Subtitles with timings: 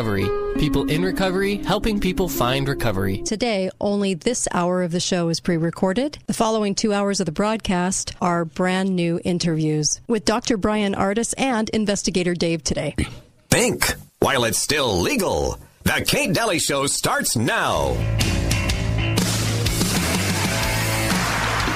[0.00, 3.18] People in recovery, helping people find recovery.
[3.18, 6.16] Today, only this hour of the show is pre recorded.
[6.26, 10.56] The following two hours of the broadcast are brand new interviews with Dr.
[10.56, 12.94] Bryan Ardis and investigator Dave today.
[13.50, 15.58] Think while it's still legal.
[15.82, 17.90] The Kate Dalley Show starts now.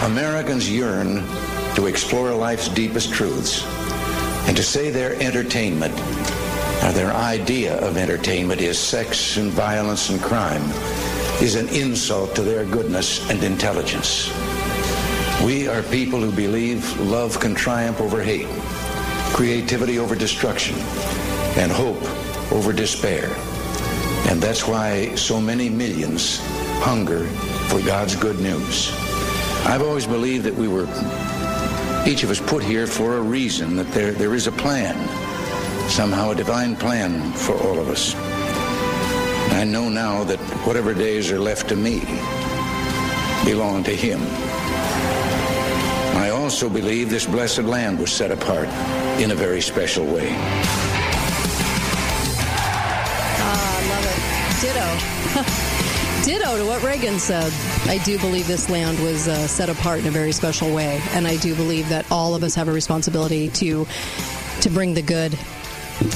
[0.07, 1.23] Americans yearn
[1.75, 3.67] to explore life's deepest truths
[4.47, 5.95] and to say their entertainment
[6.83, 10.63] or their idea of entertainment is sex and violence and crime
[11.43, 14.31] is an insult to their goodness and intelligence.
[15.45, 18.49] We are people who believe love can triumph over hate,
[19.35, 20.77] creativity over destruction,
[21.57, 22.03] and hope
[22.53, 23.29] over despair.
[24.29, 26.41] And that's why so many millions
[26.83, 27.27] hunger
[27.69, 28.91] for God's good news.
[29.67, 30.87] I've always believed that we were,
[32.07, 34.97] each of us put here for a reason, that there, there is a plan,
[35.89, 38.15] somehow a divine plan for all of us.
[39.53, 42.01] I know now that whatever days are left to me
[43.45, 44.21] belong to Him.
[46.17, 48.69] I also believe this blessed land was set apart
[49.21, 50.29] in a very special way.
[53.41, 54.19] Ah, love it.
[54.61, 54.89] Ditto.
[56.25, 57.53] Ditto to what Reagan said.
[57.89, 61.27] I do believe this land was uh, set apart in a very special way, and
[61.27, 63.87] I do believe that all of us have a responsibility to
[64.63, 65.39] to bring the good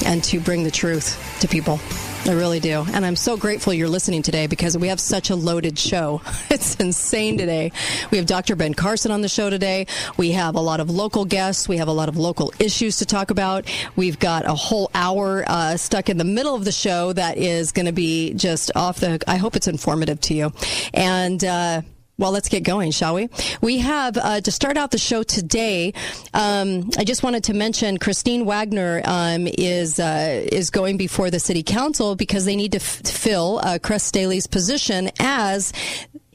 [0.05, 1.79] and to bring the truth to people.
[2.25, 2.85] I really do.
[2.93, 6.21] And I'm so grateful you're listening today because we have such a loaded show.
[6.51, 7.71] It's insane today.
[8.11, 8.55] We have Dr.
[8.55, 9.87] Ben Carson on the show today.
[10.17, 11.69] We have a lot of local guests.
[11.69, 13.65] We have a lot of local issues to talk about.
[13.95, 17.71] We've got a whole hour uh, stuck in the middle of the show that is
[17.71, 19.21] going to be just off the.
[19.27, 20.51] I hope it's informative to you.
[20.93, 21.81] And, uh,
[22.19, 23.29] well, let's get going, shall we?
[23.61, 25.93] We have uh, to start out the show today.
[26.33, 31.39] Um, I just wanted to mention Christine Wagner um, is uh, is going before the
[31.39, 35.71] city council because they need to f- fill uh, Kress Staheli's position as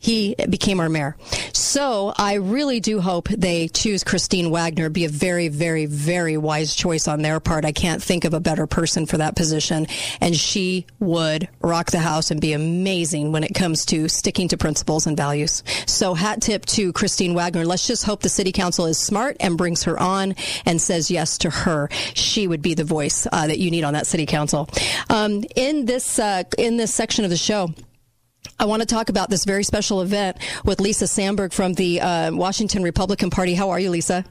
[0.04, 1.16] he became our mayor.
[1.54, 4.90] So I really do hope they choose Christine Wagner.
[4.90, 7.64] Be a very, very, very wise choice on their part.
[7.64, 9.86] I can't think of a better person for that position.
[10.20, 14.58] And she would rock the house and be amazing when it comes to sticking to
[14.58, 15.62] principles and values.
[15.86, 17.64] So hat tip to Christine Wagner.
[17.64, 20.34] Let's just hope the city council is smart and brings her on
[20.66, 21.88] and says yes to her.
[22.12, 24.68] She would be the voice uh, that you need on that city council.
[25.08, 27.72] Um, in this uh, in this section of the show.
[28.58, 32.32] I want to talk about this very special event with Lisa Sandberg from the uh,
[32.32, 33.54] Washington Republican Party.
[33.54, 34.24] How are you, Lisa?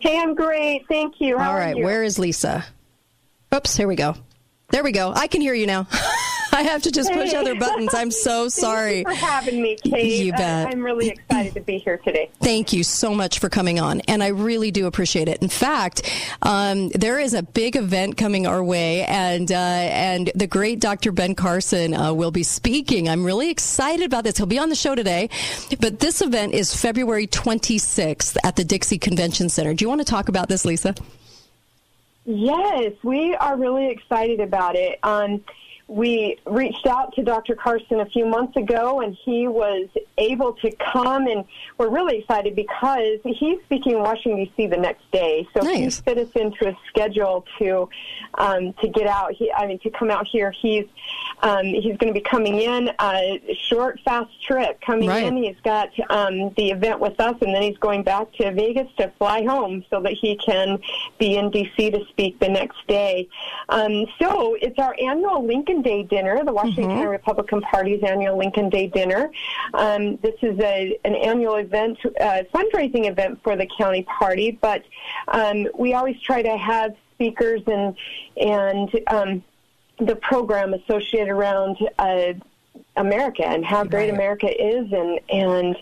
[0.00, 0.86] Hey, I'm great.
[0.88, 1.38] Thank you.
[1.38, 1.84] How All right, you?
[1.84, 2.64] where is Lisa?
[3.54, 4.16] Oops, here we go.
[4.72, 5.12] There we go.
[5.14, 5.86] I can hear you now.
[6.54, 7.36] I have to just push Hey.
[7.36, 7.94] other buttons.
[7.94, 9.04] I'm so sorry.
[9.06, 10.24] Thank you for having me, Kate.
[10.24, 10.68] You bet.
[10.72, 12.30] I'm really excited to be here today.
[12.40, 15.40] Thank you so much for coming on, and I really do appreciate it.
[15.42, 16.10] In fact,
[16.42, 21.12] um, there is a big event coming our way, and uh, and the great Dr.
[21.12, 23.08] Ben Carson uh, will be speaking.
[23.08, 24.36] I'm really excited about this.
[24.36, 25.30] He'll be on the show today,
[25.80, 29.72] but this event is February 26th at the Dixie Convention Center.
[29.74, 30.94] Do you want to talk about this, Lisa?
[32.24, 34.98] Yes, we are really excited about it.
[35.02, 35.42] Um,
[35.92, 37.54] we reached out to Dr.
[37.54, 41.44] Carson a few months ago, and he was able to come, and
[41.76, 44.68] we're really excited because he's speaking in Washington D.C.
[44.68, 45.46] the next day.
[45.54, 47.88] So he fit us into a schedule to
[48.34, 49.32] um, to get out.
[49.32, 50.50] He, I mean, to come out here.
[50.50, 50.86] He's
[51.42, 54.80] um, he's going to be coming in a short, fast trip.
[54.80, 55.24] Coming Right.
[55.24, 58.88] in, he's got um, the event with us, and then he's going back to Vegas
[58.96, 60.78] to fly home so that he can
[61.18, 61.90] be in D.C.
[61.90, 63.28] to speak the next day.
[63.68, 68.86] Um, so it's our annual Lincoln Day dinner, the Washington Republican Party's annual Lincoln Day
[68.86, 69.30] dinner.
[69.74, 74.84] Um, this is a, an annual event, uh, fundraising event for the county party, but
[75.28, 77.96] um, we always try to have speakers and
[78.36, 79.44] and um,
[79.98, 82.32] the program associated around uh,
[82.96, 84.14] America and how great Right.
[84.14, 85.76] America is, and and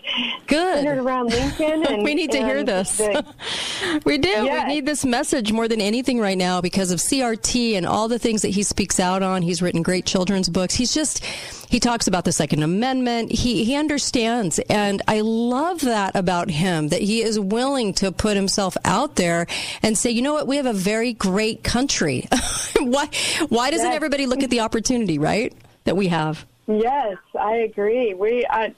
[0.47, 0.75] Good.
[0.77, 1.85] centered around Lincoln.
[1.91, 2.97] And we need to hear this.
[2.97, 3.25] the-
[4.05, 4.29] we do.
[4.29, 4.67] Yes.
[4.67, 8.19] We need this message more than anything right now because of CRT and all the
[8.19, 9.41] things that he speaks out on.
[9.41, 10.73] He's written great children's books.
[10.73, 11.25] He's just
[11.69, 13.31] he talks about the Second Amendment.
[13.31, 18.37] He he understands, and I love that about him that he is willing to put
[18.37, 19.47] himself out there
[19.83, 22.27] and say, you know what, we have a very great country.
[22.79, 23.09] why
[23.49, 23.95] why doesn't Yes.
[23.95, 25.53] everybody look at the opportunity, right,
[25.83, 26.45] that we have?
[26.79, 28.13] Yes, I agree.
[28.13, 28.69] We uh,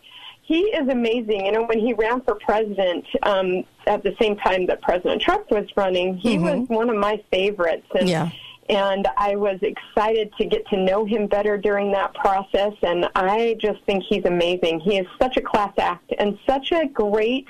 [0.44, 1.46] he is amazing.
[1.46, 5.50] You know, when he ran for president um, at the same time that President Trump
[5.50, 7.88] was running, he was one of my favorites.
[7.98, 8.30] And, Yeah.
[8.70, 12.74] And I was excited to get to know him better during that process.
[12.82, 14.80] And I just think he's amazing.
[14.80, 17.48] He is such a class act and such a great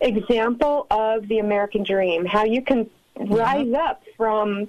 [0.00, 2.24] example of the American dream.
[2.24, 4.68] How you can rise up from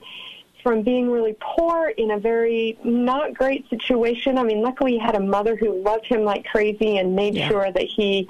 [0.64, 4.38] from being really poor in a very not great situation.
[4.38, 7.50] I mean, luckily he had a mother who loved him like crazy and made Yeah.
[7.50, 8.28] sure that he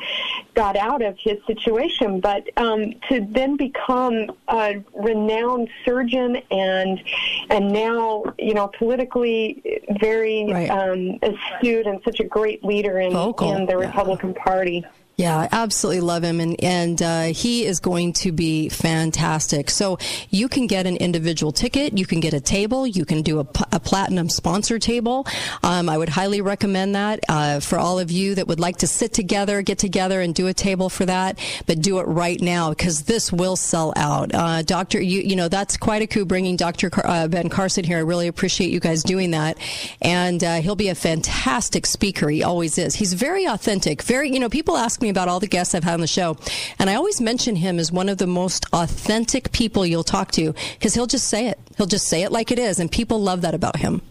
[0.55, 2.19] got out of his situation.
[2.19, 7.01] But um, to then become a renowned surgeon and
[7.49, 10.69] and now you know politically very Right.
[10.69, 13.85] um, astute and such a great leader in, in the yeah.
[13.85, 14.83] Republican Party.
[15.15, 19.69] Yeah, I absolutely love him, and and uh, he is going to be fantastic.
[19.69, 19.99] So
[20.31, 23.43] you can get an individual ticket, you can get a table, you can do a
[23.45, 25.27] platinum sponsor table.
[25.61, 28.87] Um, I would highly recommend that uh, for all of you that would like to
[28.87, 31.37] sit together, get together, and do a table for that.
[31.67, 34.33] But do it right now because this will sell out.
[34.33, 37.83] Uh, Doctor, you you know that's quite a coup bringing Doctor Car- uh, Ben Carson
[37.83, 37.97] here.
[37.97, 39.59] I really appreciate you guys doing that,
[40.01, 42.29] and uh, he'll be a fantastic speaker.
[42.29, 42.95] He always is.
[42.95, 44.01] He's very authentic.
[44.01, 46.37] Very, you know, people ask me about all the guests I've had on the show,
[46.79, 50.53] and I always mention him as one of the most authentic people you'll talk to
[50.73, 51.59] because he'll just say it.
[51.77, 54.01] He'll just say it like it is, and people love that about him.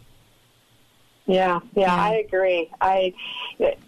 [1.27, 2.69] Yeah, yeah, I agree.
[2.81, 3.15] I,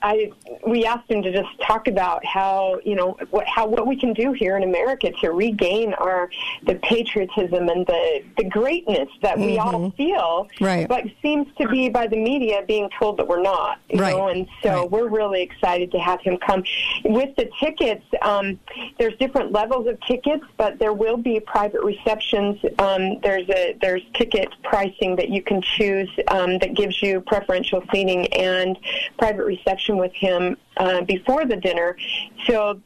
[0.02, 0.30] I,
[0.66, 4.12] we asked him to just talk about how you know what how what we can
[4.12, 6.30] do here in America to regain our
[6.64, 10.88] the patriotism and the the greatness that we all feel, Right.
[10.88, 14.16] But seems to be by the media being told that we're not, you Right.
[14.16, 14.28] know.
[14.28, 14.90] And so Right.
[14.90, 16.62] we're really excited to have him come.
[17.04, 18.60] With the tickets, um,
[18.98, 22.60] there's different levels of tickets, but there will be private receptions.
[22.78, 27.82] Um, there's a there's ticket pricing that you can choose um, that gives you preferential
[27.92, 28.78] seating and
[29.18, 31.96] private reception with him uh, before the dinner.
[32.46, 32.80] So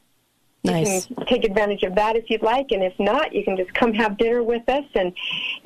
[0.64, 1.08] Nice.
[1.08, 3.72] you can take advantage of that if you'd like, and if not, you can just
[3.74, 5.14] come have dinner with us, and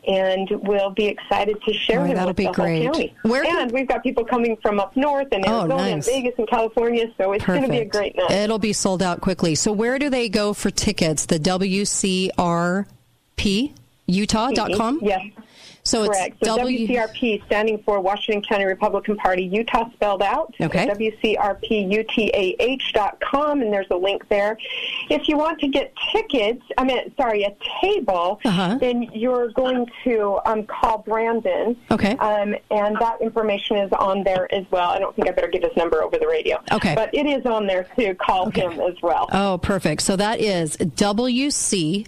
[0.07, 2.83] and we'll be excited to share Oh, him that'll with be the great.
[2.85, 3.15] whole county.
[3.23, 6.07] Where can- and we've got people coming from up north and Oh, Arizona and nice.
[6.07, 8.31] Vegas and California, so it's going to be a great night.
[8.33, 9.55] It'll be sold out quickly.
[9.55, 11.25] So where do they go for tickets?
[11.25, 12.85] The WCRP
[14.07, 15.01] Utah.com?
[15.03, 15.23] Yes.
[15.85, 16.37] So it's Correct.
[16.45, 20.55] So W- WCRP standing for Washington County Republican Party, Utah spelled out.
[20.61, 20.87] Okay.
[20.87, 24.57] WCRPUTAH.com, and there's a link there.
[25.11, 28.77] If you want to get tickets, I mean, sorry, a table, Uh-huh.
[28.79, 31.77] then you're going to um, call Brandon.
[31.91, 32.13] Okay.
[32.19, 34.91] Um, and that information is on there as well.
[34.91, 36.59] I don't think I better give his number over the radio.
[36.71, 36.95] Okay.
[36.95, 39.29] But it is on there to Call him as well.
[39.33, 40.03] Oh, perfect.
[40.03, 42.07] So that is WCRP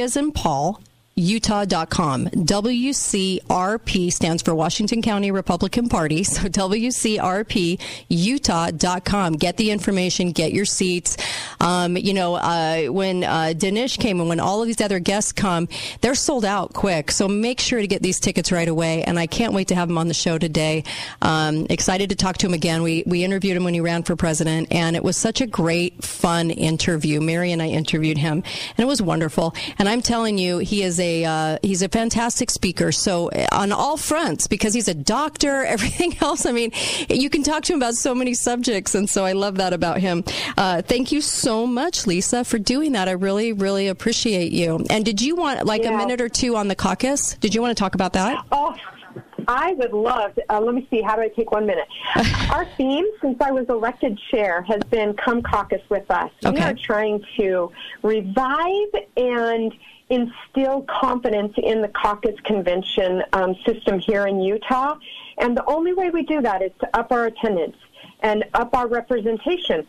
[0.00, 0.80] as in Paul.
[1.18, 2.26] Utah.com.
[2.26, 6.22] WCRP stands for Washington County Republican Party.
[6.22, 9.32] So WCRP Utah.com.
[9.34, 11.16] Get the information, get your seats.
[11.60, 15.32] Um, you know, uh, when uh, Dinesh came and when all of these other guests
[15.32, 15.68] come,
[16.02, 17.10] they're sold out quick.
[17.10, 19.02] So make sure to get these tickets right away.
[19.02, 20.84] And I can't wait to have him on the show today.
[21.20, 22.82] Um, excited to talk to him again.
[22.82, 26.04] We, we interviewed him when he ran for president, and it was such a great,
[26.04, 27.20] fun interview.
[27.20, 29.54] Mary and I interviewed him, and it was wonderful.
[29.78, 32.92] And I'm telling you, he is a uh, he's a fantastic speaker.
[32.92, 36.46] So uh, on all fronts, because he's a doctor, everything else.
[36.46, 36.72] I mean,
[37.08, 39.98] you can talk to him about so many subjects, and so I love that about
[39.98, 40.24] him.
[40.56, 43.08] Uh, thank you so much, Lisa, for doing that.
[43.08, 44.84] I really, really appreciate you.
[44.90, 47.34] And did you want like a minute or two on the caucus?
[47.34, 48.44] Did you want to talk about that?
[48.52, 48.74] Oh,
[49.48, 50.34] I would love.
[50.34, 51.00] To, uh, let me see.
[51.00, 51.88] How do I take one minute?
[52.50, 56.74] Our theme, since I was elected chair, has been "Come Caucus with Us." We are
[56.74, 57.72] trying to
[58.02, 59.72] revive and
[60.10, 64.96] instill confidence in the caucus convention um, system here in Utah,
[65.38, 67.76] and the only way we do that is to up our attendance
[68.20, 69.86] and up our representation.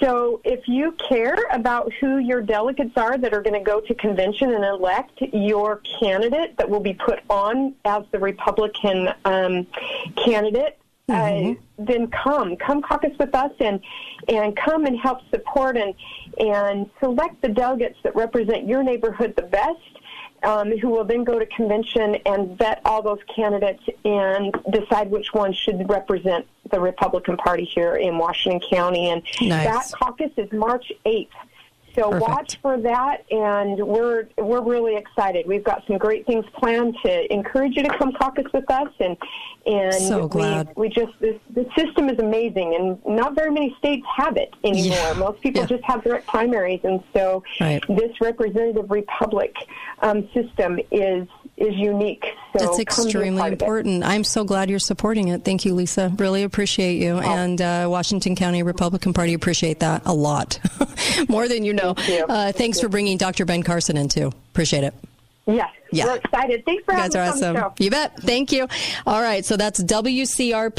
[0.00, 3.94] So if you care about who your delegates are that are going to go to
[3.94, 9.68] convention and elect your candidate that will be put on as the Republican um,
[10.16, 10.78] candidate,
[11.08, 13.80] uh, then come, come caucus with us and
[14.28, 15.94] and come and help support and
[16.38, 19.80] and select the delegates that represent your neighborhood the best
[20.42, 25.32] um, who will then go to convention and vet all those candidates and decide which
[25.32, 29.10] one should represent the Republican Party here in Washington County.
[29.10, 29.90] And Nice.
[29.90, 31.28] that caucus is March 8th.
[31.98, 32.28] So Perfect.
[32.30, 35.46] watch for that, and we're we're really excited.
[35.46, 39.16] We've got some great things planned to encourage you to come caucus with us, and
[39.66, 40.68] and So glad.
[40.76, 44.54] we we just this the system is amazing, and not very many states have it
[44.62, 44.96] anymore.
[44.96, 45.12] Yeah.
[45.14, 45.66] Most people Yeah.
[45.66, 47.82] just have direct primaries, and so Right.
[47.88, 49.56] this representative republic
[50.00, 51.26] um, system is
[51.60, 52.24] is unique.
[52.24, 54.04] So It's come be a extremely important.
[54.04, 55.44] I'm so glad you're supporting it.
[55.44, 56.12] Thank you, Lisa.
[56.16, 57.18] Really appreciate you.
[57.18, 60.58] And uh, Washington County Republican Party appreciate that a lot.
[61.28, 61.94] More than you know.
[61.94, 62.24] Thank you.
[62.26, 63.44] Uh, thanks for bringing Dr.
[63.44, 64.32] Ben Carson in, too.
[64.52, 64.94] Appreciate it.
[65.46, 66.04] Yes, Yeah.
[66.04, 66.62] we're excited.
[66.66, 67.72] Thanks for You having guys are us on awesome.
[67.78, 68.20] You bet.
[68.20, 68.68] Thank you.
[69.06, 69.44] All right.
[69.46, 69.80] So that's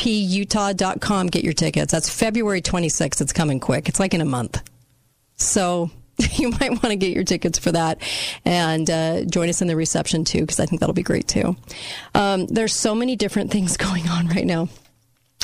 [0.09, 1.27] WCRPUtah.com.
[1.27, 1.91] Get your tickets.
[1.91, 3.21] That's February 26th.
[3.21, 3.89] It's coming quick.
[3.89, 4.61] It's like in a month.
[5.37, 5.91] So
[6.33, 8.01] you might want to get your tickets for that
[8.45, 11.55] and uh, join us in the reception too, because I think that'll be great too.
[12.15, 14.69] Um, there's so many different things going on right now.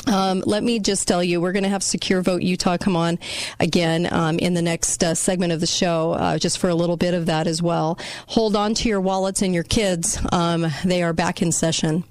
[0.06, 3.18] Um, let me just tell you, we're going to have Secure Vote Utah come on
[3.58, 6.96] again um, in the next uh, segment of the show, uh, just for a little
[6.96, 7.98] bit of that as well.
[8.28, 10.18] Hold on to your wallets and your kids.
[10.30, 12.04] Um, they are back in session.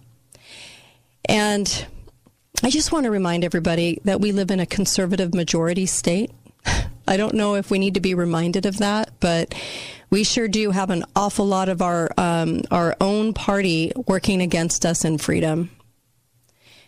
[1.30, 1.88] And
[2.64, 6.32] I just want to remind everybody that we live in a conservative majority state.
[7.08, 9.54] I don't know if we need to be reminded of that, but
[10.10, 14.86] we sure do have an awful lot of our um, our own party working against
[14.86, 15.72] us in freedom.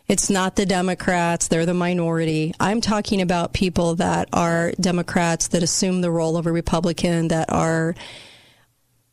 [0.08, 2.54] It's not the Democrats, they're the minority.
[2.60, 7.52] I'm talking about people that are Democrats that assume the role of a Republican, that
[7.52, 7.94] are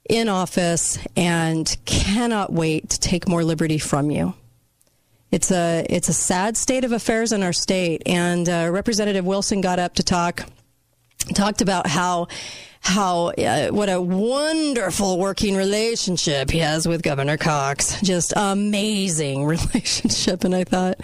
[0.09, 4.35] in office and cannot wait to take more liberty from you.
[5.33, 9.61] It's a it's a sad state of affairs in our state, and uh, Representative Wilson
[9.61, 10.47] got up to talk
[11.33, 12.29] talked about how
[12.81, 18.01] how uh, what a wonderful working relationship he has with Governor Cox.
[18.03, 21.01] Just amazing relationship, and I thought.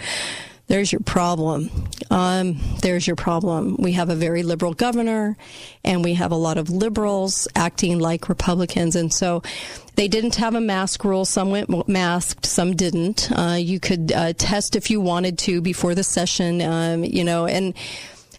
[0.67, 1.69] There's your problem.
[2.09, 3.75] Um, there's your problem.
[3.77, 5.35] We have a very liberal governor,
[5.83, 8.95] and we have a lot of liberals acting like Republicans.
[8.95, 9.43] And so
[9.95, 11.25] they didn't have a mask rule.
[11.25, 13.29] Some went masked, some didn't.
[13.37, 17.45] Uh, you could uh, test if you wanted to before the session, um, you know,
[17.45, 17.73] and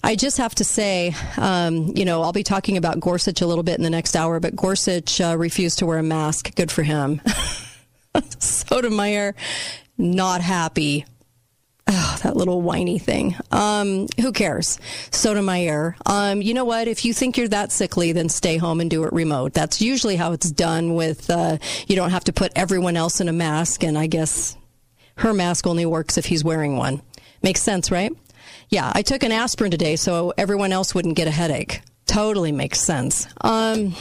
[0.04, 3.62] I just have to say, um, you know, I'll be talking about Gorsuch a little
[3.62, 6.54] bit in the next hour, but Gorsuch uh, refused to wear a mask.
[6.56, 7.20] Good for him.
[8.38, 9.34] Sotomayor,
[9.96, 11.06] not happy.
[11.86, 13.36] Oh, that little whiny thing.
[13.50, 14.78] Um, who cares?
[15.10, 15.96] Sotomayor.
[16.06, 16.88] Um, you know what?
[16.88, 19.52] If you think you're that sickly, then stay home and do it remote.
[19.52, 23.28] That's usually how it's done with, uh, you don't have to put everyone else in
[23.28, 23.82] a mask.
[23.84, 24.56] And I guess
[25.16, 27.02] her mask only works if he's wearing one.
[27.42, 28.12] Makes sense, right?
[28.72, 31.82] Yeah, I took an aspirin today so everyone else wouldn't get a headache.
[32.06, 33.28] Totally makes sense.
[33.42, 33.94] Um,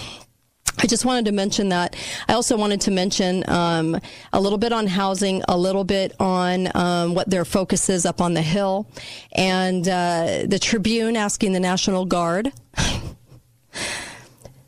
[0.77, 1.97] I just wanted to mention that.
[2.29, 3.99] I also wanted to mention um,
[4.31, 8.21] a little bit on housing, a little bit on um, what their focus is up
[8.21, 8.87] on the Hill,
[9.33, 12.53] and uh, the Tribune asking the National Guard.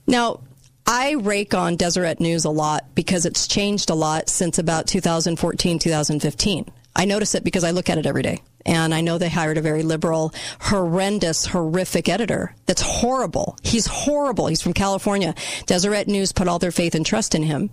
[0.06, 0.42] now,
[0.86, 5.80] I rake on Deseret News a lot because it's changed a lot since about 2014,
[5.80, 6.66] 2015.
[6.94, 8.42] I notice it because I look at it every day.
[8.66, 12.56] And I know they hired a very liberal, horrendous, horrific editor.
[12.66, 13.58] That's horrible.
[13.62, 14.48] He's horrible.
[14.48, 15.36] He's from California.
[15.66, 17.70] Deseret News put all their faith and trust in him.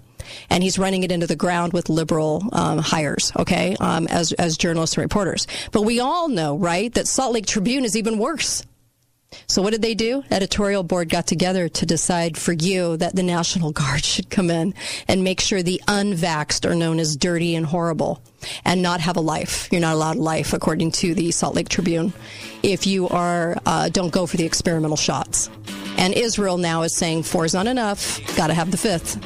[0.49, 4.57] And he's running it into the ground with liberal um, hires, okay, um, as, as
[4.57, 5.47] journalists and reporters.
[5.73, 8.65] But we all know, right, that Salt Lake Tribune is even worse.
[9.47, 10.23] So what did they do?
[10.31, 14.75] Editorial board got together to decide for you that the National Guard should come in
[15.09, 18.23] and make sure the unvaxxed are known as dirty and horrible
[18.65, 19.69] and not have a life.
[19.71, 22.13] You're not allowed a life according to the Salt Lake Tribune
[22.63, 25.51] if you are uh, don't go for the experimental shots.
[25.97, 28.21] And Israel now is saying four is not enough.
[28.37, 29.19] Got to have the fifth.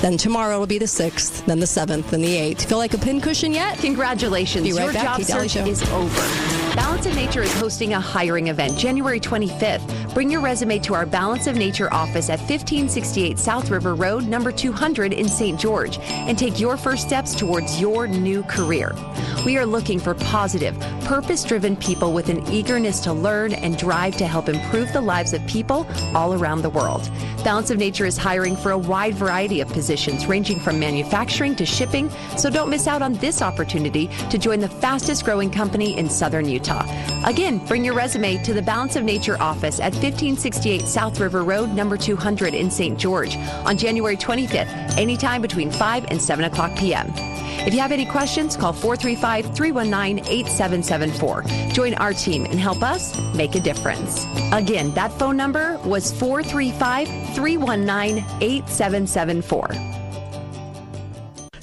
[0.00, 2.66] Then tomorrow will be the 6th, then the 7th, and the 8th.
[2.66, 3.78] Feel like a pincushion yet?
[3.78, 4.70] Congratulations.
[4.70, 5.04] Right Your back.
[5.04, 6.74] job Kate search is over.
[6.76, 10.14] Balance of Nature is hosting a hiring event January 25th.
[10.14, 14.52] Bring your resume to our Balance of Nature office at 1568 South River Road, number
[14.52, 15.58] 200 in St.
[15.58, 18.94] George, and take your first steps towards your new career.
[19.44, 24.16] We are looking for positive, purpose driven people with an eagerness to learn and drive
[24.18, 27.10] to help improve the lives of people all around the world.
[27.42, 29.87] Balance of Nature is hiring for a wide variety of positions,
[30.26, 34.68] ranging from manufacturing to shipping, so don't miss out on this opportunity to join the
[34.68, 36.84] fastest growing company in southern Utah.
[37.26, 41.70] Again, bring your resume to the Balance of Nature office at 1568 South River Road,
[41.70, 42.98] number 200 in St.
[42.98, 47.12] George on January 25th, anytime between 5 and 7 o'clock p.m.
[47.66, 51.42] If you have any questions, call 435 319 8774.
[51.72, 54.24] Join our team and help us make a difference.
[54.52, 59.68] Again, that phone number was 435 319 8774.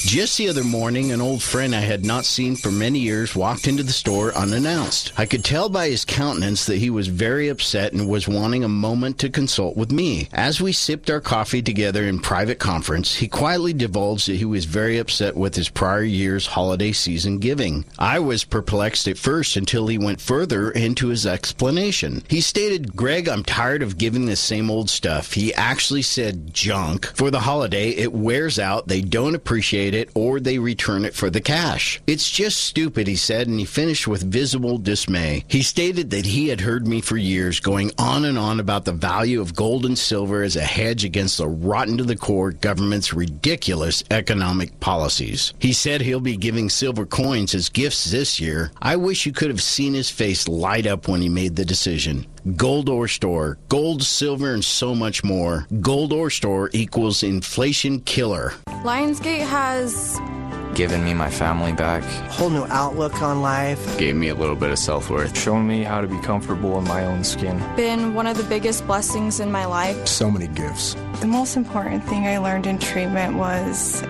[0.05, 3.67] Just the other morning, an old friend I had not seen for many years walked
[3.67, 5.11] into the store unannounced.
[5.17, 8.69] I could tell by his countenance that he was very upset and was wanting a
[8.69, 10.29] moment to consult with me.
[10.31, 14.65] As we sipped our coffee together in private conference, he quietly divulged that he was
[14.65, 17.83] very upset with his prior year's holiday season giving.
[17.97, 22.23] I was perplexed at first until he went further into his explanation.
[22.29, 25.33] He stated, Greg, I'm tired of giving the same old stuff.
[25.33, 27.07] He actually said junk.
[27.15, 31.29] For the holiday, it wears out, they don't appreciate it, or they return it for
[31.29, 32.01] the cash.
[32.05, 35.43] It's just stupid, he said, and he finished with visible dismay.
[35.47, 38.91] He stated that he had heard me for years going on and on about the
[38.91, 43.13] value of gold and silver as a hedge against the rotten to the core government's
[43.13, 45.53] ridiculous economic policies.
[45.59, 48.71] He said he'll be giving silver coins as gifts this year.
[48.81, 52.27] I wish you could have seen his face light up when he made the decision.
[52.53, 53.57] Gold Ore Store.
[53.69, 55.65] Gold, silver, and so much more.
[55.81, 58.53] Gold Ore Store equals inflation killer.
[58.83, 60.19] Lionsgate has
[60.75, 62.03] given me my family back.
[62.29, 63.97] Whole new outlook on life.
[63.97, 65.35] Gave me a little bit of self worth.
[65.35, 67.57] Shown me how to be comfortable in my own skin.
[67.75, 70.07] Been one of the biggest blessings in my life.
[70.07, 70.95] So many gifts.
[71.21, 74.03] The most important thing I learned in treatment was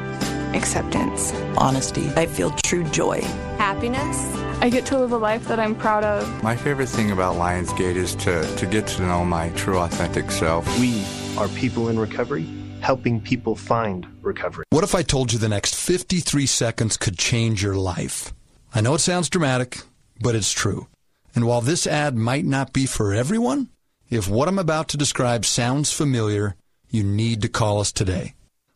[0.54, 2.10] acceptance, honesty.
[2.18, 3.22] I feel true joy,
[3.58, 4.45] happiness.
[4.62, 6.44] I get to live a life that I'm proud of.
[6.44, 10.66] My favorite thing about Lionsgate is to, to get to know my true, authentic self.
[10.80, 11.06] We
[11.38, 12.48] are people in recovery
[12.82, 14.64] helping people find recovery.
[14.70, 18.32] What if I told you the next 53 seconds could change your life?
[18.76, 19.82] I know it sounds dramatic,
[20.22, 20.88] but it's true.
[21.34, 23.70] And while this ad might not be for everyone,
[24.10, 26.56] if what I'm about to describe sounds familiar,
[26.90, 28.36] you need to call us today.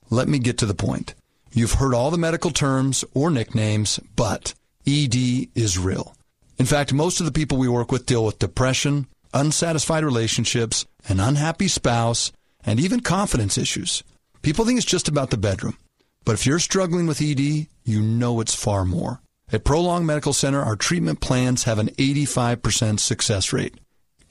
[0.10, 1.14] Let me get to the point.
[1.52, 4.56] You've heard all the medical terms or nicknames, but
[4.90, 6.16] ED is real.
[6.58, 11.20] In fact, most of the people we work with deal with depression, unsatisfied relationships, an
[11.20, 12.32] unhappy spouse,
[12.66, 14.04] and even confidence issues.
[14.42, 15.78] People think it's just about the bedroom.
[16.26, 19.22] But if you're struggling with ED, you know it's far more.
[19.52, 23.76] At Prolong Medical Center, our treatment plans have an 85% success rate.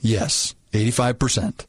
[0.01, 1.67] Yes, 85%.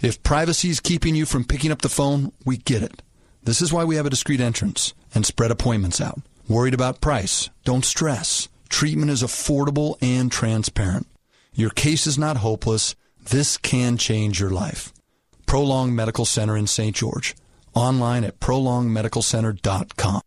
[0.00, 3.02] If privacy is keeping you from picking up the phone, we get it.
[3.42, 6.20] This is why we have a discreet entrance and spread appointments out.
[6.46, 7.48] Worried about price?
[7.64, 8.48] Don't stress.
[8.68, 11.06] Treatment is affordable and transparent.
[11.54, 12.94] Your case is not hopeless.
[13.30, 14.92] This can change your life.
[15.46, 16.94] Prolong Medical Center in St.
[16.94, 17.34] George.
[17.74, 20.20] Online at prolongmedicalcenter.com.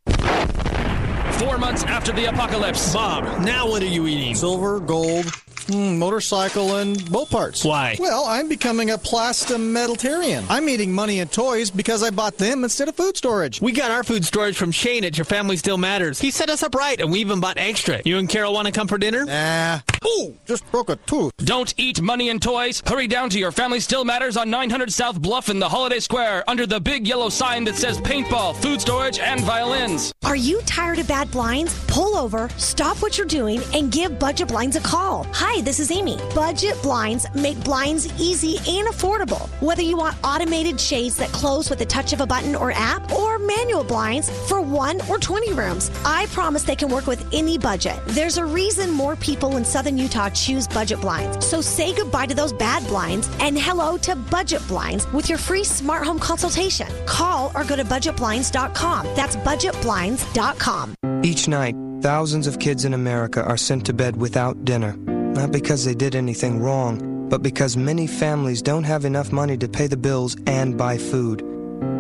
[1.34, 2.94] Four months after the apocalypse.
[2.94, 4.34] Bob, now what are you eating?
[4.34, 5.26] Silver, gold,
[5.68, 7.64] mm, motorcycle, and boat parts.
[7.64, 7.96] Why?
[8.00, 10.46] Well, I'm becoming a plastometalitarian.
[10.50, 13.62] I'm eating money and toys because I bought them instead of food storage.
[13.62, 16.20] We got our food storage from Shane at Your Family Still Matters.
[16.20, 18.02] He set us up right, and we even bought extra.
[18.06, 19.26] You and Carol want to come for dinner?
[19.26, 19.80] Nah.
[20.06, 21.32] Ooh, just broke a tooth.
[21.38, 22.82] Don't eat money and toys.
[22.86, 26.44] Hurry down to Your Family Still Matters on 900 South Bluff in the Holiday Square
[26.48, 30.14] under the big yellow sign that says paintball, food storage, and violins.
[30.24, 31.78] Are you tired of bad blinds?
[31.88, 35.26] Pull over, stop what you're doing, and give Budget Blinds a call.
[35.34, 36.18] Hi, this is Amy.
[36.36, 39.50] Budget Blinds make blinds easy and affordable.
[39.62, 43.12] Whether you want automated shades that close with the touch of a button or app,
[43.12, 47.58] or manual blinds for one or 20 rooms, I promise they can work with any
[47.58, 48.00] budget.
[48.08, 51.46] There's a reason more people in Southern Utah choose Budget Blinds.
[51.46, 55.64] So say goodbye to those bad blinds and hello to Budget Blinds with your free
[55.64, 56.88] smart home consultation.
[57.06, 59.06] Call or go to budgetblinds.com.
[59.16, 60.96] That's budgetblinds.com.
[61.24, 65.17] Each night, thousands of kids in America are sent to bed without dinner.
[65.38, 69.70] Not because they did anything wrong, but because many families don't have enough money to
[69.70, 71.44] pay the bills and buy food.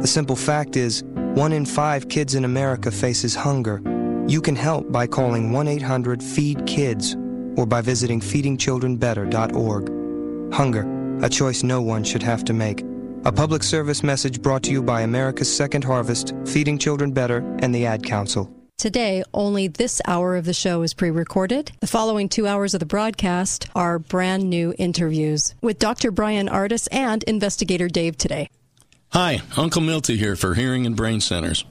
[0.01, 1.03] The simple fact is,
[1.35, 3.79] one in five kids in America faces hunger.
[4.27, 7.13] You can help by calling 1 800 FEED KIDS
[7.59, 10.53] or by visiting feedingchildrenbetter.org.
[10.53, 12.83] Hunger, a choice no one should have to make.
[13.25, 17.75] A public service message brought to you by America's Second Harvest, Feeding Children Better, and
[17.75, 18.56] the Ad Council.
[18.77, 21.71] Today, only this hour of the show is pre recorded.
[21.79, 26.11] The following two hours of the broadcast are brand new interviews with Dr.
[26.11, 28.51] Bryan Ardis and investigator Dave today.
[29.13, 31.65] Hi, Uncle Milty here for Hearing and Brain Centers.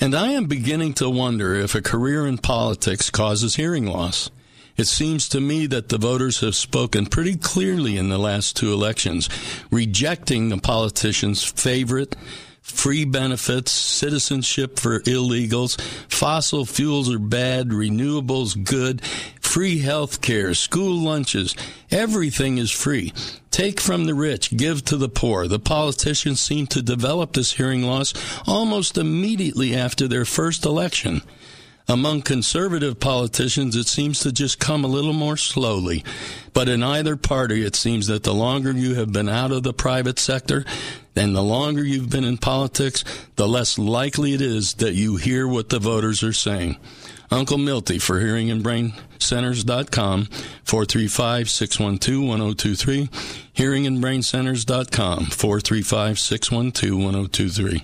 [0.00, 4.28] And I am beginning to wonder if a career in politics causes hearing loss.
[4.76, 8.72] It seems to me that the voters have spoken pretty clearly in the last two
[8.72, 9.28] elections,
[9.70, 12.16] rejecting the politician's favorite
[12.64, 19.02] free benefits, citizenship for illegals, fossil fuels are bad, renewables good,
[19.38, 21.54] free health care, school lunches,
[21.90, 23.12] everything is free.
[23.50, 25.46] Take from the rich, give to the poor.
[25.46, 28.14] The politicians seem to develop this hearing loss
[28.46, 31.20] almost immediately after their first election.
[31.86, 36.02] Among conservative politicians, it seems to just come a little more slowly.
[36.54, 39.74] But in either party, it seems that the longer you have been out of the
[39.74, 40.64] private sector,
[41.16, 43.04] and the longer you've been in politics,
[43.36, 46.76] the less likely it is that you hear what the voters are saying.
[47.30, 50.26] Uncle Milty for Hearing and Brain Centers.com,
[50.64, 53.08] 435 612 1023.
[53.52, 57.82] Hearing and Brain Centers.com, 435 612 1023.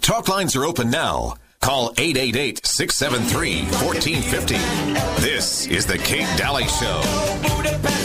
[0.00, 1.34] Talk lines are open now.
[1.60, 4.54] Call 888 673 1450.
[5.22, 7.99] This is The Kate Dalley Show.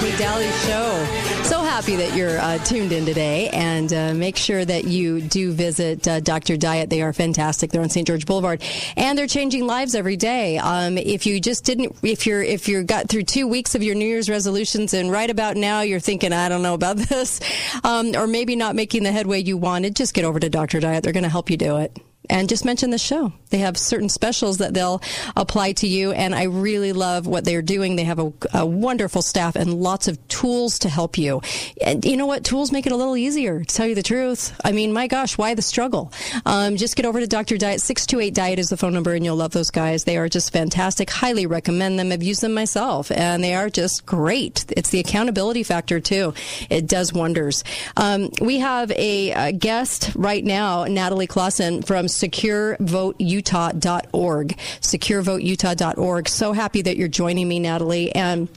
[0.00, 0.38] Back.
[0.66, 1.42] Show.
[1.44, 5.52] So happy that you're uh, tuned in today, and uh, make sure that you do
[5.52, 6.56] visit uh, Dr.
[6.56, 6.90] Diet.
[6.90, 7.70] They are fantastic.
[7.70, 8.06] They're on St.
[8.06, 8.62] George Boulevard,
[8.96, 10.58] and they're changing lives every day.
[10.58, 13.94] Um, if you just didn't, if you're if you got through two weeks of your
[13.94, 17.40] New Year's resolutions, and right about now you're thinking, I don't know about this,
[17.82, 20.80] um, or maybe not making the headway you wanted, just get over to Dr.
[20.80, 21.02] Diet.
[21.02, 21.96] They're going to help you do it
[22.30, 23.32] and just mention the show.
[23.50, 25.02] They have certain specials that they'll
[25.36, 27.96] apply to you, and I really love what they're doing.
[27.96, 31.40] They have a, a, wonderful staff and lots of tools to help you.
[31.82, 32.44] And you know what?
[32.44, 34.58] Tools make it a little easier, to tell you the truth.
[34.64, 36.12] I mean, my gosh, why the struggle?
[36.44, 37.56] Um, just get over to Dr.
[37.56, 37.80] Diet.
[37.80, 40.04] 628 Diet is the phone number, and you'll love those guys.
[40.04, 41.08] They are just fantastic.
[41.08, 42.12] Highly recommend them.
[42.12, 44.66] I've used them myself, and they are just great.
[44.76, 46.34] It's the accountability factor, too.
[46.68, 47.64] It does wonders.
[47.96, 54.56] Um, we have a, a guest right now, Natalie Clausen from securevoteutah.org.
[54.80, 56.28] Securevoteutah.org.
[56.28, 58.14] So happy that you're joining me, Natalie.
[58.14, 58.48] And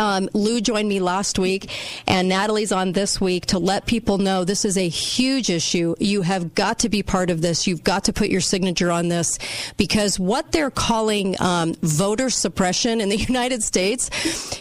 [0.00, 1.70] um, Lou joined me last week,
[2.06, 5.94] and Natalie's on this week to let people know this is a huge issue.
[6.00, 7.66] You have got to be part of this.
[7.66, 9.38] You've got to put your signature on this
[9.76, 14.08] because what they're calling um, voter suppression in the United States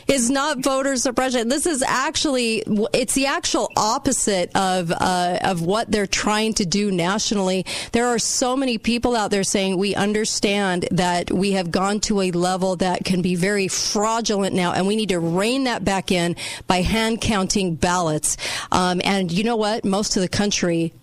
[0.10, 1.48] is not voter suppression.
[1.48, 6.92] This is actually it's the actual opposite of uh, of what they're trying to do
[6.92, 7.66] nationally.
[7.94, 12.22] There are so many people out there saying we understand that we have gone to
[12.22, 16.12] a level that can be very fraudulent now, and we need to rein that back
[16.12, 16.36] in
[16.68, 18.38] by hand counting ballots.
[18.72, 19.86] Um, and you know what?
[19.86, 20.94] Most of the country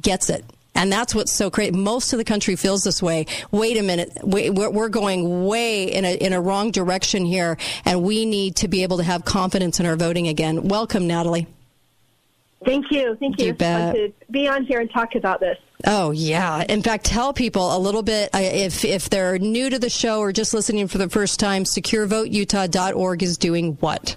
[0.00, 0.44] gets it.
[0.74, 1.74] And that's what's so great.
[1.74, 3.26] Most of the country feels this way.
[3.50, 4.10] Wait a minute.
[4.22, 8.82] We're going way in a, in a wrong direction here, and we need to be
[8.82, 10.68] able to have confidence in our voting again.
[10.68, 11.46] Welcome, Natalie.
[12.64, 13.16] Thank you.
[13.16, 13.46] Thank you.
[13.46, 15.58] you to be on here and talk about this.
[15.84, 16.64] Oh yeah.
[16.68, 20.32] In fact, tell people a little bit if if they're new to the show or
[20.32, 21.64] just listening for the first time.
[21.64, 24.16] SecureVoteUtah.org is doing what?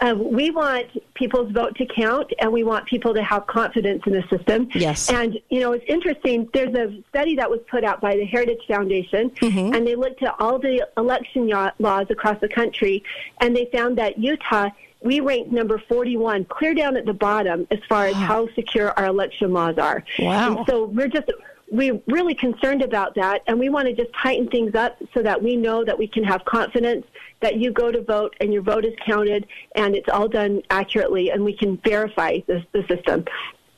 [0.00, 4.12] Uh, we want people's vote to count, and we want people to have confidence in
[4.12, 4.68] the system.
[4.72, 5.10] Yes.
[5.10, 6.48] And you know, it's interesting.
[6.52, 9.74] There's a study that was put out by the Heritage Foundation, mm-hmm.
[9.74, 13.02] and they looked at all the election laws across the country,
[13.40, 17.78] and they found that Utah we ranked number 41, clear down at the bottom as
[17.88, 20.04] far as how secure our election laws are.
[20.18, 20.58] Wow.
[20.58, 21.30] And so we're just
[21.70, 25.42] we're really concerned about that, and we want to just tighten things up so that
[25.42, 27.06] we know that we can have confidence
[27.40, 31.30] that you go to vote and your vote is counted and it's all done accurately,
[31.30, 33.24] and we can verify the, the system.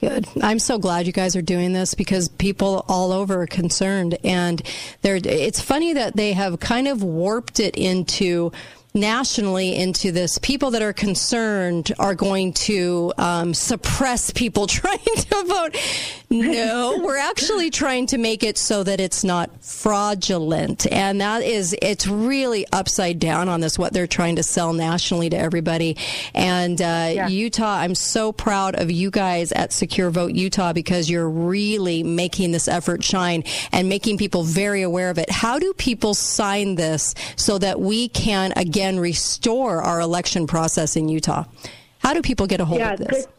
[0.00, 0.26] Good.
[0.40, 4.62] I'm so glad you guys are doing this because people all over are concerned, and
[5.02, 5.20] they're.
[5.22, 8.50] It's funny that they have kind of warped it into
[8.94, 10.38] nationally into this.
[10.38, 15.76] People that are concerned are going to um, suppress people trying to vote.
[16.32, 20.90] No, we're actually trying to make it so that it's not fraudulent.
[20.92, 25.28] And that is, it's really upside down on this, what they're trying to sell nationally
[25.30, 25.96] to everybody.
[26.32, 27.28] And uh, yeah.
[27.28, 32.52] Utah, I'm so proud of you guys at Secure Vote Utah because you're really making
[32.52, 35.30] this effort shine and making people very aware of it.
[35.30, 40.96] How do people sign this so that we can, again, again restore our election process
[40.96, 41.44] in Utah?
[41.98, 43.26] How do people get a hold yeah, of this?
[43.26, 43.34] Good.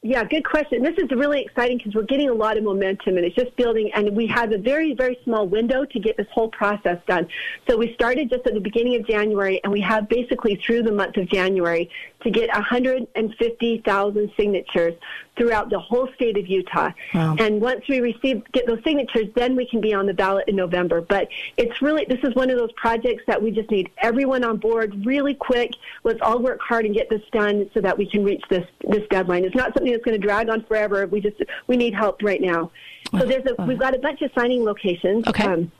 [0.00, 0.84] Yeah, good question.
[0.84, 3.90] This is really exciting because we're getting a lot of momentum and it's just building.
[3.92, 7.26] And we have a very, very small window to get this whole process done.
[7.68, 10.92] So we started just at the beginning of January and we have basically through the
[10.92, 11.90] month of January
[12.22, 14.94] to get 150,000 signatures
[15.36, 16.90] throughout the whole state of Utah.
[17.14, 17.36] Wow.
[17.38, 20.56] And once we receive get those signatures, then we can be on the ballot in
[20.56, 21.00] November.
[21.00, 24.56] But it's really this is one of those projects that we just need everyone on
[24.56, 25.70] board really quick.
[26.02, 29.06] Let's all work hard and get this done so that we can reach this this
[29.10, 29.44] deadline.
[29.44, 31.06] It's not something that's going to drag on forever.
[31.06, 32.72] We just we need help right now.
[33.12, 35.26] So there's a we've got a bunch of signing locations.
[35.28, 35.44] Okay.
[35.44, 35.72] Um,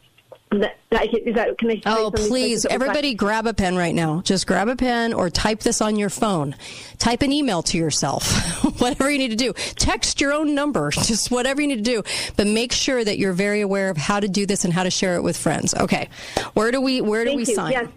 [0.50, 2.64] that, that, is that, can I oh, please.
[2.64, 4.22] Everybody grab a pen right now.
[4.22, 6.54] Just grab a pen or type this on your phone.
[6.98, 8.54] Type an email to yourself.
[8.80, 9.52] whatever you need to do.
[9.52, 10.90] Text your own number.
[10.92, 12.02] Just whatever you need to do.
[12.36, 14.90] But make sure that you're very aware of how to do this and how to
[14.90, 15.74] share it with friends.
[15.74, 16.08] Okay.
[16.54, 17.54] Where do we, where do Thank we you.
[17.54, 17.72] sign?
[17.72, 17.88] Yes.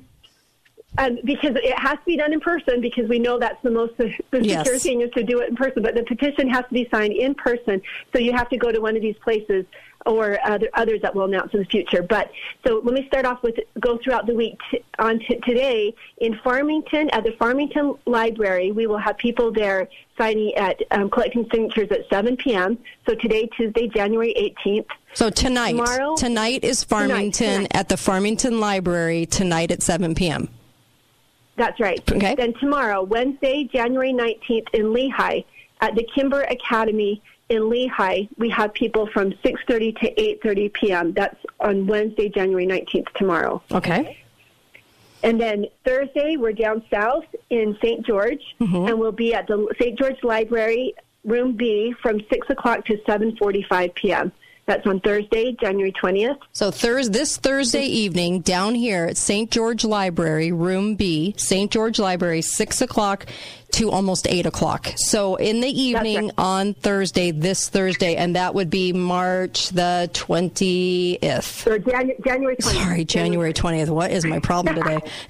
[0.98, 3.96] Um, because it has to be done in person because we know that's the most
[3.98, 4.66] the yes.
[4.66, 5.84] secure thing is to do it in person.
[5.84, 8.80] But the petition has to be signed in person, so you have to go to
[8.80, 9.66] one of these places
[10.06, 12.02] or other, others that we'll announce in the future.
[12.02, 12.32] But
[12.66, 14.58] so let me start off with go throughout the week.
[14.72, 19.88] T- on t- today in Farmington at the Farmington Library, we will have people there
[20.18, 22.78] signing at um, collecting signatures at 7 p.m.
[23.08, 24.34] So today, Tuesday, January
[24.66, 24.86] 18th.
[25.14, 27.76] So tonight, Tomorrow, tonight is Farmington tonight, tonight.
[27.76, 30.50] at the Farmington Library tonight at 7 p.m.
[31.58, 32.02] That's right.
[32.12, 32.36] Okay.
[32.36, 35.44] Then tomorrow, Wednesday, January 19th in Lehi
[35.82, 40.14] at the Kimber Academy in Lehi, we have people from 6:30 to
[40.48, 41.14] 8:30 p.m.
[41.14, 43.62] That's on Wednesday, January 19th tomorrow.
[43.72, 44.18] Okay.
[45.24, 48.04] And then Thursday, we're down south in St.
[48.06, 48.88] George, Mm-hmm.
[48.88, 49.98] and we'll be at the St.
[50.00, 54.32] George Library, Room B, from 6 o'clock to 7.45 p.m.
[54.68, 56.38] That's on Thursday, January 20th.
[56.54, 59.52] So Thurs this Thursday evening down here at St.
[59.52, 61.70] George Library, Room B, St.
[61.70, 63.26] George Library, six o'clock
[63.74, 64.92] to almost eight o'clock.
[64.96, 71.68] So in the evening on Thursday, this Thursday, and that would be March the twentieth.
[71.68, 72.64] Or Janu- January 20th.
[72.64, 73.90] Sorry, January twentieth.
[73.90, 75.00] What is my problem today?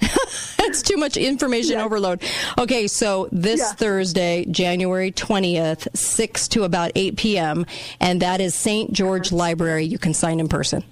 [0.60, 2.22] it's too much information overload.
[2.58, 3.72] Okay, so this Yeah.
[3.72, 7.66] Thursday, January twentieth, six to about eight p.m.,
[8.00, 8.92] and that is St.
[8.92, 9.36] George uh-huh.
[9.36, 9.84] Library.
[9.84, 10.84] You can sign in person.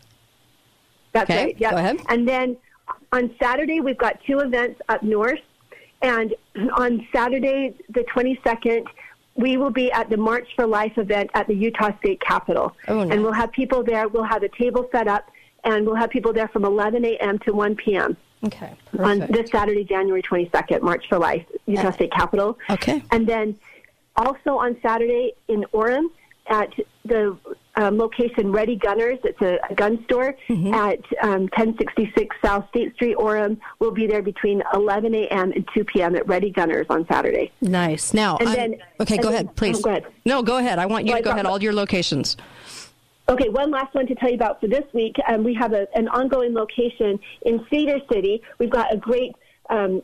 [1.12, 1.56] That's Okay, right.
[1.58, 1.70] Yeah.
[1.72, 2.00] go ahead.
[2.08, 2.56] And then
[3.12, 5.40] on Saturday, we've got two events up north.
[6.02, 6.34] And
[6.76, 8.86] on Saturday, the 22nd,
[9.34, 12.74] we will be at the March for Life event at the Utah State Capitol.
[12.88, 13.12] Oh, nice.
[13.12, 14.08] And we'll have people there.
[14.08, 15.30] We'll have a table set up,
[15.64, 17.38] and we'll have people there from 11 a.m.
[17.40, 18.16] to 1 p.m.
[18.42, 18.74] Okay.
[18.98, 22.58] on this Saturday, January 22nd, March for Life, Utah uh, State Capitol.
[22.70, 23.02] Okay.
[23.10, 23.58] And then
[24.16, 26.06] also on Saturday in Orem
[26.48, 26.72] at
[27.04, 27.36] the
[27.80, 30.74] um, location Ready Gunners, it's a, a gun store Mm-hmm.
[30.74, 33.58] at um, 1066 South State Street, Orem.
[33.78, 35.52] We'll be there between 11 a.m.
[35.52, 36.14] and 2 p.m.
[36.16, 37.50] at Ready Gunners on Saturday.
[37.60, 38.12] Nice.
[38.12, 39.78] Now, And I'm- then- okay, go then- ahead, please.
[39.78, 40.06] oh, go ahead.
[40.24, 40.78] No, go ahead.
[40.78, 41.46] I want you Well, to go ahead.
[41.46, 42.36] All your locations.
[43.28, 45.14] Okay, one last one to tell you about for this week.
[45.28, 48.42] Um, we have a, an ongoing location in Cedar City.
[48.58, 49.34] We've got a great
[49.70, 50.02] um,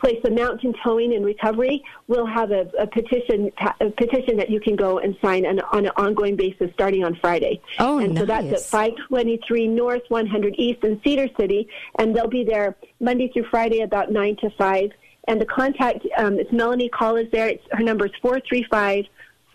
[0.00, 1.82] place, the Mountain Towing and Recovery.
[2.06, 3.50] We'll have a, a petition
[3.80, 7.16] a petition that you can go and sign on, on an ongoing basis starting on
[7.16, 7.60] Friday.
[7.78, 12.44] Oh, and so that's at 523 North 100 East in Cedar City, and they'll be
[12.44, 14.90] there Monday through Friday about 9 to 5.
[15.26, 17.48] And the contact, um, it's Melanie Call is there.
[17.48, 19.04] It's, her number is 435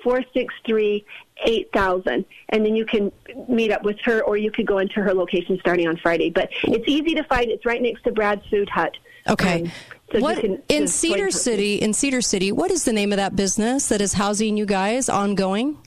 [0.04, 1.06] 463
[1.45, 3.12] 8000 and then you can
[3.47, 6.49] meet up with her or you could go into her location starting on friday but
[6.65, 8.95] it's easy to find it's right next to brad's food hut
[9.29, 9.63] Okay.
[9.63, 9.71] Um,
[10.12, 11.31] so what can in Cedar.
[11.31, 11.75] City?
[11.75, 15.09] In Cedar City, what is the name of that business that is housing you guys
[15.09, 15.77] ongoing?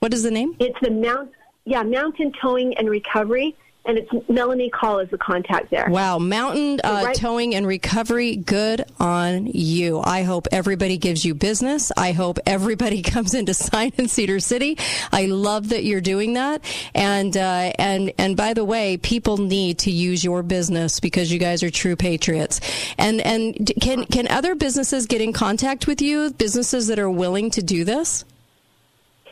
[0.00, 0.56] What is the name?
[0.58, 1.30] it's the mount
[1.64, 3.56] yeah mountain towing and recovery
[3.86, 8.36] and it's melanie call is the contact there Wow, mountain uh, right- towing and recovery.
[8.36, 10.00] Good on you.
[10.04, 11.92] I hope everybody gives you business.
[11.96, 14.78] I hope everybody comes in to sign in Cedar City.
[15.12, 16.62] I love that you're doing that.
[16.94, 21.38] And uh, and and by the way, people need to use your business because you
[21.38, 22.60] guys are true patriots.
[22.98, 26.30] And and can can other businesses get in contact with you?
[26.32, 28.24] Businesses that are willing to do this?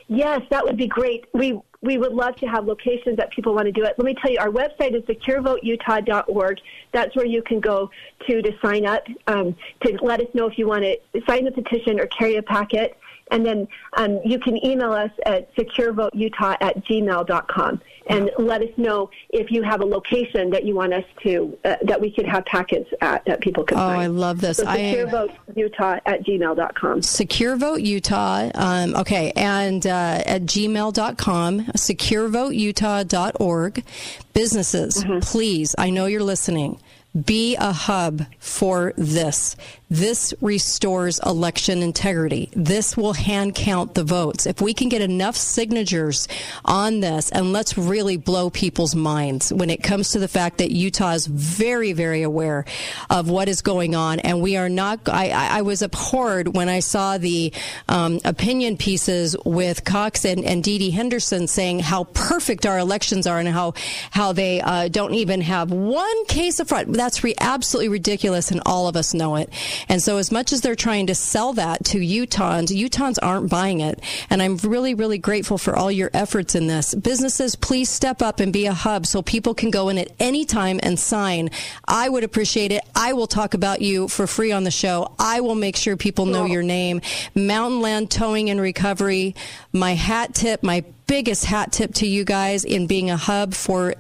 [0.09, 1.25] Yes, that would be great.
[1.33, 3.95] We we would love to have locations that people want to do it.
[3.99, 6.61] Let me tell you, our website is securevoteutah.org.
[6.93, 7.91] That's where you can go
[8.27, 11.53] to to sign up um, to let us know if you want to sign the
[11.53, 12.97] petition or carry a packet.
[13.31, 19.09] And then um, you can email us at securevoteutah at gmail.com and let us know
[19.31, 22.45] if you have a location that you want us to, uh, that we could have
[22.45, 24.01] packets at that people can Oh, sign.
[24.01, 24.59] I love this.
[24.59, 27.03] So securevoteutah at gmail.com.
[27.03, 28.51] Secure Vote Utah.
[28.55, 33.85] Um, okay, and uh, at gmail.com, securevoteutah.org.
[34.33, 35.19] Businesses, Mm-hmm.
[35.21, 36.81] please, I know you're listening.
[37.15, 39.55] Be a hub for this.
[39.89, 42.51] This restores election integrity.
[42.57, 44.47] This will hand count the votes.
[44.47, 46.27] If we can get enough signatures
[46.65, 50.73] on this, and let's really blow people's minds when it comes to the fact that
[50.73, 52.65] Utah is very, very aware
[53.09, 55.09] of what is going on, and we are not.
[55.09, 57.53] I, I was abhorred when I saw the
[57.89, 63.29] um, opinion pieces with Cox and, and Dee Dee Henderson saying how perfect our elections
[63.29, 63.75] are and how
[64.11, 66.89] how they uh, don't even have one case of fraud.
[67.05, 69.53] That's re- absolutely ridiculous, and all of us know it.
[69.91, 73.83] And so, as much as they're trying to sell that to Utahns, Utahns aren't buying
[73.83, 74.01] it.
[74.31, 76.95] And I'm really, really grateful for all your efforts in this.
[76.95, 80.47] Businesses, please step up and be a hub so people can go in at any
[80.47, 81.51] time and sign.
[81.87, 82.83] I would appreciate it.
[82.97, 85.15] I will talk about you for free on the show.
[85.19, 87.03] I will make sure people know your name.
[87.35, 89.35] Mountain Land Towing and Recovery.
[89.75, 93.95] My hat tip, my biggest hat tip to you guys in being a hub for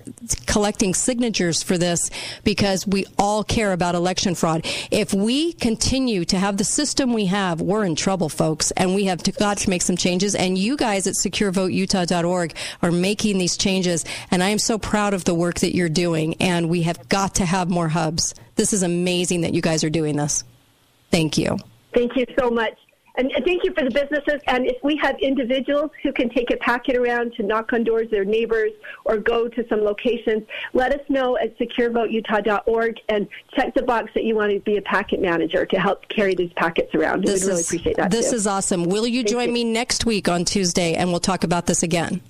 [0.47, 2.11] collecting signatures for this
[2.45, 4.65] because we all care about election fraud.
[4.91, 9.05] If we continue to have the system we have, we're in trouble, folks, and we
[9.05, 10.35] have to, got to make some changes.
[10.35, 15.25] And you guys at securevoteutah.org are making these changes, and I am so proud of
[15.25, 16.35] the work that you're doing.
[16.41, 18.35] And we have got to have more hubs.
[18.57, 20.45] This is amazing that you guys are doing this.
[21.11, 21.59] Thank you.
[21.93, 22.75] Thank you so much.
[23.17, 24.41] And and thank you for the businesses.
[24.47, 28.11] And if we have individuals who can take a packet around to knock on doors,
[28.11, 28.73] their neighbors,
[29.05, 34.25] or go to some locations, let us know at securevoteutah.org and check the box that
[34.25, 37.25] you want to be a packet manager to help carry these packets around.
[37.25, 38.11] We would really appreciate that.
[38.11, 38.37] This too.
[38.37, 38.85] is awesome.
[38.85, 39.55] Will you Thank join you.
[39.55, 42.21] me next week on Tuesday and we'll talk about this again?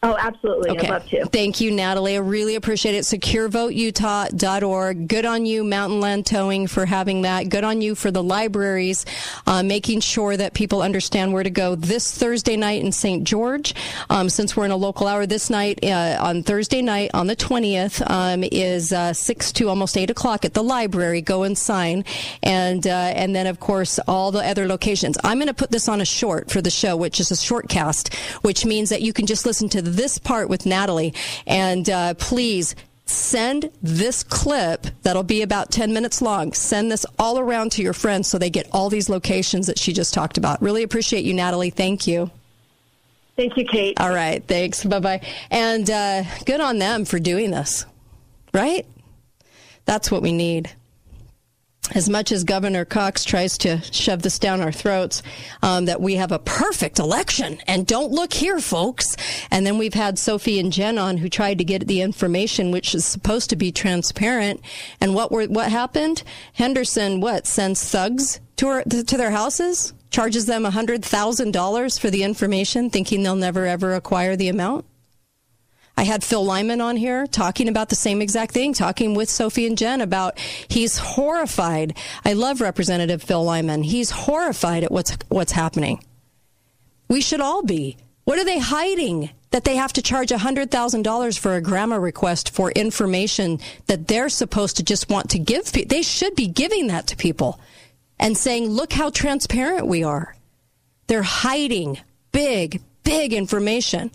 [0.00, 0.70] Oh, absolutely.
[0.70, 0.86] Okay.
[0.86, 1.26] I'd love to.
[1.26, 2.14] Thank you, Natalie.
[2.14, 3.02] I really appreciate it.
[3.02, 5.08] SecureVoteUtah.org.
[5.08, 7.48] Good on you, Mountain Land Towing, for having that.
[7.48, 9.04] Good on you for the libraries,
[9.48, 13.24] uh, making sure that people understand where to go this Thursday night in St.
[13.24, 13.74] George.
[14.08, 17.34] Um, since we're in a local hour this night, uh, on Thursday night, on the
[17.34, 21.22] 20th, um, is uh, 6 to almost 8 o'clock at the library.
[21.22, 22.04] Go and sign.
[22.44, 25.18] And, uh, and then, of course, all the other locations.
[25.24, 27.68] I'm going to put this on a short for the show, which is a short
[27.68, 31.14] cast, which means that you can just listen to this part with Natalie.
[31.46, 32.74] And uh, please
[33.06, 36.52] send this clip that'll be about 10 minutes long.
[36.52, 39.92] Send this all around to your friends so they get all these locations that she
[39.92, 40.60] just talked about.
[40.60, 41.70] Really appreciate you, Natalie.
[41.70, 42.30] Thank you.
[43.36, 43.98] Thank you, Kate.
[44.00, 44.44] All right.
[44.46, 44.84] Thanks.
[44.84, 45.20] Bye bye.
[45.50, 47.86] And uh, good on them for doing this,
[48.52, 48.84] right?
[49.84, 50.70] That's what we need
[51.94, 55.22] as much as Governor Cox tries to shove this down our throats,
[55.62, 57.58] um, that we have a perfect election.
[57.66, 59.16] And don't look here, folks.
[59.50, 62.94] And then we've had Sophie and Jen on who tried to get the information, which
[62.94, 64.60] is supposed to be transparent.
[65.00, 66.22] And what were, what happened?
[66.54, 69.92] Henderson, what, sends thugs to, her, to their houses?
[70.10, 74.86] Charges them $100,000 for the information, thinking they'll never ever acquire the amount?
[75.98, 79.66] I had Phil Lyman on here talking about the same exact thing, talking with Sophie
[79.66, 81.98] and Jen about he's horrified.
[82.24, 83.82] I love Representative Phil Lyman.
[83.82, 86.04] He's horrified at what's what's happening.
[87.08, 87.96] We should all be.
[88.22, 89.30] What are they hiding?
[89.50, 94.76] That they have to charge $100,000 for a GRAMA request for information that they're supposed
[94.76, 95.72] to just want to give.
[95.72, 97.58] They should be giving that to people
[98.20, 100.36] and saying, look how transparent we are.
[101.08, 101.98] They're hiding
[102.30, 104.12] big, big information.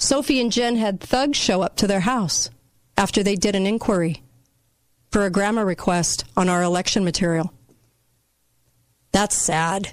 [0.00, 2.48] Sophie and Jen had thugs show up to their house
[2.96, 4.22] after they did an inquiry
[5.10, 7.52] for a GRAMA request on our election material.
[9.12, 9.92] That's sad.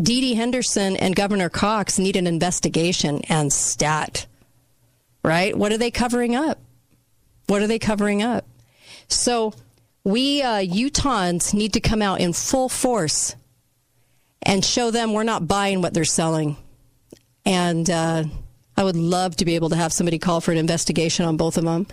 [0.00, 4.26] Dee Dee Henderson and Governor Cox need an investigation and stat.
[5.22, 5.56] Right?
[5.56, 6.58] What are they covering up?
[7.46, 8.46] What are they covering up?
[9.08, 9.52] So
[10.04, 13.36] we uh, Utahns need to come out in full force
[14.40, 16.56] and show them we're not buying what they're selling.
[17.44, 18.24] And uh,
[18.76, 21.56] I would love to be able to have somebody call for an investigation on both
[21.56, 21.86] of them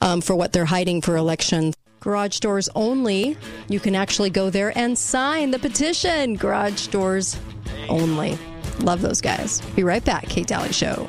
[0.00, 1.74] um, for what they're hiding for elections.
[2.00, 3.36] Garage doors only.
[3.68, 6.36] You can actually go there and sign the petition.
[6.36, 7.38] Garage doors
[7.88, 8.38] only.
[8.80, 9.60] Love those guys.
[9.74, 10.28] Be right back.
[10.28, 11.08] Kate Dalley Show.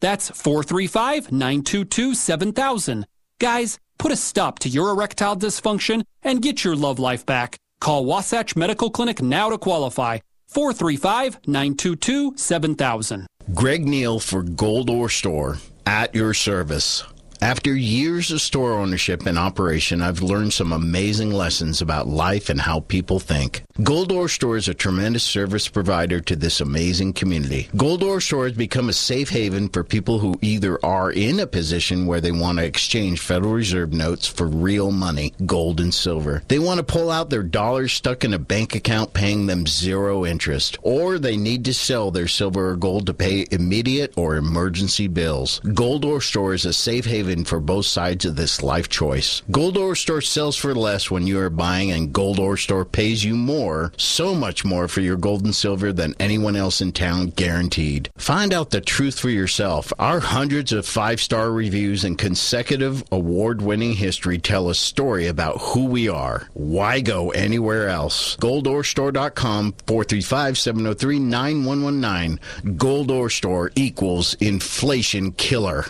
[0.00, 3.06] That's 435 922 7000.
[3.38, 7.56] Guys, put a stop to your erectile dysfunction and get your love life back.
[7.80, 10.18] Call Wasatch Medical Clinic now to qualify.
[10.48, 13.26] 435 922 7000.
[13.54, 17.04] Greg Neal for Gold Ore Store at your service.
[17.42, 22.60] After years of store ownership and operation, I've learned some amazing lessons about life and
[22.60, 23.62] how people think.
[23.82, 27.70] Gold Ore Store is a tremendous service provider to this amazing community.
[27.74, 31.46] Gold Ore Store has become a safe haven for people who either are in a
[31.46, 36.42] position where they want to exchange Federal Reserve notes for real money, gold and silver.
[36.48, 40.26] They want to pull out their dollars stuck in a bank account paying them zero
[40.26, 45.08] interest, or they need to sell their silver or gold to pay immediate or emergency
[45.08, 45.60] bills.
[45.60, 49.42] Gold Ore Store is a safe haven for both sides of this life choice.
[49.50, 53.24] Gold Ore Store sells for less when you are buying, and Gold Ore Store pays
[53.24, 57.28] you more, so much more for your gold and silver than anyone else in town,
[57.28, 58.10] guaranteed.
[58.16, 59.92] Find out the truth for yourself.
[59.98, 65.58] Our hundreds of five star reviews and consecutive award winning history tell a story about
[65.60, 66.48] who we are.
[66.54, 68.36] Why go anywhere else?
[68.36, 72.76] GoldOreStore.com 435 703 9119.
[72.76, 75.86] Gold Ore Store equals inflation killer.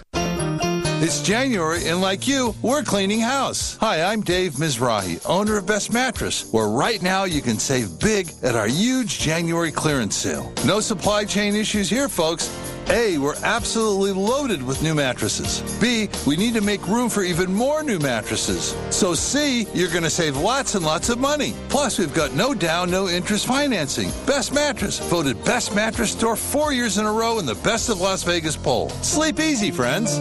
[1.03, 3.79] It's January, and like you, we're cleaning house.
[3.79, 8.31] Hi, I'm Dave Mizrahi, owner of Best Mattress, where right now you can save big
[8.43, 10.53] at our huge January clearance sale.
[10.67, 12.55] No supply chain issues here, folks.
[12.91, 15.63] A, we're absolutely loaded with new mattresses.
[15.81, 18.77] B, we need to make room for even more new mattresses.
[18.91, 21.55] So C, you're going to save lots and lots of money.
[21.71, 24.11] Plus, we've got no down, no interest financing.
[24.27, 28.03] Best Mattress, voted Best Mattress Store four years in a row in the Best of
[28.03, 28.91] Las Vegas poll.
[28.91, 30.21] Sleep easy, friends.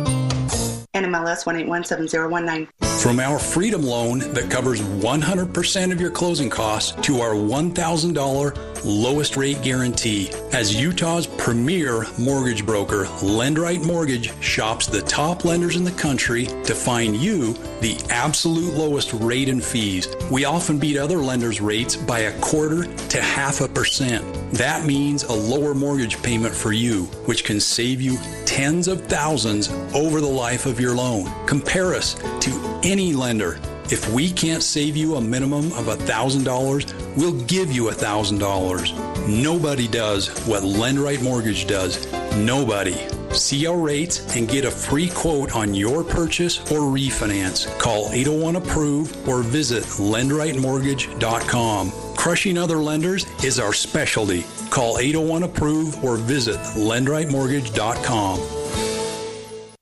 [0.95, 2.67] NMLS 1817019.
[2.99, 9.37] From our Freedom Loan that covers 100% of your closing costs to our $1,000 lowest
[9.37, 10.29] rate guarantee.
[10.51, 16.75] As Utah's premier mortgage broker, Lendrite Mortgage shops the top lenders in the country to
[16.75, 20.13] find you the absolute lowest rate and fees.
[20.31, 24.25] We often beat other lenders' rates by a quarter to half a percent.
[24.51, 28.17] That means a lower mortgage payment for you, which can save you
[28.59, 31.31] tens of thousands over the life of your loan.
[31.47, 33.57] Compare us to any lender
[33.91, 39.27] if we can't save you a minimum of $1,000, we'll give you $1,000.
[39.27, 42.05] Nobody does what LendRight Mortgage does.
[42.35, 42.95] Nobody.
[43.31, 47.65] See our rates and get a free quote on your purchase or refinance.
[47.79, 52.08] Call 801 Approve or visit lendritemortgage.com.
[52.19, 54.43] Crushing other lenders is our specialty.
[54.71, 58.58] Call 801 Approve or visit lendritemortgage.com.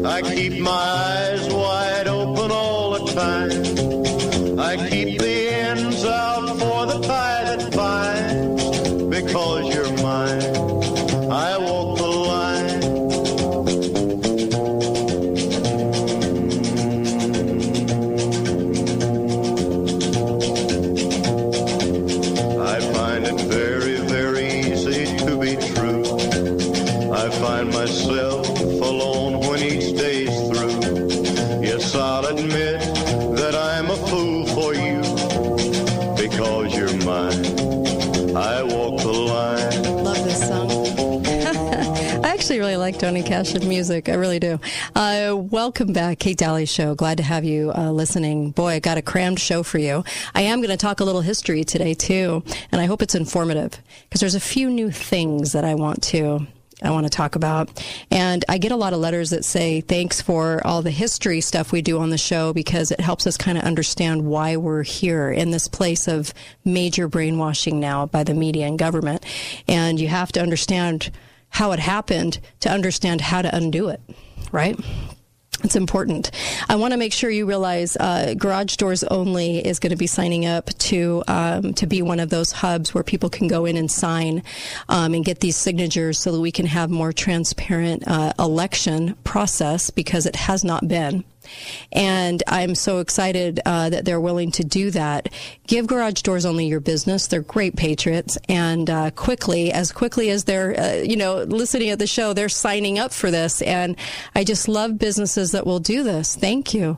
[0.06, 3.65] I keep my eyes wide open all the time.
[4.58, 8.64] I keep the ends out for the tie that binds
[9.10, 10.42] because you're mine.
[11.30, 12.84] I walk the line.
[22.62, 26.04] I find it very, very easy to be true.
[27.12, 30.80] I find myself alone when each day's through.
[31.62, 32.85] Yes, I'll admit
[37.16, 38.36] because.
[38.36, 40.04] I walk the line.
[40.04, 40.70] Love this song.
[42.26, 44.10] I actually really like Johnny Cash's music.
[44.10, 44.60] I really do.
[44.94, 46.94] Uh, welcome back, Kate Dalley Show.
[46.96, 48.52] Glad to have you uh, listening.
[48.52, 50.04] Boy, I got a crammed show for you.
[50.34, 53.82] I am going to talk a little history today, too, and I hope it's informative
[54.10, 56.48] because there's a few new things that I want to
[56.82, 57.84] I want to talk about.
[58.12, 61.72] And I get a lot of letters that say, thanks for all the history stuff
[61.72, 65.32] we do on the show because it helps us kind of understand why we're here
[65.32, 66.34] in this place of
[66.66, 69.26] major brainwashing now by the media and government.
[69.68, 71.12] And you have to understand
[71.50, 74.02] how it happened to understand how to undo it,
[74.52, 74.78] right?
[75.66, 76.30] It's important.
[76.70, 80.06] I want to make sure you realize uh, Garage Doors Only is going to be
[80.06, 83.76] signing up to um, to be one of those hubs where people can go in
[83.76, 84.44] and sign
[84.90, 89.90] um, and get these signatures, so that we can have more transparent uh, election process
[89.90, 91.24] because it has not been.
[91.92, 95.30] And I'm so excited uh, that they're willing to do that.
[95.68, 97.28] Give Garage Doors Only your business.
[97.28, 98.38] They're great patriots.
[98.50, 102.50] And uh, quickly, as quickly as they're, uh, you know, listening at the show, they're
[102.50, 103.62] signing up for this.
[103.62, 103.98] And
[104.36, 106.36] I just love businesses that will do this.
[106.36, 106.98] Thank you.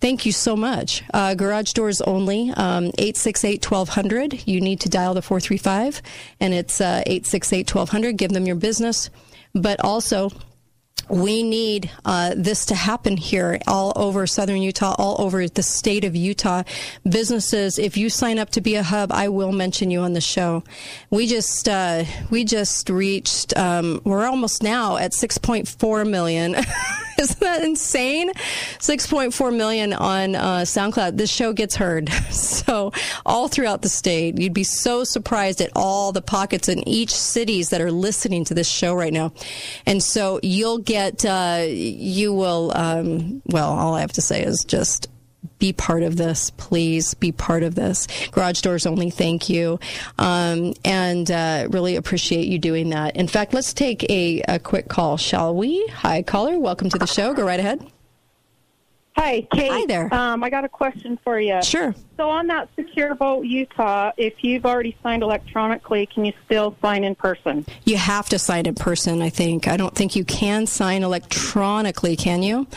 [0.00, 1.02] Thank you so much.
[1.12, 4.46] Uh, garage doors only, um, 868 1200.
[4.46, 6.02] You need to dial the 435,
[6.38, 8.16] and it's uh, 868 1200.
[8.16, 9.10] Give them your business.
[9.54, 10.30] But also,
[11.08, 16.04] we need uh, this to happen here all over southern Utah, all over the state
[16.04, 16.62] of Utah.
[17.08, 20.20] Businesses, if you sign up to be a hub, I will mention you on the
[20.20, 20.62] show.
[21.10, 23.56] We just uh, we just reached.
[23.56, 26.54] Um, we're almost now at 6.4 million.
[27.18, 28.32] Isn't that insane?
[28.78, 31.16] 6.4 million on uh, SoundCloud.
[31.16, 32.10] This show gets heard.
[32.68, 32.92] So
[33.24, 37.70] all throughout the state, you'd be so surprised at all the pockets in each cities
[37.70, 39.32] that are listening to this show right now.
[39.86, 44.64] And so you'll get, uh, you will, um, well, all I have to say is
[44.64, 45.06] just
[45.58, 46.50] be part of this.
[46.50, 48.08] Please be part of this.
[48.30, 49.10] Garage doors only.
[49.10, 49.78] Thank you.
[50.18, 53.16] Um, and uh, really appreciate you doing that.
[53.16, 55.86] In fact, let's take a, a quick call, shall we?
[55.88, 56.58] Hi, caller.
[56.58, 57.34] Welcome to the show.
[57.34, 57.86] Go right ahead.
[59.18, 59.70] Hi, Kate.
[59.72, 60.14] Hi there.
[60.14, 61.60] Um, I got a question for you.
[61.60, 61.92] Sure.
[62.16, 67.02] So on that Secure Vote Utah, if you've already signed electronically, can you still sign
[67.02, 67.66] in person?
[67.84, 69.66] You have to sign in person, I think.
[69.66, 72.68] I don't think you can sign electronically, can you?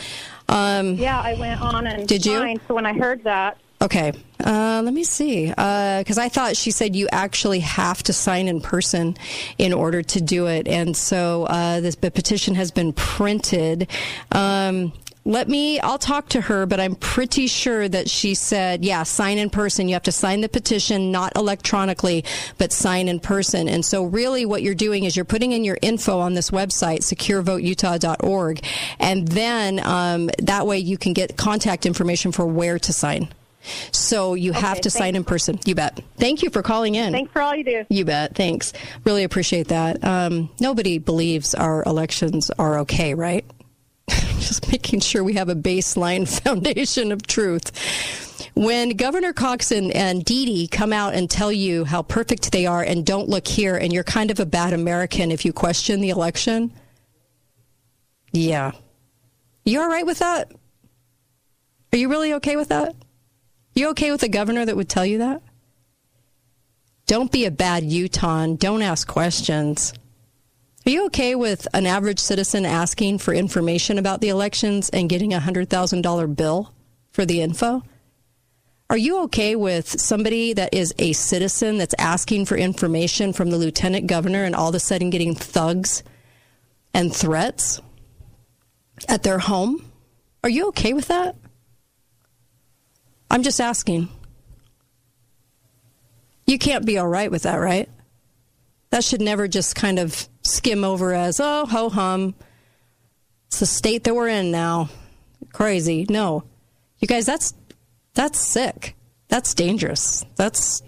[0.48, 2.58] Um, yeah, I went on and Did you?
[2.66, 4.12] So when I heard that, Okay.
[4.38, 5.48] Uh, let me see.
[5.48, 9.16] Because I thought she said you actually have to sign in person
[9.58, 10.68] in order to do it.
[10.68, 13.88] And so uh, this petition has been printed.
[14.30, 14.92] Um,
[15.24, 19.38] let me, I'll talk to her, but I'm pretty sure that she said, yeah, sign
[19.38, 19.86] in person.
[19.88, 22.24] You have to sign the petition, not electronically,
[22.58, 23.68] but sign in person.
[23.68, 27.02] And so really what you're doing is you're putting in your info on this website,
[27.02, 28.64] securevoteutah.org.
[28.98, 33.28] And then um, that way you can get contact information for where to sign.
[33.92, 35.60] So you have Okay, to sign in person.
[35.64, 36.00] You bet.
[36.16, 37.12] Thank you for calling in.
[37.12, 37.84] thanks for all you do.
[37.88, 38.34] You bet.
[38.34, 38.72] Thanks.
[39.04, 40.02] Really appreciate that.
[40.02, 43.44] Um, nobody believes our elections are okay, right?
[44.08, 47.70] Just making sure we have a baseline foundation of truth.
[48.54, 52.66] When Governor Cox and, and Dee Dee come out and tell you how perfect they
[52.66, 56.00] are and don't look here, and you're kind of a bad American if you question
[56.00, 56.72] the election,
[58.32, 58.72] yeah.
[59.64, 60.50] You all right with that?
[61.92, 62.94] Are you really okay with that?
[63.74, 65.42] You okay with a governor that would tell you that?
[67.06, 68.46] Don't be a bad Utah.
[68.46, 69.92] Don't ask questions.
[70.84, 75.32] Are you okay with an average citizen asking for information about the elections and getting
[75.32, 76.74] a $100,000 bill
[77.12, 77.82] for the info?
[78.90, 83.58] Are you okay with somebody that is a citizen that's asking for information from the
[83.58, 86.02] lieutenant governor and all of a sudden getting thugs
[86.92, 87.80] and threats
[89.08, 89.88] at their home?
[90.42, 91.36] Are you okay with that?
[93.30, 94.08] I'm just asking.
[96.44, 97.88] You can't be all right with that, right?
[98.90, 102.34] That should never just kind of skim over as, oh, ho hum.
[103.46, 104.88] It's the state that we're in now.
[105.52, 106.06] Crazy.
[106.08, 106.44] No.
[106.98, 107.54] You guys, that's
[108.14, 108.96] that's sick.
[109.28, 110.24] That's dangerous.
[110.36, 110.82] That's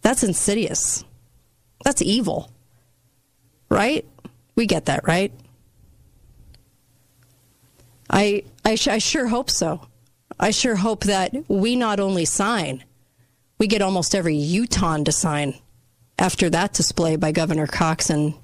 [0.00, 1.04] that's insidious.
[1.84, 2.50] That's evil.
[3.68, 4.06] Right?
[4.54, 5.32] We get that, right?
[8.10, 9.86] I I, sh- I sure hope so.
[10.38, 12.84] I sure hope that we not only sign,
[13.58, 15.54] we get almost every Utah to sign
[16.22, 18.34] after that display by Governor Cox and,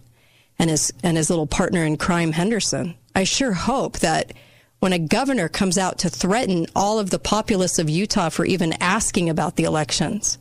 [0.58, 2.96] and his and his little partner in crime Henderson.
[3.14, 4.32] I sure hope that
[4.80, 8.74] when a governor comes out to threaten all of the populace of Utah for even
[8.80, 10.38] asking about the elections,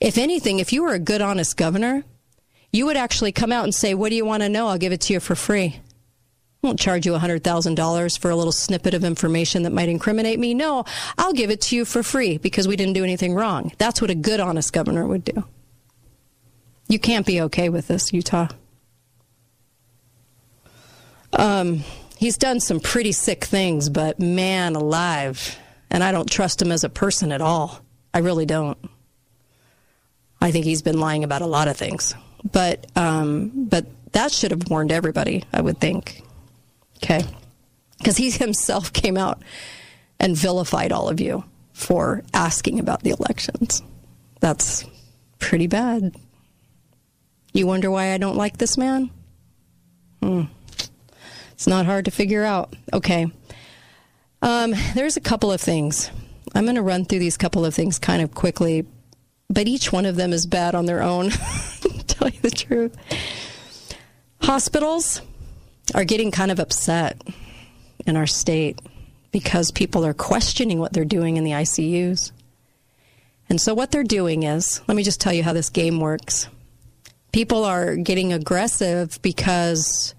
[0.00, 2.04] if anything, if you were a good, honest governor,
[2.70, 4.68] you would actually come out and say, What do you want to know?
[4.68, 5.80] I'll give it to you for free.
[6.62, 10.54] I won't charge you $100,000 for a little snippet of information that might incriminate me.
[10.54, 10.84] No,
[11.18, 13.72] I'll give it to you for free because we didn't do anything wrong.
[13.78, 15.44] That's what a good, honest governor would do.
[16.88, 18.48] You can't be okay with this, Utah.
[21.32, 21.82] Um,
[22.16, 25.58] he's done some pretty sick things, but man alive.
[25.90, 27.80] And I don't trust him as a person at all.
[28.12, 28.78] I really don't.
[30.40, 32.14] I think he's been lying about a lot of things.
[32.52, 36.22] But um, but that should have warned everybody, I would think.
[37.02, 37.24] Okay.
[37.98, 39.42] Because he himself came out
[40.20, 43.82] and vilified all of you for asking about the elections.
[44.40, 44.84] That's
[45.38, 46.14] pretty bad.
[47.54, 49.10] You wonder why I don't like this man?
[50.20, 50.42] Hmm.
[51.52, 52.74] It's not hard to figure out.
[52.92, 53.28] Okay.
[54.42, 56.10] Um, there's a couple of things.
[56.52, 58.84] I'm going to run through these couple of things kind of quickly,
[59.48, 61.30] but each one of them is bad on their own.
[61.84, 62.96] To tell you the truth.
[64.40, 65.20] Hospitals
[65.94, 67.20] are getting kind of upset
[68.06, 68.80] in our state
[69.32, 72.32] because people are questioning what they're doing in the ICUs.
[73.50, 76.48] And so, what they're doing is let me just tell you how this game works.
[77.34, 80.14] People are getting aggressive because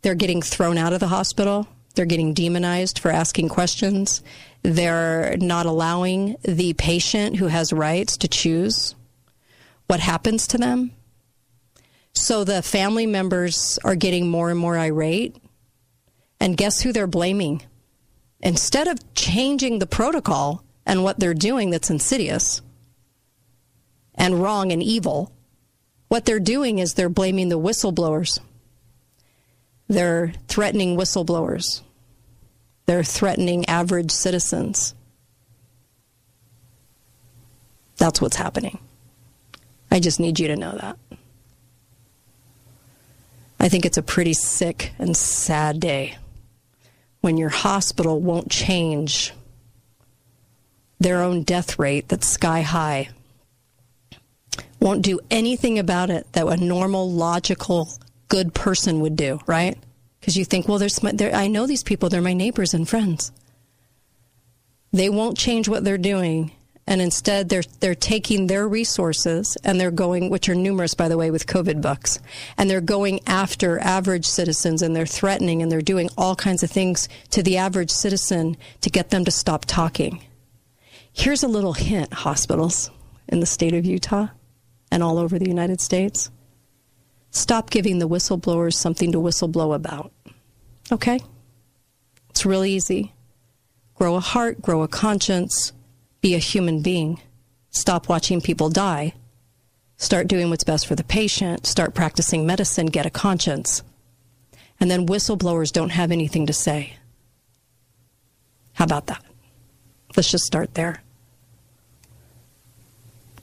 [0.00, 1.68] they're getting thrown out of the hospital.
[1.94, 4.22] They're getting demonized for asking questions.
[4.62, 8.94] They're not allowing the patient who has rights to choose
[9.88, 10.92] what happens to them.
[12.14, 15.36] So the family members are getting more and more irate.
[16.40, 17.60] And guess who they're blaming?
[18.40, 22.62] Instead of changing the protocol and what they're doing that's insidious
[24.14, 25.34] and wrong and evil,
[26.08, 28.40] what they're doing is they're blaming the whistleblowers.
[29.88, 31.82] They're threatening whistleblowers.
[32.86, 34.94] They're threatening average citizens.
[37.96, 38.78] That's what's happening.
[39.90, 40.98] I just need you to know that.
[43.60, 46.16] I think it's a pretty sick and sad day
[47.20, 49.32] when your hospital won't change
[51.00, 53.08] their own death rate that's sky high,
[54.80, 57.88] won't do anything about it that a normal, logical,
[58.28, 59.76] good person would do, right?
[60.20, 63.32] Because you think, well, there's, I know these people, they're my neighbors and friends.
[64.92, 66.52] They won't change what they're doing
[66.88, 71.18] and instead they're they're taking their resources and they're going which are numerous by the
[71.18, 72.18] way with covid bucks
[72.56, 76.70] and they're going after average citizens and they're threatening and they're doing all kinds of
[76.70, 80.24] things to the average citizen to get them to stop talking
[81.12, 82.90] here's a little hint hospitals
[83.28, 84.28] in the state of Utah
[84.90, 86.30] and all over the United States
[87.30, 90.12] stop giving the whistleblowers something to whistleblow about
[90.90, 91.20] okay
[92.30, 93.12] it's really easy
[93.94, 95.72] grow a heart grow a conscience
[96.20, 97.20] be a human being.
[97.70, 99.14] Stop watching people die.
[99.96, 101.66] Start doing what's best for the patient.
[101.66, 102.86] Start practicing medicine.
[102.86, 103.82] Get a conscience.
[104.80, 106.96] And then whistleblowers don't have anything to say.
[108.74, 109.24] How about that?
[110.16, 111.02] Let's just start there.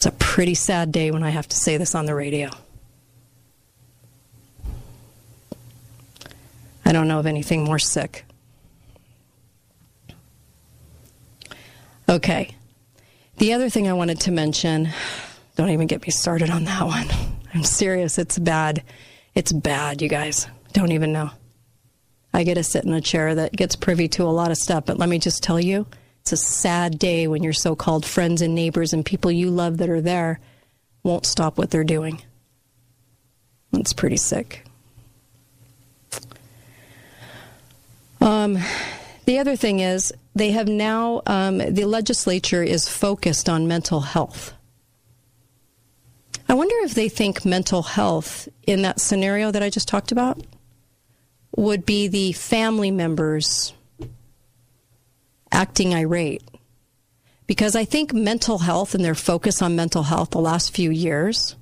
[0.06, 2.52] It's a pretty sad day when I have to say this on the radio.
[6.86, 8.24] I don't know of anything more sick.
[12.08, 12.54] Okay.
[13.38, 14.90] The other thing I wanted to mention,
[15.56, 17.08] don't even get me started on that one.
[17.56, 18.20] I'm serious.
[18.20, 18.84] It's bad.
[19.34, 20.46] It's bad, you guys.
[20.74, 21.32] Don't even know.
[22.32, 24.86] I get to sit in a chair that gets privy to a lot of stuff,
[24.86, 25.88] but let me just tell you,
[26.26, 29.78] it's a sad day when your so called friends and neighbors and people you love
[29.78, 30.40] that are there
[31.04, 32.20] won't stop what they're doing.
[33.74, 34.66] It's pretty sick.
[38.22, 38.58] Um,
[39.26, 44.52] the other thing is, they have now, um, the legislature is focused on mental health.
[46.50, 50.42] I wonder if they think mental health in that scenario that I just talked about
[51.56, 53.74] would be the family members
[55.56, 56.44] acting irate.
[57.48, 61.56] Because I think mental health and their focus on mental health the last few years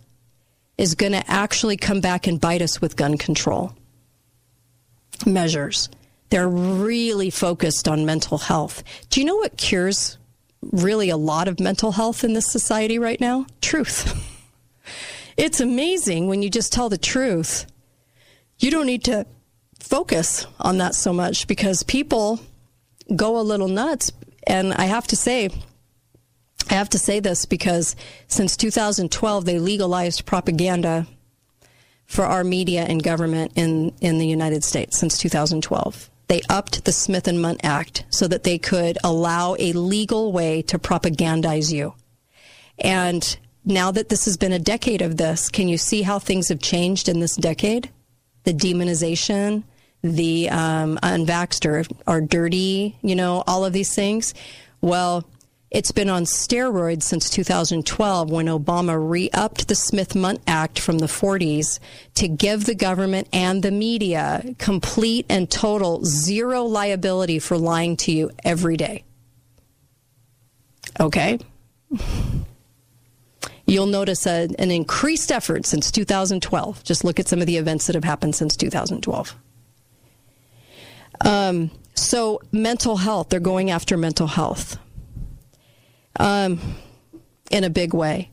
[0.78, 3.74] is going to actually come back and bite us with gun control
[5.26, 5.90] measures.
[6.30, 8.84] They're really focused on mental health.
[9.10, 10.18] Do you know what cures
[10.72, 13.46] really a lot of mental health in this society right now?
[13.62, 14.30] Truth.
[15.36, 17.66] It's amazing when you just tell the truth.
[18.60, 19.26] You don't need to
[19.80, 22.40] focus on that so much because people
[23.16, 24.12] go a little nuts.
[24.46, 25.50] And I have to say,
[26.70, 27.96] I have to say this because
[28.28, 31.08] since 2012, they legalized propaganda
[32.06, 36.92] for our media and government in, in the United States since 2012 they upped the
[36.92, 41.94] Smith and Mundt Act so that they could allow a legal way to propagandize you.
[42.80, 46.50] And now that this has been a decade of this, can you see how things
[46.50, 47.92] have changed in this decade?
[48.46, 49.64] The demonization,
[50.04, 54.34] the um, unvaxxed or, or dirty, you know, all of these things.
[54.82, 55.26] Well,
[55.72, 61.00] it's been on steroids since 2012 when Obama re upped the Smith Mundt Act from
[61.00, 61.80] the 40s
[62.14, 68.12] to give the government and the media complete and total zero liability for lying to
[68.12, 69.04] you every day.
[71.00, 71.40] Okay?
[73.66, 76.84] You'll notice a, an increased effort since 2012.
[76.84, 79.36] Just look at some of the events that have happened since 2012.
[81.24, 84.78] Um, so, mental health, they're going after mental health
[86.20, 86.60] um,
[87.50, 88.30] in a big way.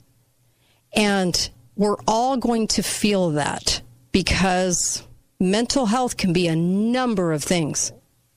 [0.93, 3.81] And we're all going to feel that
[4.13, 5.03] because
[5.39, 7.93] mental health can be a number of things,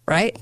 [0.07, 0.37] right?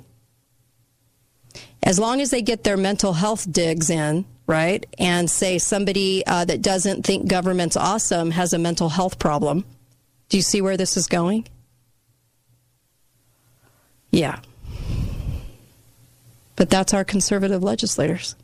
[1.83, 6.45] As long as they get their mental health digs in, right, and say somebody uh,
[6.45, 9.65] that doesn't think government's awesome has a mental health problem.
[10.29, 11.47] Do you see where this is going?
[14.11, 14.39] Yeah.
[16.55, 18.35] But that's our conservative legislators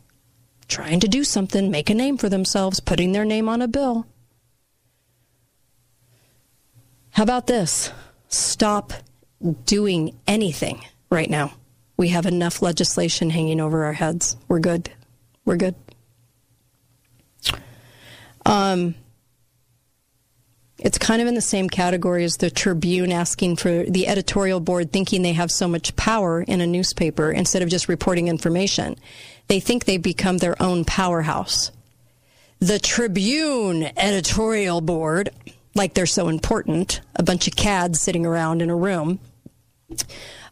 [0.68, 4.06] trying to do something, make a name for themselves, putting their name on a bill.
[7.10, 7.90] How about this?
[8.28, 8.92] Stop
[9.64, 11.52] doing anything right now.
[11.96, 14.36] We have enough legislation hanging over our heads.
[14.46, 14.90] We're good.
[15.44, 15.74] We're good.
[18.46, 18.94] Um,
[20.78, 24.92] it's kind of in the same category as the Tribune asking for the editorial board
[24.92, 28.96] thinking they have so much power in a newspaper instead of just reporting information.
[29.48, 31.72] They think they become their own powerhouse.
[32.60, 35.30] The Tribune editorial board,
[35.74, 39.18] like they're so important, a bunch of cads sitting around in a room,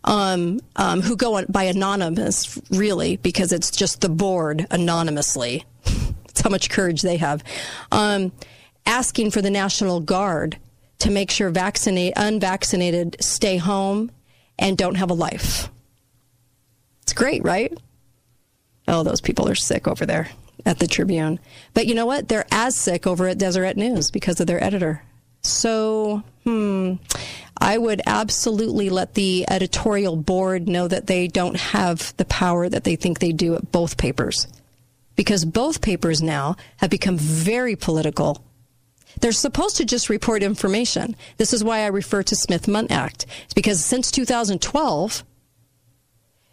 [0.03, 5.65] um, um, who go by anonymous, really, because it's just the board anonymously.
[6.29, 7.43] It's how much courage they have.
[7.91, 8.31] Um,
[8.87, 10.59] asking for the National Guard
[10.99, 14.11] to make sure vaccinate, unvaccinated stay home
[14.59, 15.69] and don't have a life.
[17.03, 17.77] It's great, right?
[18.89, 20.29] Oh, those people are sick over there
[20.65, 21.39] at the Tribune.
[21.75, 22.29] But you know what?
[22.29, 25.03] They're as sick over at Deseret News because of their editor.
[25.43, 26.95] So, hmm,
[27.59, 32.85] I would absolutely let the editorial board know that they don't have the power that
[32.85, 34.49] they think they do at both papers.
[35.15, 38.45] Because both papers now have become very political.
[39.21, 41.17] They're supposed to just report information.
[41.37, 43.27] This is why I refer to Smith Mundt Act.
[43.45, 45.25] It's because since 2012,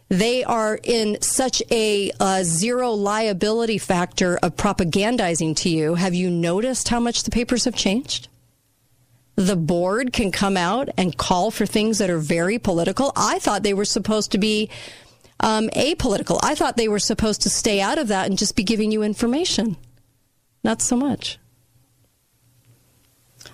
[0.09, 5.95] they are in such a uh, zero liability factor of propagandizing to you.
[5.95, 8.28] Have you noticed how much the papers have changed?
[9.36, 13.11] the board can come out and call for things that are very political.
[13.16, 14.70] I thought they were supposed to be
[15.39, 16.39] um, apolitical.
[16.43, 19.01] I thought they were supposed to stay out of that and just be giving you
[19.01, 19.78] information.
[20.64, 21.39] Not so much.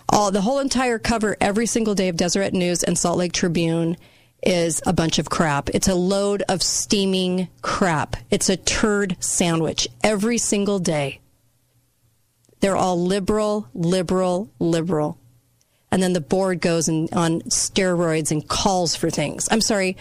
[0.10, 3.96] All the whole entire cover every single day of Deseret News and Salt Lake Tribune
[4.42, 5.70] is a bunch of crap.
[5.70, 8.16] It's a load of steaming crap.
[8.32, 11.20] It's a turd sandwich every single day.
[12.60, 15.20] They're all liberal, liberal, liberal
[15.92, 19.48] and then the board goes and, on steroids and calls for things.
[19.52, 19.98] I'm sorry,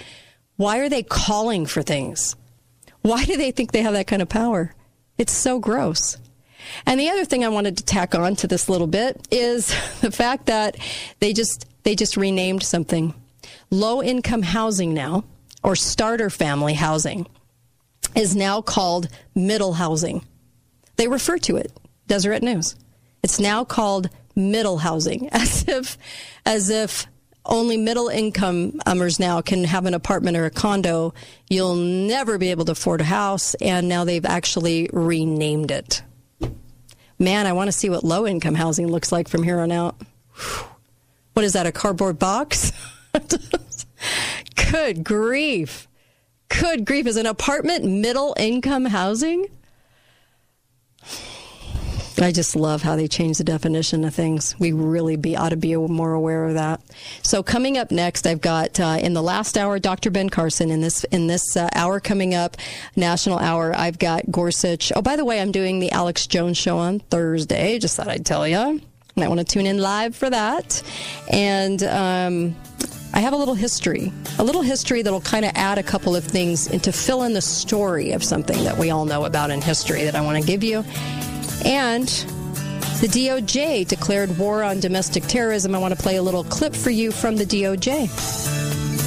[0.57, 2.37] why are they calling for things?
[3.03, 4.75] Why do they think they have that kind of power?
[5.17, 6.17] It's so gross.
[6.87, 9.69] And the other thing I wanted to tack on to this little bit is
[10.01, 10.77] the fact that
[11.21, 13.15] they just they just renamed something.
[13.71, 15.25] Low income housing now
[15.63, 17.27] or starter family housing
[18.15, 20.25] is now called middle housing.
[20.97, 21.73] They refer to it,
[22.07, 22.77] Deseret News.
[23.23, 25.99] It's now called middle housing, as if,
[26.45, 27.07] as if
[27.45, 31.15] only middle incomers now can have an apartment or a condo.
[31.49, 36.03] You'll never be able to afford a house, and now they've actually renamed it.
[37.19, 39.97] Man, I want to see what low income housing looks like from here on out.
[41.33, 42.73] What is that, a cardboard box?
[44.71, 45.89] Good grief.
[46.49, 47.07] Good grief.
[47.07, 49.47] Is an apartment middle income housing?
[52.21, 54.59] I just love how they change the definition of things.
[54.59, 56.81] We really be ought to be more aware of that.
[57.23, 60.11] So coming up next, I've got uh, in the last hour Dr.
[60.11, 60.71] Ben Carson.
[60.71, 62.57] In this in this uh, hour coming up,
[62.97, 64.93] national hour, I've got Gorsuch.
[64.97, 67.79] Oh, by the way, I'm doing the Alex Jones show on Thursday.
[67.79, 68.81] Just thought I'd tell you.
[69.15, 70.83] Might want to tune in live for that.
[71.31, 72.57] And um,
[73.15, 76.25] I have a little history, a little history that'll kind of add a couple of
[76.25, 79.61] things and to fill in the story of something that we all know about in
[79.61, 80.85] history that I want to give you.
[81.65, 82.09] And
[83.01, 85.75] the DOJ declared war on domestic terrorism.
[85.75, 88.09] I want to play a little clip for you from the DOJ.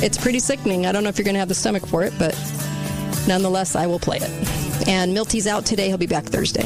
[0.04, 0.86] It's pretty sickening.
[0.86, 2.34] I don't know if you're going to have the stomach for it, but
[3.28, 4.88] nonetheless, I will play it.
[4.88, 5.88] And Milty's out today.
[5.89, 6.66] He'll be back Thursday.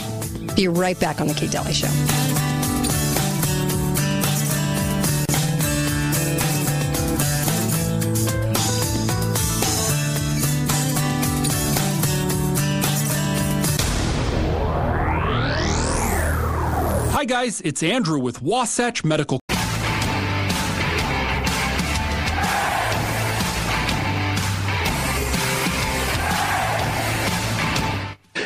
[0.56, 2.35] Be right back on the Kate Dalley Show.
[17.46, 19.40] Guys, it's Andrew with Wasatch Medical.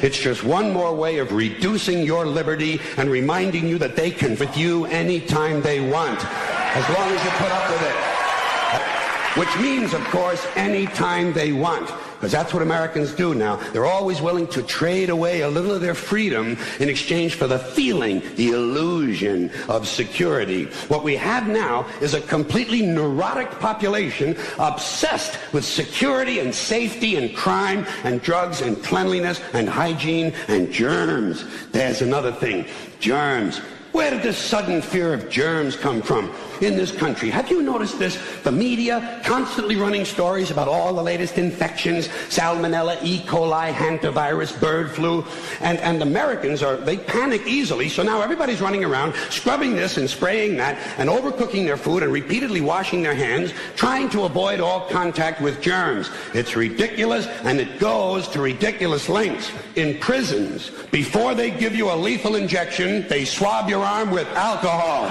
[0.02, 4.36] It's just one more way of reducing your liberty and reminding you that they can
[4.38, 7.96] with you anytime they want, as long as you put up with it.
[9.40, 11.90] Which means, of course, anytime they want
[12.20, 13.56] because that's what Americans do now.
[13.72, 17.58] They're always willing to trade away a little of their freedom in exchange for the
[17.58, 20.66] feeling, the illusion of security.
[20.90, 27.34] What we have now is a completely neurotic population obsessed with security and safety and
[27.34, 31.46] crime and drugs and cleanliness and hygiene and germs.
[31.72, 32.66] There's another thing.
[33.00, 33.60] Germs.
[33.94, 36.34] Where did this sudden fear of germs come from?
[36.62, 37.30] In this country.
[37.30, 38.18] Have you noticed this?
[38.44, 43.20] The media constantly running stories about all the latest infections, salmonella, E.
[43.20, 45.26] coli, hantavirus, bird flu,
[45.62, 50.10] and, and Americans are, they panic easily, so now everybody's running around scrubbing this and
[50.10, 54.88] spraying that and overcooking their food and repeatedly washing their hands, trying to avoid all
[54.90, 56.10] contact with germs.
[56.34, 59.52] It's ridiculous and it goes to ridiculous lengths.
[59.76, 65.10] In prisons, before they give you a lethal injection, they swab your arm with alcohol.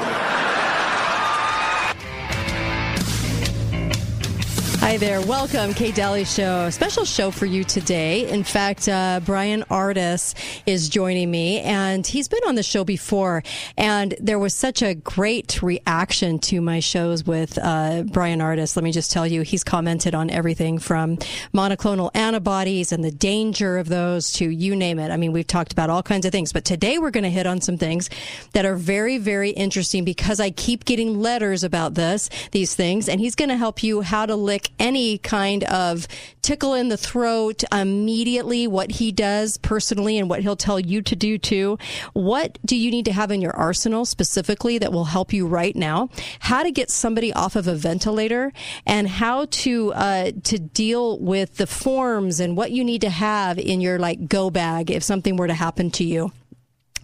[4.89, 5.21] Hi there.
[5.21, 6.71] Welcome, Kate Dalley Show.
[6.71, 8.27] Special show for you today.
[8.27, 10.35] In fact, uh, Bryan Ardis
[10.65, 13.43] is joining me, and he's been on the show before.
[13.77, 18.77] And there was such a great reaction to my shows with uh, Bryan Ardis.
[18.77, 21.19] Let me just tell you, he's commented on everything from
[21.53, 25.11] monoclonal antibodies and the danger of those to you name it.
[25.11, 27.47] I mean, we've talked about all kinds of things, but today we're going to hit
[27.47, 28.09] on some things
[28.55, 33.21] that are very, very interesting because I keep getting letters about this, these things, and
[33.21, 36.07] he's going to help you how to lick any kind of
[36.43, 41.17] tickle in the throat immediately, what he does personally and what he'll tell you to
[41.17, 41.79] do too.
[42.13, 45.77] What do you need to have in your arsenal specifically that will help you right
[45.77, 46.09] now?
[46.41, 48.53] How to get somebody off of a ventilator
[48.87, 53.59] and how to, uh, to deal with the forms and what you need to have
[53.59, 56.33] in your like go bag if something were to happen to you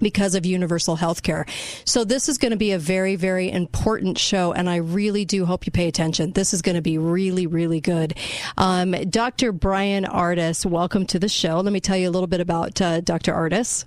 [0.00, 1.46] because of universal health care.
[1.84, 5.44] So this is going to be a very, very important show, and I really do
[5.46, 6.32] hope you pay attention.
[6.32, 8.14] This is going to be really, really good.
[8.56, 9.52] Um, Dr.
[9.52, 11.60] Bryan Ardis, welcome to the show.
[11.60, 13.32] Let me tell you a little bit about uh, Dr.
[13.32, 13.84] Ardis.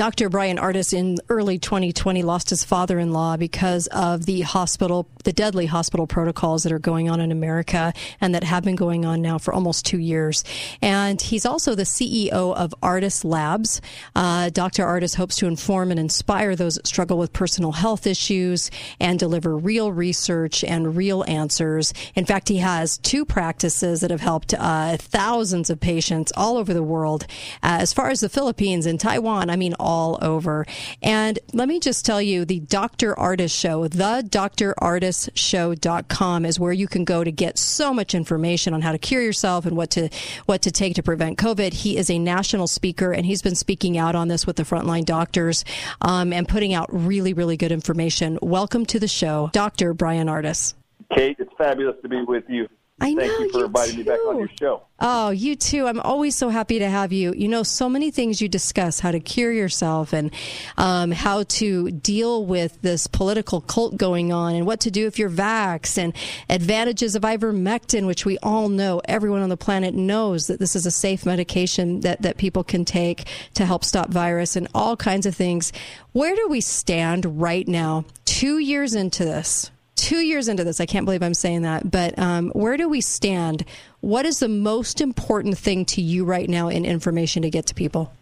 [0.00, 0.30] Dr.
[0.30, 6.06] Bryan Ardis in early 2020 lost his father-in-law because of the hospital, the deadly hospital
[6.06, 9.52] protocols that are going on in America and that have been going on now for
[9.52, 10.42] almost two years.
[10.80, 13.82] And he's also the CEO of Ardis Labs.
[14.16, 14.86] Uh, Dr.
[14.86, 18.70] Ardis hopes to inform and inspire those that struggle with personal health issues
[19.00, 21.92] and deliver real research and real answers.
[22.14, 26.72] In fact, he has two practices that have helped uh, thousands of patients all over
[26.72, 27.26] the world.
[27.62, 29.74] Uh, as far as the Philippines and Taiwan, I mean,
[30.20, 30.66] over.
[31.02, 33.14] And let me just tell you the Dr.
[33.14, 38.82] Ardis Show, the drardisshow.com is where you can go to get so much information on
[38.82, 40.08] how to cure yourself and what to
[40.46, 41.72] what to take to prevent COVID.
[41.72, 45.04] He is a national speaker and he's been speaking out on this with the frontline
[45.04, 45.64] doctors
[46.00, 48.38] um, and putting out really, really good information.
[48.42, 49.94] Welcome to the show, Dr.
[49.94, 50.74] Bryan Ardis.
[51.14, 52.68] Kate, it's fabulous to be with you.
[53.02, 54.82] I Thank know, you for you inviting me back on your show.
[55.00, 55.86] Oh, you too.
[55.86, 57.32] I'm always so happy to have you.
[57.32, 60.30] You know, so many things you discuss how to cure yourself and
[60.76, 65.18] um, how to deal with this political cult going on and what to do if
[65.18, 66.12] you're vax and
[66.50, 70.84] advantages of ivermectin, which we all know, everyone on the planet knows that this is
[70.84, 75.24] a safe medication that, that people can take to help stop virus and all kinds
[75.24, 75.72] of things.
[76.12, 79.70] Where do we stand right now, two years into this?
[80.10, 83.00] Two years into this, I can't believe I'm saying that, but um, where do we
[83.00, 83.64] stand?
[84.00, 87.76] What is the most important thing to you right now in information to get to
[87.76, 88.12] people?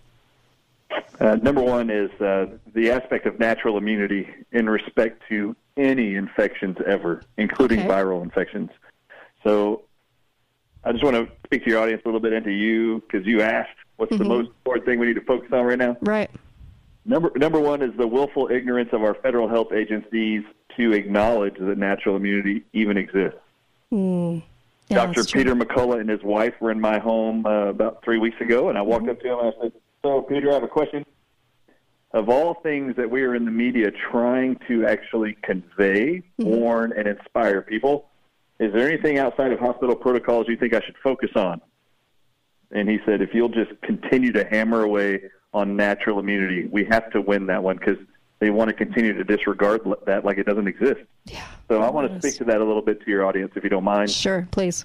[1.19, 6.77] Uh, number one is uh, the aspect of natural immunity in respect to any infections
[6.87, 7.89] ever, including Okay.
[7.89, 8.69] viral infections.
[9.43, 9.85] So
[10.85, 13.41] I just want to speak to your audience a little bit into you because you
[13.41, 14.29] asked what's the Mhm.
[14.29, 15.97] most important thing we need to focus on right now.
[16.03, 16.31] Right.
[17.07, 20.43] Number number one is the willful ignorance of our federal health agencies
[20.79, 23.39] to acknowledge that natural immunity even exists.
[23.93, 24.43] Mm.
[24.89, 25.25] Yeah, Dr.
[25.25, 28.79] Peter McCullough and his wife were in my home uh, about three weeks ago, and
[28.79, 29.73] I walked up to him and I said,
[30.03, 31.05] "So, Peter, I have a question.
[32.13, 37.07] Of all things that we are in the media trying to actually convey, warn, and
[37.07, 38.09] inspire people,
[38.59, 41.61] is there anything outside of hospital protocols you think I should focus on?"
[42.71, 45.21] And he said, "If you'll just continue to hammer away
[45.53, 47.99] on natural immunity, we have to win that one because."
[48.41, 51.01] They want to continue to disregard that like it doesn't exist.
[51.27, 53.65] Yeah, so I want to speak to that a little bit to your audience, if
[53.65, 54.11] you don't mind.
[54.11, 54.85] Sure, please.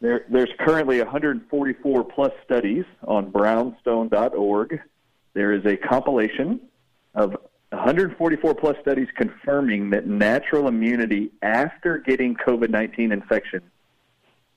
[0.00, 4.80] There, there's currently 144 plus studies on brownstone.org.
[5.34, 6.60] There is a compilation
[7.14, 7.36] of
[7.70, 13.62] 144 plus studies confirming that natural immunity after getting COVID 19 infection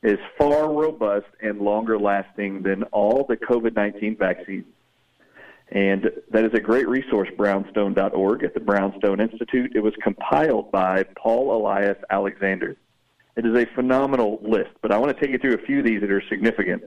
[0.03, 4.65] is far robust and longer lasting than all the COVID 19 vaccines.
[5.71, 9.73] And that is a great resource, brownstone.org at the Brownstone Institute.
[9.75, 12.75] It was compiled by Paul Elias Alexander.
[13.35, 15.85] It is a phenomenal list, but I want to take you through a few of
[15.85, 16.83] these that are significant.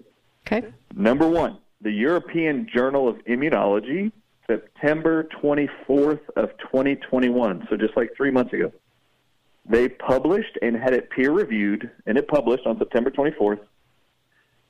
[0.47, 0.67] Okay.
[0.95, 4.11] Number one, the European Journal of Immunology,
[4.49, 8.73] September 24th of 2021, so just like three months ago.
[9.65, 13.61] They published and had it peer reviewed, and it published on September 24th.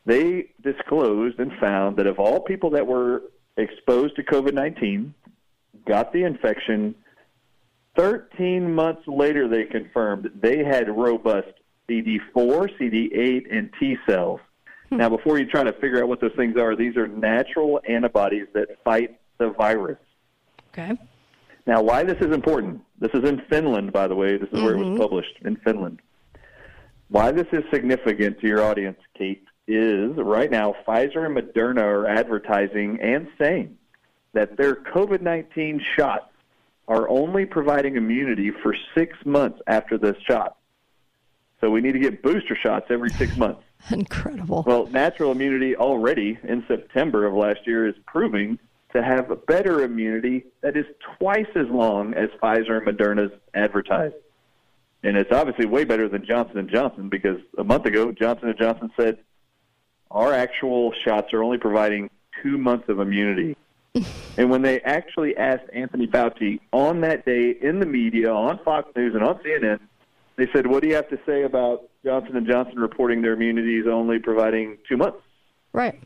[0.04, 3.22] They disclosed and found that of all people that were
[3.57, 5.14] exposed to COVID 19,
[5.86, 6.94] got the infection,
[7.96, 11.48] 13 months later, they confirmed they had robust
[11.88, 14.40] CD4, CD8, and T cells.
[14.88, 14.96] Hmm.
[14.98, 18.46] Now, before you try to figure out what those things are, these are natural antibodies
[18.55, 19.98] that fight the virus.
[20.72, 20.96] Okay.
[21.66, 24.36] Now, why this is important, this is in Finland, by the way.
[24.36, 24.98] This is where it was mm-hmm.
[24.98, 26.00] published, in Finland.
[27.09, 32.06] Why this is significant to your audience, Kate, is right now Pfizer and Moderna are
[32.06, 33.78] advertising and saying
[34.32, 36.32] that their COVID 19 shots
[36.88, 40.56] are only providing immunity for six months after this shot.
[41.60, 43.62] So we need to get booster shots every six months.
[43.90, 44.64] Incredible.
[44.66, 48.58] Well, natural immunity already in September of last year is proving
[48.92, 50.84] to have a better immunity that is
[51.18, 54.14] twice as long as Pfizer and Moderna's advertised.
[55.02, 58.58] And it's obviously way better than Johnson and Johnson because a month ago Johnson and
[58.58, 59.18] Johnson said
[60.12, 62.10] our actual shots are only providing
[62.42, 63.56] 2 months of immunity.
[64.38, 68.88] and when they actually asked Anthony Fauci on that day in the media on Fox
[68.96, 69.80] News and on CNN,
[70.36, 73.78] they said, "What do you have to say about Johnson and Johnson reporting their immunity
[73.78, 75.18] is only providing 2 months?"
[75.72, 76.00] Right.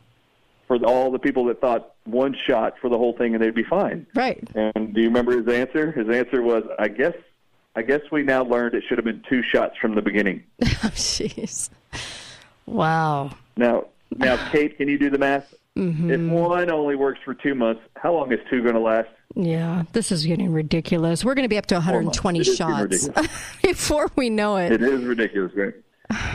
[0.67, 3.63] for all the people that thought one shot for the whole thing and they'd be
[3.63, 4.05] fine.
[4.17, 4.43] Right.
[4.55, 5.93] And do you remember his answer?
[5.93, 7.15] His answer was, "I guess,
[7.77, 10.43] I guess we now learned it should have been two shots from the beginning."
[10.83, 11.71] Oh, jeez.
[12.67, 13.31] Wow.
[13.57, 13.85] Now,
[14.19, 15.53] now, Kate, can you do the math?
[15.77, 16.11] Mhm.
[16.11, 19.09] If one only works for two months, how long is two going to last?
[19.35, 21.25] Yeah, this is getting ridiculous.
[21.25, 24.73] We're going to be up to 120 It is getting shots before we know it.
[24.73, 25.75] It is ridiculous, right?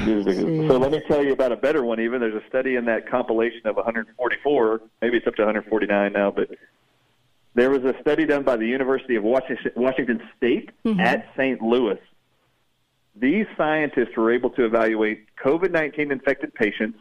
[0.01, 0.67] It is ridiculous.
[0.71, 1.99] So let me tell you about a better one.
[1.99, 4.81] Even there's a study in that compilation of 144.
[5.01, 6.49] Maybe it's up to 149 now, but
[7.55, 10.99] there was a study done by the University of Washington, State Mhm.
[10.99, 11.61] at St.
[11.61, 11.97] Louis.
[13.15, 16.99] These scientists were able to evaluate COVID-19 infected patients,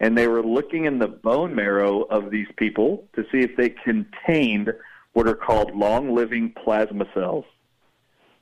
[0.00, 3.70] and they were looking in the bone marrow of these people to see if they
[3.70, 4.72] contained
[5.12, 7.44] what are called long-living plasma cells.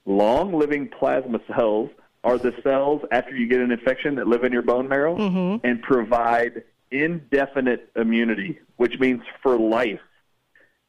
[0.07, 1.91] Long living plasma cells
[2.25, 5.65] are the cells after you get an infection that live in your bone marrow mm-hmm.
[5.65, 10.01] and provide indefinite immunity, which means for life.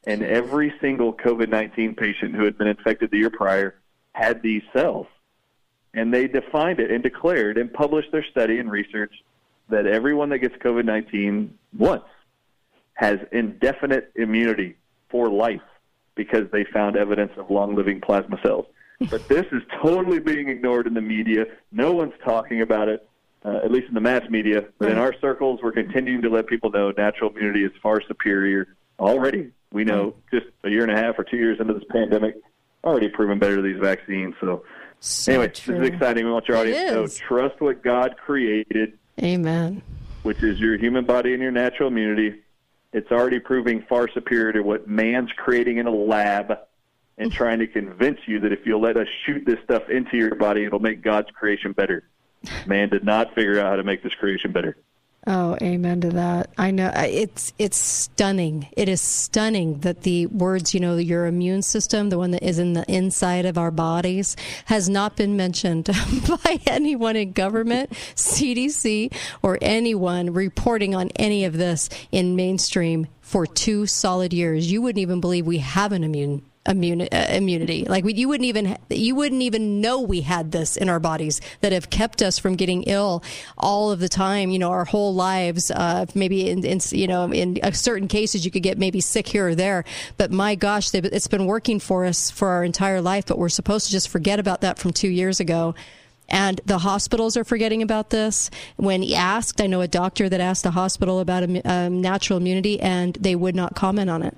[0.06, 3.74] And every single COVID 19 patient who had been infected the year prior
[4.12, 5.06] had these cells.
[5.94, 9.12] And they defined it and declared and published their study and research
[9.68, 12.04] that everyone that gets COVID 19 once
[12.94, 14.76] has indefinite immunity
[15.10, 15.60] for life
[16.14, 18.66] because they found evidence of long living plasma cells.
[19.10, 21.44] But this is totally being ignored in the media.
[21.70, 23.06] No one's talking about it,
[23.44, 24.64] uh, at least in the mass media.
[24.78, 28.74] But in our circles, we're continuing to let people know natural immunity is far superior
[28.98, 29.52] already.
[29.70, 32.36] We know just a year and a half or two years into this pandemic,
[32.84, 34.34] already proven better than these vaccines.
[34.40, 34.64] So,
[35.28, 35.78] anyway, true.
[35.78, 36.24] this is exciting.
[36.24, 39.82] We want your audience to know trust what God created Amen.
[40.22, 42.42] which is your human body and your natural immunity.
[42.92, 46.58] It's already proving far superior to what man's creating in a lab
[47.18, 50.34] and trying to convince you that if you'll let us shoot this stuff into your
[50.34, 52.08] body, it'll make God's creation better.
[52.66, 54.76] Man did not figure out how to make this creation better.
[55.28, 56.50] Oh, amen to that.
[56.56, 58.68] I know it's it's stunning.
[58.76, 62.60] It is stunning that the words, you know, your immune system, the one that is
[62.60, 65.86] in the inside of our bodies, has not been mentioned
[66.44, 69.12] by anyone in government, CDC,
[69.42, 74.70] or anyone reporting on any of this in mainstream for two solid years.
[74.70, 77.84] You wouldn't even believe we have an immune uh, immunity.
[77.84, 81.40] Like we, you wouldn't even you wouldn't even know we had this in our bodies
[81.60, 83.22] that have kept us from getting ill
[83.56, 84.50] all of the time.
[84.50, 85.70] You know, our whole lives.
[85.70, 89.28] Uh, maybe in, in you know in uh, certain cases you could get maybe sick
[89.28, 89.84] here or there,
[90.16, 93.26] but my gosh, it's been working for us for our entire life.
[93.26, 95.74] But we're supposed to just forget about that from two years ago.
[96.28, 98.50] And the hospitals are forgetting about this.
[98.76, 102.80] When he asked, I know a doctor that asked a hospital about um, natural immunity,
[102.80, 104.36] and they would not comment on it.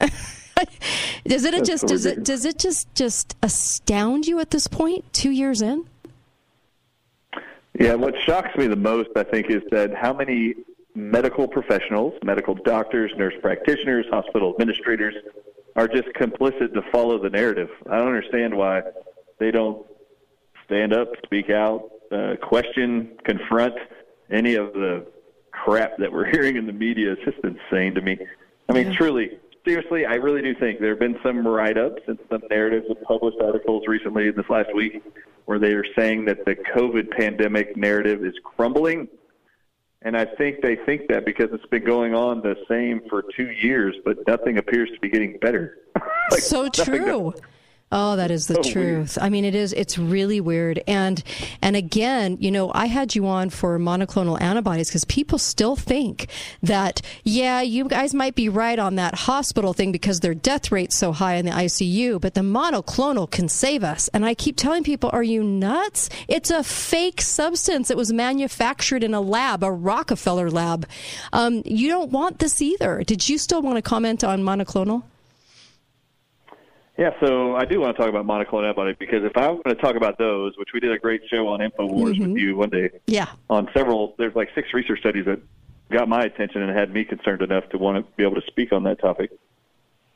[1.26, 4.68] Does it That's just does it does it just just astound you at this?
[5.12, 5.84] Two years in,
[7.78, 10.54] Yeah, what shocks me the most, I think, is that how many
[10.94, 15.14] medical professionals, medical doctors, nurse practitioners, hospital administrators
[15.76, 17.68] are just complicit to follow the narrative.
[17.90, 18.82] I don't understand why
[19.38, 19.86] they don't
[20.64, 23.74] stand up, speak out, uh, question, confront
[24.30, 25.06] any of the
[25.52, 27.12] crap that we're hearing in the media.
[27.12, 28.18] It's just insane to me.
[28.68, 32.42] I mean, truly, seriously, I really do think there have been some write-ups and some
[32.48, 35.02] narratives and published articles recently in this last week
[35.46, 39.08] where they are saying that the COVID pandemic narrative is crumbling.
[40.02, 43.50] And I think they think that because it's been going on the same for two
[43.50, 45.78] years, but nothing appears to be getting better.
[46.28, 47.32] Like, so true.
[47.92, 49.16] Oh, that is the So truth.
[49.20, 49.72] I mean, it is.
[49.72, 50.82] It's really weird.
[50.88, 51.22] And
[51.62, 56.26] and again, you know, I had you on for monoclonal antibodies because people still think
[56.64, 60.96] that yeah, you guys might be right on that hospital thing because their death rate's
[60.96, 64.08] so high in the ICU, but the monoclonal can save us.
[64.08, 66.10] And I keep telling people, are you nuts?
[66.26, 67.88] It's a fake substance.
[67.88, 70.88] It was manufactured in a lab, a Rockefeller lab.
[71.32, 73.04] Um, you don't want this either.
[73.04, 75.04] Did you still want to comment on monoclonal?
[76.98, 79.82] Yeah, so I do want to talk about monoclonal antibodies because if I'm going to
[79.82, 82.36] talk about those, which we did a great show on Infowars with mm-hmm.
[82.38, 83.26] you one day, Yeah.
[83.50, 85.40] on several, there's like six research studies that
[85.90, 88.72] got my attention and had me concerned enough to want to be able to speak
[88.72, 89.30] on that topic.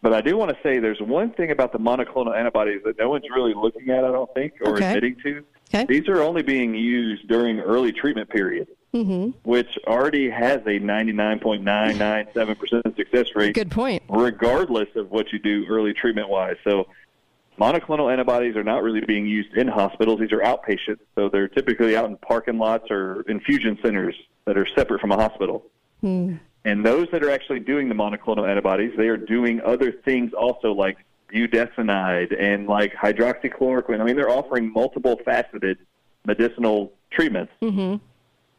[0.02, 3.10] But I do want to say there's one thing about the monoclonal antibodies that no
[3.10, 4.86] one's really looking at, I don't think, or Okay.
[4.86, 5.44] admitting to.
[5.72, 5.84] Okay.
[5.86, 9.38] These are only being used during early treatment period, Mm-hmm.
[9.48, 14.02] which already has a 99.997% success rate Good point.
[14.08, 16.56] regardless of what you do early treatment wise.
[16.64, 16.88] So
[17.58, 20.18] monoclonal antibodies are not really being used in hospitals.
[20.18, 20.98] These are outpatient.
[21.14, 24.16] So they're typically out in parking lots or infusion centers
[24.46, 25.66] that are separate from a hospital.
[26.00, 26.36] Hmm.
[26.64, 30.72] And those that are actually doing the monoclonal antibodies, they are doing other things also
[30.72, 30.96] like
[31.32, 34.00] budesonide and like hydroxychloroquine.
[34.00, 35.78] I mean, they're offering multiple faceted
[36.26, 37.52] medicinal treatments.
[37.62, 37.96] Mm-hmm.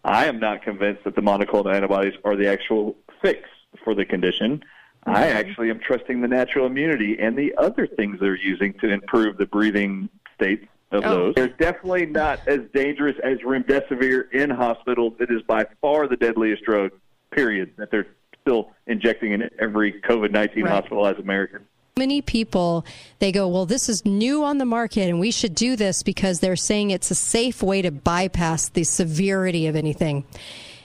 [0.03, 3.47] I am not convinced that the monoclonal antibodies are the actual fix
[3.83, 4.63] for the condition.
[5.05, 5.37] I mm-hmm.
[5.37, 9.45] actually am trusting the natural immunity and the other things they're using to improve the
[9.47, 11.09] breathing state of Oh.
[11.09, 11.35] those.
[11.35, 15.13] They're definitely not as dangerous as remdesivir in hospitals.
[15.19, 16.91] It is by far the deadliest drug,
[17.31, 18.07] period, that they're
[18.41, 20.71] still injecting in every COVID 19 Right.
[20.71, 21.65] hospitalized American.
[22.01, 22.83] Many people
[23.19, 26.39] they go, well, this is new on the market, and we should do this because
[26.39, 30.25] they're saying it's a safe way to bypass the severity of anything.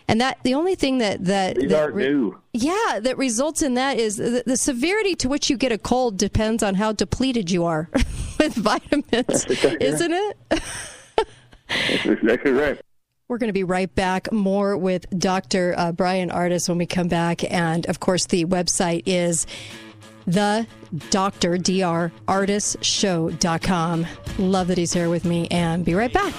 [0.09, 2.39] And that the only thing that that, These that new.
[2.53, 6.19] yeah, that results in that is the, the severity to which you get a cold
[6.19, 7.89] depends on how depleted you are
[8.39, 10.37] with vitamins, isn't it?
[11.71, 12.79] That's exactly right.
[13.29, 14.31] We're going to be right back.
[14.31, 15.75] More with Dr.
[15.77, 17.51] Uh, Bryan Ardis when we come back.
[17.51, 19.47] And of course, the website is
[20.27, 20.67] the
[21.11, 21.59] Dr.
[21.59, 22.13] Dr.
[24.39, 25.49] Love that he's here with me.
[25.51, 26.35] And be right back.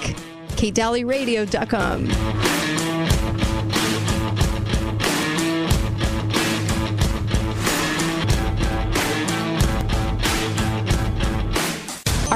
[0.56, 3.07] KateDalleyRadio.com.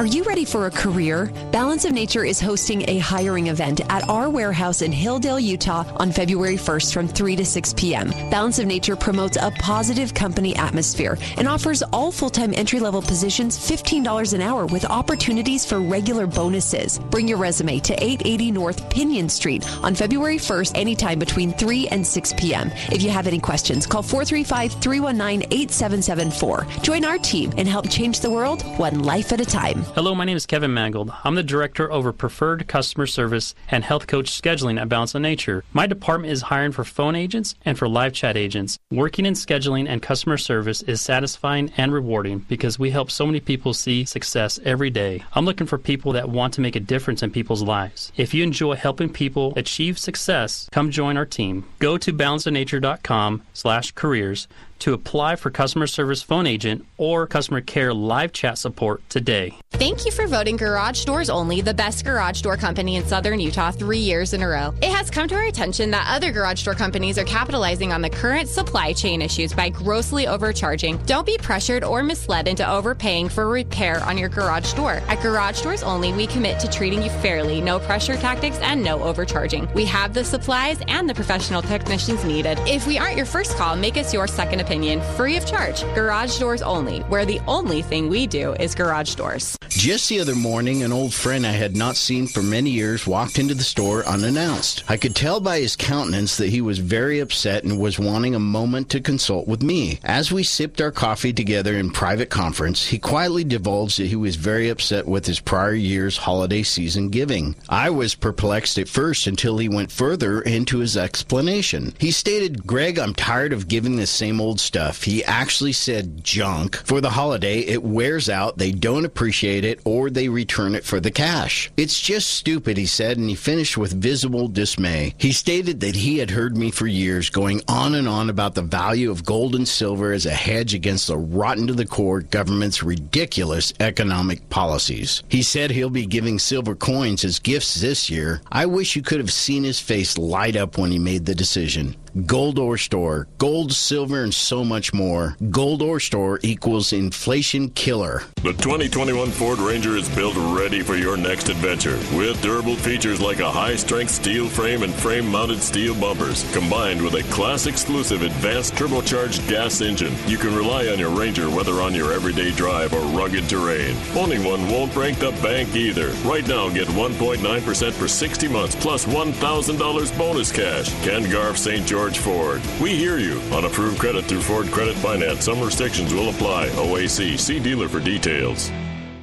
[0.02, 1.26] Are you ready for a career?
[1.52, 6.10] Balance of Nature is hosting a hiring event at our warehouse in Hildale, Utah on
[6.10, 8.10] February 1st from 3 to 6 p.m.
[8.28, 13.00] Balance of Nature promotes a positive company atmosphere and offers all full time entry level
[13.00, 16.98] positions $15 an hour with opportunities for regular bonuses.
[16.98, 22.04] Bring your resume to 880 North Pinion Street on February 1st, anytime between 3 and
[22.04, 22.72] 6 p.m.
[22.90, 26.66] If you have any questions, call 435 319 8774.
[26.82, 29.84] Join our team and help change the world one life at a time.
[29.94, 31.12] Hello, my name is Kevin Mangold.
[31.22, 35.64] I'm the Director over Preferred Customer Service and Health Coach Scheduling at Balance of Nature.
[35.74, 38.78] My department is hiring for phone agents and for live chat agents.
[38.90, 43.38] Working in scheduling and customer service is satisfying and rewarding because we help so many
[43.38, 45.22] people see success every day.
[45.34, 48.12] I'm looking for people that want to make a difference in people's lives.
[48.16, 51.66] If you enjoy helping people achieve success, come join our team.
[51.80, 54.48] Go to balanceofnature.com slash careers
[54.82, 59.56] to apply for customer service phone agent or customer care live chat support today.
[59.70, 63.70] Thank you for voting Garage Doors Only the best garage door company in southern Utah
[63.70, 64.74] three years in a row.
[64.82, 68.10] It has come to our attention that other garage door companies are capitalizing on the
[68.10, 70.96] current supply chain issues by grossly overcharging.
[71.06, 74.94] Don't be pressured or misled into overpaying for repair on your garage door.
[75.06, 79.00] At Garage Doors Only, we commit to treating you fairly, no pressure tactics, and no
[79.00, 79.72] overcharging.
[79.74, 82.58] We have the supplies and the professional technicians needed.
[82.66, 84.71] If we aren't your first call, make us your second opinion,
[85.16, 85.84] free of charge.
[85.94, 89.56] Garage Doors Only, where the only thing we do is garage doors.
[89.68, 93.38] Just the other morning, an old friend I had not seen for many years walked
[93.38, 94.84] into the store unannounced.
[94.88, 98.38] I could tell by his countenance that he was very upset and was wanting a
[98.38, 99.98] moment to consult with me.
[100.04, 104.36] As we sipped our coffee together in private conference, he quietly divulged that he was
[104.36, 107.56] very upset with his prior year's holiday season giving.
[107.68, 111.94] I was perplexed at first until he went further into his explanation.
[111.98, 115.04] He stated, Greg, I'm tired of giving the same old stuff.
[115.04, 116.76] He actually said junk.
[116.84, 121.00] For the holiday, it wears out, they don't appreciate it, or they return it for
[121.00, 121.70] the cash.
[121.76, 125.14] It's just stupid, he said, and he finished with visible dismay.
[125.18, 128.62] He stated that he had heard me for years going on and on about the
[128.62, 132.82] value of gold and silver as a hedge against the rotten to the core government's
[132.82, 135.22] ridiculous economic policies.
[135.28, 138.40] He said he'll be giving silver coins as gifts this year.
[138.50, 141.96] I wish you could have seen his face light up when he made the decision.
[142.26, 143.26] Gold Ore Store.
[143.38, 145.34] Gold, silver, and so much more.
[145.50, 148.24] Gold Ore Store equals inflation killer.
[148.42, 153.40] The 2021 Ford Ranger is built ready for your next adventure with durable features like
[153.40, 158.20] a high strength steel frame and frame mounted steel bumpers, combined with a class exclusive
[158.20, 160.14] advanced turbocharged gas engine.
[160.26, 163.96] You can rely on your Ranger whether on your everyday drive or rugged terrain.
[164.14, 166.10] Owning one won't break the bank either.
[166.28, 170.92] Right now, get 1.9% for 60 months plus $1,000 bonus cash.
[171.04, 171.86] Ken Garff St.
[171.86, 172.60] George Ford.
[172.80, 173.40] We hear you.
[173.52, 175.44] On approved credit through Ford Credit Finance.
[175.44, 176.68] Some restrictions will apply.
[176.70, 177.38] OAC.
[177.38, 178.70] See dealer for details.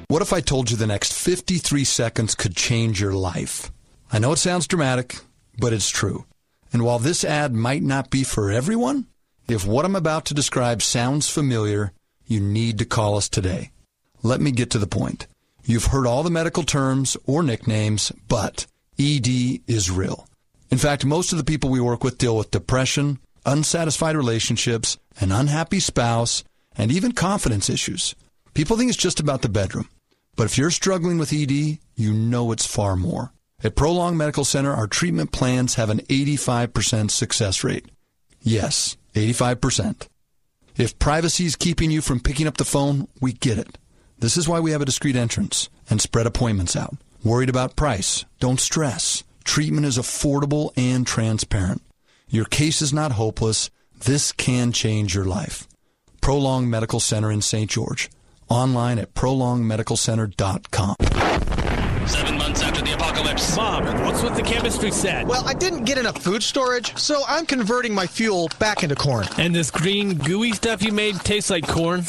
[0.08, 3.70] What if I told you the next 53 seconds could change your life?
[4.10, 5.16] I know it sounds dramatic,
[5.58, 6.24] but it's true.
[6.72, 9.06] And while this ad might not be for everyone,
[9.46, 11.92] if what I'm about to describe sounds familiar,
[12.26, 13.72] you need to call us today.
[14.22, 15.26] Let me get to the point.
[15.64, 18.66] You've heard all the medical terms or nicknames, but
[18.98, 19.28] ED
[19.66, 20.26] is real.
[20.70, 25.32] In fact, most of the people we work with deal with depression, unsatisfied relationships, an
[25.32, 26.44] unhappy spouse,
[26.76, 28.14] and even confidence issues.
[28.54, 29.88] People think it's just about the bedroom.
[30.36, 33.32] But if you're struggling with ED, you know it's far more.
[33.62, 37.86] At Prolong Medical Center, our treatment plans have an 85% success rate.
[38.40, 40.06] Yes, 85%.
[40.76, 43.76] If privacy is keeping you from picking up the phone, we get it.
[44.18, 46.94] This is why we have a discreet entrance and spread appointments out.
[47.22, 48.24] Worried about price?
[48.38, 49.24] Don't stress.
[49.44, 51.82] Treatment is affordable and transparent.
[52.28, 53.70] Your case is not hopeless.
[53.98, 55.66] This can change your life.
[56.20, 57.70] Prolong Medical Center in St.
[57.70, 58.10] George.
[58.48, 60.96] Online at prolongmedicalcenter.com.
[62.06, 63.56] Seven months after the apocalypse.
[63.56, 65.26] Mom, what's with the chemistry set?
[65.26, 69.26] Well, I didn't get enough food storage, so I'm converting my fuel back into corn.
[69.38, 72.02] And this green gooey stuff you made tastes like corn?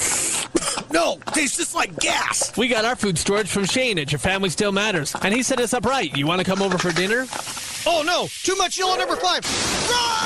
[0.91, 2.55] No, tastes just like gas.
[2.57, 5.59] We got our food storage from Shane at Your Family Still Matters, and he set
[5.59, 6.15] us up right.
[6.15, 7.25] You want to come over for dinner?
[7.85, 9.43] Oh no, too much yellow number five.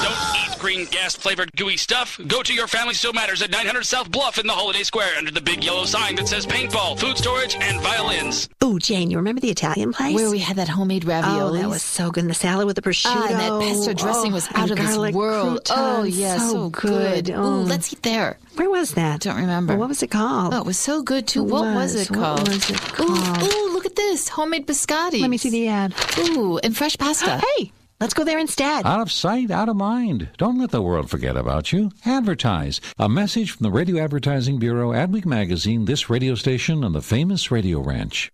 [0.03, 2.19] Don't eat green gas flavored gooey stuff.
[2.27, 5.31] Go to Your Family Still Matters at 900 South Bluff in the Holiday Square under
[5.31, 8.49] the big yellow sign that says paintball, food storage, and violins.
[8.61, 10.15] Oh, Jane, you remember the Italian place?
[10.15, 11.59] Where we had that homemade ravioli.
[11.59, 12.23] Oh, that was so good.
[12.23, 13.11] And the salad with the prosciutto.
[13.15, 15.65] Ah, and that pesto dressing oh, was out of this world.
[15.65, 15.71] Croutons.
[15.71, 17.29] Oh, yeah, so, so good.
[17.29, 17.43] Oh.
[17.43, 18.37] Ooh, let's eat there.
[18.55, 19.21] Where was that?
[19.21, 19.73] Don't remember.
[19.73, 20.53] Well, what was it called?
[20.53, 21.45] Oh, it was so good too.
[21.45, 21.93] It what was.
[21.93, 22.47] was it what called?
[22.47, 23.43] was it called?
[23.43, 24.29] Ooh, ooh, look at this.
[24.29, 25.21] Homemade biscotti.
[25.21, 25.93] Let me see the ad.
[26.19, 27.41] Ooh, and fresh pasta.
[27.57, 28.85] hey, Let's go there instead.
[28.85, 30.27] Out of sight, out of mind.
[30.37, 31.91] Don't let the world forget about you.
[32.05, 32.81] Advertise.
[32.99, 37.51] A message from the Radio Advertising Bureau, Adweek Magazine, this radio station, and the famous
[37.51, 38.33] Radio Ranch.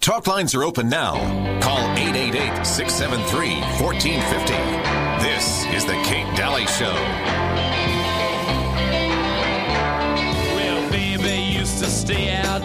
[0.00, 1.12] Talk lines are open now.
[1.60, 4.54] Call 888 673 1450.
[5.22, 6.94] This is The Kate Dalley Show.
[10.54, 12.62] Well, baby used to stay out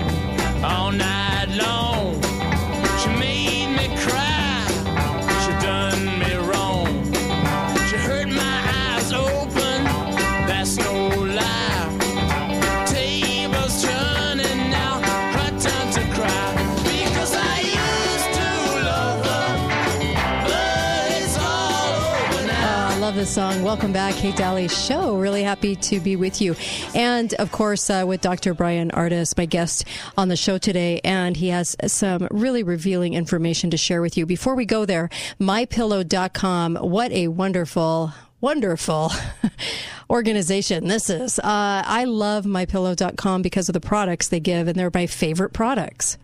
[0.63, 2.32] all night long.
[23.23, 23.63] This song.
[23.63, 25.15] Welcome back, Kate Dalley Show.
[25.17, 26.57] Really happy to be with you.
[26.93, 28.53] And of course, uh, with Dr.
[28.53, 29.85] Bryan Ardis, my guest
[30.17, 30.99] on the show today.
[31.05, 34.25] And he has some really revealing information to share with you.
[34.25, 35.07] Before we go there,
[35.39, 36.75] mypillow.com.
[36.75, 39.13] What a wonderful, wonderful
[40.09, 41.39] organization this is.
[41.39, 46.17] Uh, I love mypillow.com because of the products they give, and they're my favorite products.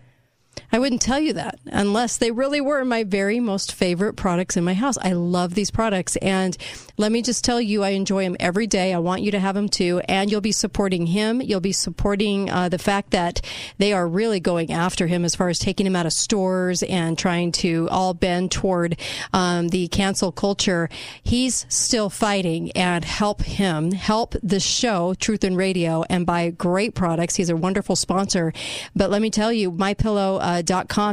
[0.72, 4.64] I wouldn't tell you that unless they really were my very most favorite products in
[4.64, 4.96] my house.
[4.98, 6.16] I love these products.
[6.16, 6.56] And
[6.96, 8.94] let me just tell you, I enjoy them every day.
[8.94, 10.00] I want you to have them too.
[10.08, 11.40] And you'll be supporting him.
[11.40, 13.40] You'll be supporting uh, the fact that
[13.78, 17.18] they are really going after him as far as taking him out of stores and
[17.18, 18.96] trying to all bend toward
[19.32, 20.88] um, the cancel culture.
[21.22, 26.94] He's still fighting and help him, help the show, Truth and Radio, and buy great
[26.94, 27.36] products.
[27.36, 28.52] He's a wonderful sponsor.
[28.94, 30.62] But let me tell you, my pillow uh,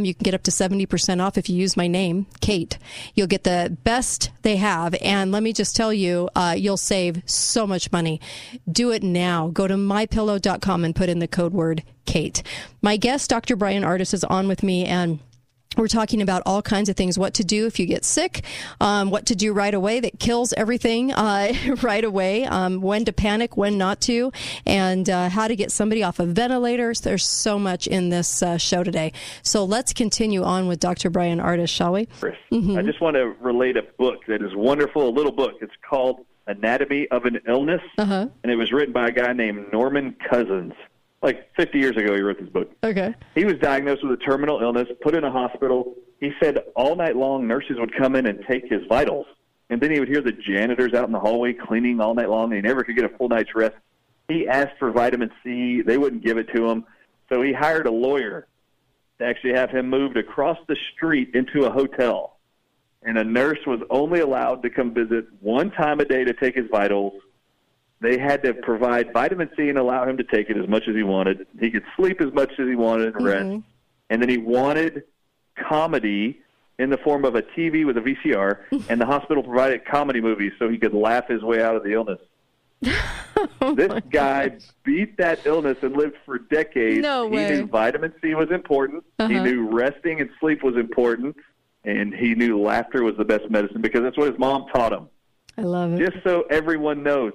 [0.03, 2.77] you can get up to 70% off if you use my name, Kate.
[3.13, 4.95] You'll get the best they have.
[5.01, 8.19] And let me just tell you, uh, you'll save so much money.
[8.71, 9.49] Do it now.
[9.49, 12.41] Go to mypillow.com and put in the code word Kate.
[12.81, 13.55] My guest, Dr.
[13.55, 15.19] Bryan Ardis, is on with me and
[15.75, 18.43] we're talking about all kinds of things what to do if you get sick,
[18.79, 23.13] um, what to do right away that kills everything uh, right away, um, when to
[23.13, 24.31] panic, when not to,
[24.65, 27.01] and uh, how to get somebody off of ventilators.
[27.01, 29.13] There's so much in this uh, show today.
[29.43, 31.09] So let's continue on with Dr.
[31.09, 32.07] Bryan Ardis, shall we?
[32.51, 32.77] Mm-hmm.
[32.77, 35.55] I just want to relate a book that is wonderful, a little book.
[35.61, 38.27] It's called Anatomy of an Illness, uh-huh.
[38.43, 40.73] and it was written by a guy named Norman Cousins.
[41.21, 42.71] Like 50 years ago, he wrote this book.
[42.83, 43.15] Okay.
[43.33, 45.95] He was diagnosed with a terminal illness, put in a hospital.
[46.19, 49.25] He said all night long nurses would come in and take his vitals.
[49.69, 52.45] and then he would hear the janitors out in the hallway cleaning all night long,
[52.45, 53.75] and he never could get a full night's rest.
[54.27, 55.81] He asked for vitamin C.
[55.81, 56.85] They wouldn't give it to him.
[57.29, 58.47] So he hired a lawyer
[59.19, 62.37] to actually have him moved across the street into a hotel.
[63.03, 66.55] And a nurse was only allowed to come visit one time a day to take
[66.55, 67.13] his vitals.
[67.99, 70.95] They had to provide vitamin C and allow him to take it as much as
[70.95, 71.47] he wanted.
[71.59, 73.63] He could sleep as much as he wanted and rest.
[74.09, 75.03] And then he wanted
[75.67, 76.41] comedy
[76.79, 78.59] in the form of a TV with a VCR,
[78.89, 81.93] and the hospital provided comedy movies so he could laugh his way out of the
[81.93, 82.19] illness.
[83.61, 87.03] Oh this guy beat that illness and lived for decades.
[87.03, 87.49] No he way.
[87.49, 89.03] knew vitamin C was important.
[89.19, 89.43] He Uh-huh.
[89.43, 91.35] knew resting and sleep was important,
[91.83, 95.07] and he knew laughter was the best medicine because that's what his mom taught him.
[95.55, 95.99] I love it.
[95.99, 97.33] Just so everyone knows,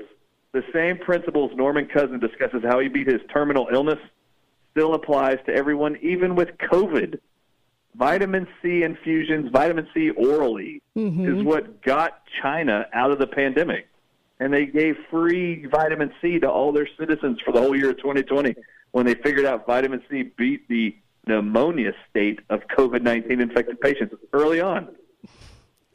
[0.53, 3.99] the same principles Norman Cousin discusses how he beat his terminal illness
[4.71, 7.19] still applies to everyone, even with COVID.
[7.95, 11.39] Vitamin C infusions, vitamin C orally, Mhm.
[11.39, 13.87] is what got China out of the pandemic.
[14.41, 17.99] And they gave free vitamin C to all their citizens for the whole year of
[17.99, 18.55] 2020
[18.93, 20.95] when they figured out vitamin C beat the
[21.27, 24.89] pneumonia state of COVID 19 infected patients early on.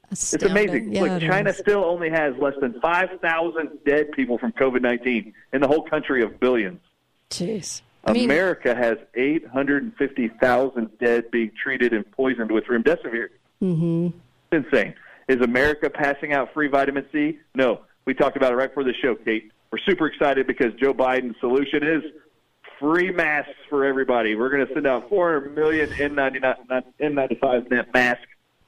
[0.09, 0.93] It's amazing.
[0.93, 1.57] Yeah, Look, it China is.
[1.57, 6.23] still only has less than 5,000 dead people from COVID 19 in the whole country
[6.23, 6.79] of billions.
[7.29, 7.81] Jeez.
[8.05, 13.27] I mean- America has 850,000 dead being treated and poisoned with remdesivir.
[13.61, 14.17] Mm-hmm.
[14.51, 14.93] It's insane.
[15.27, 17.39] Is America passing out free vitamin C?
[17.53, 17.81] No.
[18.05, 19.51] We talked about it right before the show, Kate.
[19.71, 22.03] We're super excited because Joe Biden's solution is
[22.79, 24.35] free masks for everybody.
[24.35, 26.55] We're going to send out 400 million N99,
[27.01, 28.23] N95 net masks.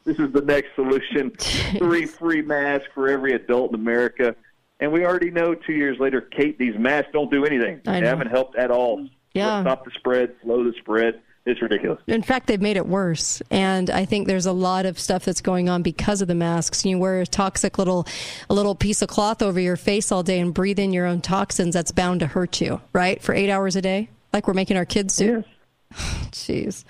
[0.10, 1.30] This is the next solution.
[1.77, 4.36] Three free masks for every adult in America.
[4.80, 7.81] And we already know two years later, Kate, these masks don't do anything.
[7.86, 9.07] I They haven't helped at all.
[9.36, 9.61] Yeah.
[9.61, 11.22] Stop the spread, slow the spread.
[11.45, 11.99] It's ridiculous.
[12.07, 13.44] In fact, they've made it worse.
[13.52, 16.84] And I think there's a lot of stuff that's going on because of the masks.
[16.84, 18.07] You wear a toxic little,
[18.49, 21.22] a little piece of cloth over your face all day and breathe in your own
[21.22, 21.76] toxins.
[21.76, 23.22] That's bound to hurt you, right?
[23.22, 25.44] For eight hours a day, like we're making our kids do.
[26.31, 26.84] Jeez.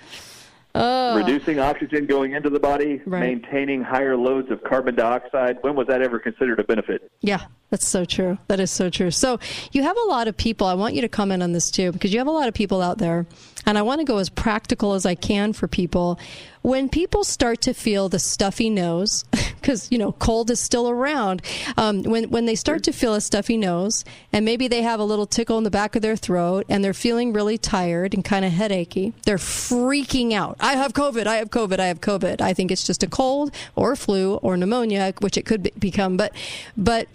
[0.74, 1.16] Oh.
[1.16, 3.20] Reducing oxygen going into the body, Right.
[3.20, 5.58] maintaining higher loads of carbon dioxide.
[5.62, 7.10] When was that ever considered a benefit?
[7.22, 7.40] Yeah,
[7.70, 8.38] that's so true.
[8.46, 9.10] That is so true.
[9.10, 9.40] So
[9.72, 10.66] you have a lot of people.
[10.68, 12.82] I want you to comment on this too, because you have a lot of people
[12.82, 13.26] out there,
[13.66, 16.18] and I want to go as practical as I can for people.
[16.62, 19.24] When people start to feel the stuffy nose,
[19.60, 21.42] because you know cold is still around,
[21.76, 25.04] um, when when they start to feel a stuffy nose, and maybe they have a
[25.04, 28.44] little tickle in the back of their throat, and they're feeling really tired and kind
[28.44, 30.56] of headachy, they're freaking out.
[30.60, 31.26] I have COVID.
[31.26, 31.78] I have COVID.
[31.78, 32.40] I have COVID.
[32.40, 36.16] I think it's just a cold or flu or pneumonia, which it could be- become,
[36.16, 36.32] but
[36.76, 37.08] but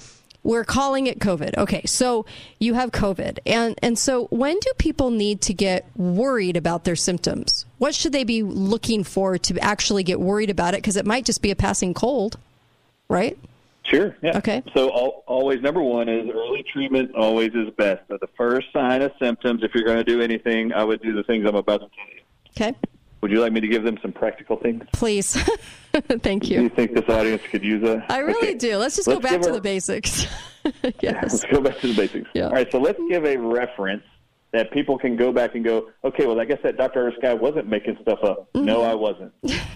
[0.46, 1.58] we're calling it COVID.
[1.58, 2.26] Okay, so
[2.60, 3.40] you have COVID.
[3.46, 7.66] And and so when do people need to get worried about their symptoms?
[7.80, 11.26] What should they be looking for to actually get worried about it because it might
[11.26, 12.38] just be a passing cold,
[13.10, 13.38] right?
[13.84, 14.16] Sure.
[14.22, 14.38] Yeah.
[14.38, 14.64] Okay.
[14.76, 18.04] So al always number one is early treatment always is best.
[18.08, 21.14] So the first sign of symptoms, if you're going to do anything, I would do
[21.14, 22.22] the things I'm about to tell you.
[22.52, 22.78] Okay.
[23.22, 24.84] Would you like me to give them some practical things?
[24.94, 25.38] Please.
[26.22, 26.58] Thank you.
[26.58, 28.06] Do you think this audience could use a?
[28.10, 28.58] I really Okay.
[28.58, 28.78] do.
[28.78, 30.28] Let's just go Let's back to a- the basics.
[30.84, 32.30] Let's go back to the basics.
[32.34, 32.48] Yeah.
[32.48, 34.02] All right, so let's give a reference
[34.52, 37.12] that people can go back and go, okay, well, I guess that Dr.
[37.12, 38.50] Ardis guy wasn't making stuff up.
[38.56, 38.90] No, mm-hmm.
[38.90, 39.32] I wasn't.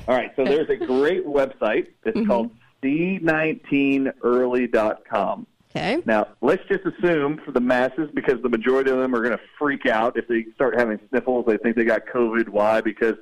[0.07, 1.89] All right, so there's a great website.
[2.05, 2.27] It's mm-hmm.
[2.27, 2.49] called
[2.83, 5.45] C19early.com.
[5.71, 6.01] Okay.
[6.05, 9.43] Now, let's just assume for the masses, because the majority of them are going to
[9.59, 11.45] freak out if they start having sniffles.
[11.45, 12.49] They think they got COVID.
[12.49, 12.81] Why?
[12.81, 13.13] Because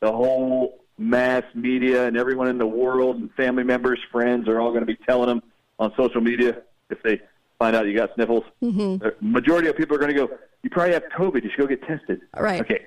[0.00, 4.70] the whole mass media and everyone in the world and family members, friends are all
[4.70, 5.42] going to be telling them
[5.78, 7.20] on social media if they
[7.58, 8.44] find out you got sniffles.
[8.62, 9.04] Mm-hmm.
[9.04, 10.30] The majority of people are going to go,
[10.62, 11.42] you probably have COVID.
[11.42, 12.20] You should go get tested.
[12.34, 12.60] All right.
[12.60, 12.86] Okay.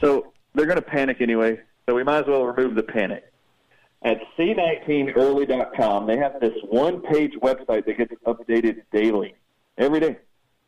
[0.00, 1.60] So they're going to panic anyway.
[1.86, 3.24] So we might as well remove the panic.
[4.02, 9.34] At C19early.com, they have this one page website that gets updated daily,
[9.76, 10.18] every day.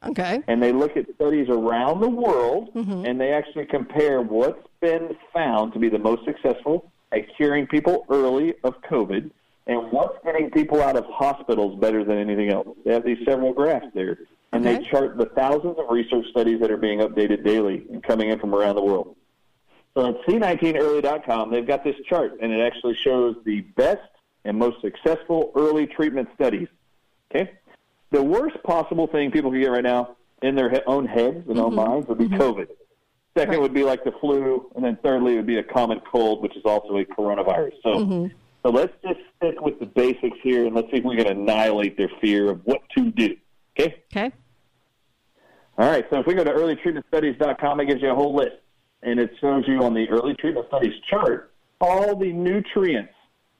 [0.04, 0.40] Okay.
[0.48, 3.04] And they look at studies around the world Mm-hmm.
[3.06, 8.04] and they actually compare what's been found to be the most successful at curing people
[8.10, 9.30] early of COVID
[9.66, 12.68] and what's getting people out of hospitals better than anything else.
[12.84, 14.18] They have these several graphs there.
[14.54, 18.28] And they chart the thousands of research studies that are being updated daily and coming
[18.28, 19.16] in from around the world.
[19.94, 24.00] So at C19early.com, they've got this chart, and it actually shows the best
[24.44, 26.68] and most successful early treatment studies.
[27.34, 27.50] Okay?
[28.12, 31.58] The worst possible thing people can get right now in their he- own heads and
[31.58, 32.68] own minds would be COVID.
[33.36, 36.54] 2nd would be like the flu, and then thirdly would be a common cold, which
[36.56, 37.72] is also a coronavirus.
[37.82, 38.26] So, Mm-hmm.
[38.62, 41.96] so let's just stick with the basics here, and let's see if we can annihilate
[41.96, 43.34] their fear of what to do.
[43.80, 44.02] Okay?
[44.14, 44.30] Okay.
[45.78, 48.56] All right, so if we go to earlytreatmentstudies.com, it gives you a whole list,
[49.02, 51.48] and it shows you on the early treatment studies chart
[51.80, 53.12] all the nutrients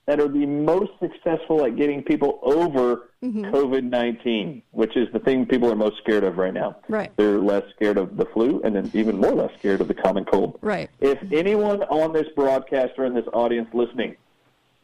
[0.07, 3.45] that are the most successful at getting people over Mm-hmm.
[3.55, 6.79] COVID 19, which is the thing people are most scared of right now.
[6.89, 7.13] Right.
[7.17, 10.25] They're less scared of the flu and then even more less scared of the common
[10.25, 10.59] cold.
[10.61, 10.91] Right.
[11.01, 14.17] If anyone on this broadcast or in this audience listening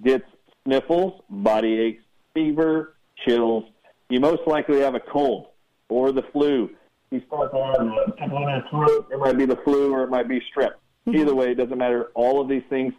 [0.05, 0.25] gets
[0.65, 2.95] sniffles, body aches, fever,
[3.27, 3.65] chills,
[4.09, 5.49] you most likely have a cold
[5.89, 6.71] or the flu.
[7.11, 9.09] You start to have a tickle throat.
[9.11, 10.75] It might be the flu or it might be strep.
[11.07, 12.11] Either way, it doesn't matter.
[12.15, 12.93] All of these things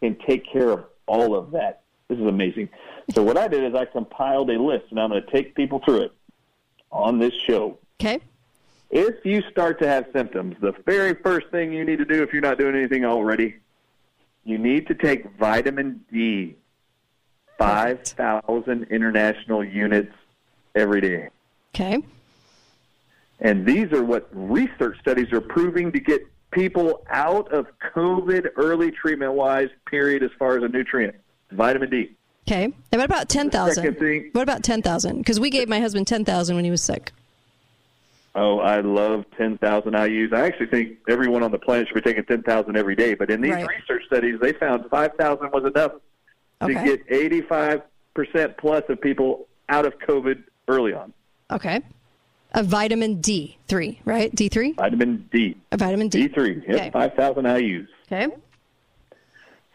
[0.00, 1.82] can take care of all of that.
[2.08, 2.68] This is amazing.
[3.12, 5.80] So what I did is I compiled a list, and I'm going to take people
[5.84, 6.12] through it
[6.90, 7.78] on this show.
[8.00, 8.20] Okay.
[8.90, 12.32] If you start to have symptoms, the very first thing you need to do if
[12.32, 13.56] you're not doing anything already,
[14.44, 16.56] you need to take vitamin D,
[17.58, 20.14] 5,000 international units
[20.74, 21.28] every day.
[21.74, 22.02] Okay.
[23.40, 26.22] And these are what research studies are proving to get
[26.52, 31.16] people out of COVID early treatment wise, period, as far as a nutrient.
[31.50, 32.16] Vitamin D.
[32.46, 32.64] Okay.
[32.64, 34.30] And what about 10,000?
[34.32, 35.18] What about 10,000?
[35.18, 37.12] Because we gave my husband 10,000 when he was sick.
[38.34, 40.32] Oh, I love 10,000 IUs.
[40.34, 43.14] I actually think everyone on the planet should be taking 10,000 every day.
[43.14, 43.66] But in these Right.
[43.68, 45.92] research studies, they found 5,000 was enough
[46.66, 51.12] to get 85% plus of people out of COVID early on.
[51.50, 51.80] Okay.
[52.52, 54.34] A vitamin D3, right?
[54.34, 54.74] D3?
[54.76, 55.56] Vitamin D.
[55.72, 56.28] A vitamin D.
[56.28, 56.62] D3.
[56.68, 56.90] Yep, Okay.
[56.90, 57.86] 5,000 IUs.
[58.10, 58.34] Okay.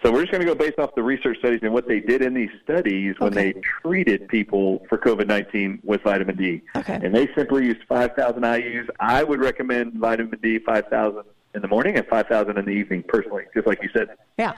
[0.02, 2.22] So we're just going to go based off the research studies and what they did
[2.22, 3.52] in these studies when they
[3.82, 6.62] treated people for COVID-19 with vitamin D.
[6.76, 7.00] Okay.
[7.04, 8.88] And they simply used 5,000 IUs.
[9.02, 11.24] I would recommend vitamin D 5,000
[11.56, 14.10] in the morning and 5,000 in the evening, personally, just like you said.
[14.38, 14.54] Yeah.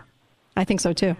[0.55, 1.15] I think so too.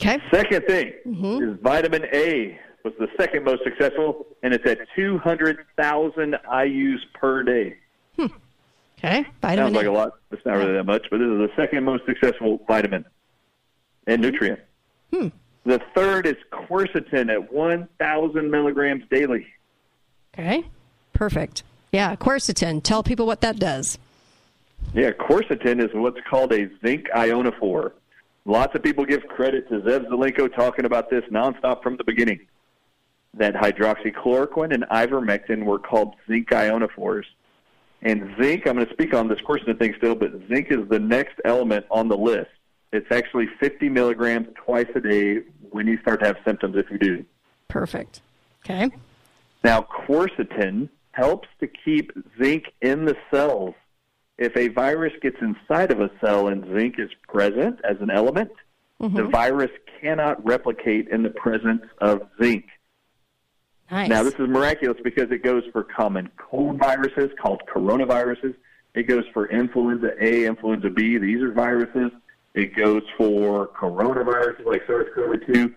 [0.00, 0.18] Okay.
[0.30, 1.50] Second thing Mm-hmm.
[1.50, 7.76] is vitamin A was the second most successful, and it's at 200,000 IUs per day.
[9.04, 9.26] Okay.
[9.40, 9.90] Vitamin Sounds like A.
[9.90, 10.12] lot.
[10.30, 13.04] It's not really that much, but this is the second most successful vitamin
[14.06, 14.60] and nutrient.
[15.12, 15.28] Hmm.
[15.64, 19.46] The third is quercetin at 1,000 milligrams daily.
[20.34, 20.64] Okay.
[21.12, 21.62] Perfect.
[21.90, 22.14] Yeah.
[22.16, 22.82] Quercetin.
[22.82, 23.98] Tell people what that does.
[24.94, 27.92] Yeah, quercetin is what's called a zinc ionophore.
[28.44, 32.40] Lots of people give credit to Zev Zelenko talking about this nonstop from the beginning.
[33.34, 37.24] That hydroxychloroquine and ivermectin were called zinc ionophores.
[38.02, 40.98] And zinc, I'm going to speak on this quercetin thing still, but zinc is the
[40.98, 42.50] next element on the list.
[42.92, 46.98] It's actually 50 milligrams twice a day when you start to have symptoms, if you
[46.98, 47.24] do.
[47.68, 48.20] Perfect.
[48.64, 48.90] Okay.
[49.64, 52.10] Now, quercetin helps to keep
[52.42, 53.74] zinc in the cells.
[54.36, 58.50] If a virus gets inside of a cell and zinc is present as an element,
[58.98, 59.30] the mm-hmm.
[59.30, 59.70] virus
[60.00, 62.64] cannot replicate in the presence of zinc.
[63.92, 64.08] Nice.
[64.08, 68.54] Now, this is miraculous because it goes for common cold viruses called coronaviruses.
[68.94, 71.18] It goes for influenza A, influenza B.
[71.18, 72.10] These are viruses.
[72.54, 75.74] It goes for coronaviruses like SARS-CoV-2.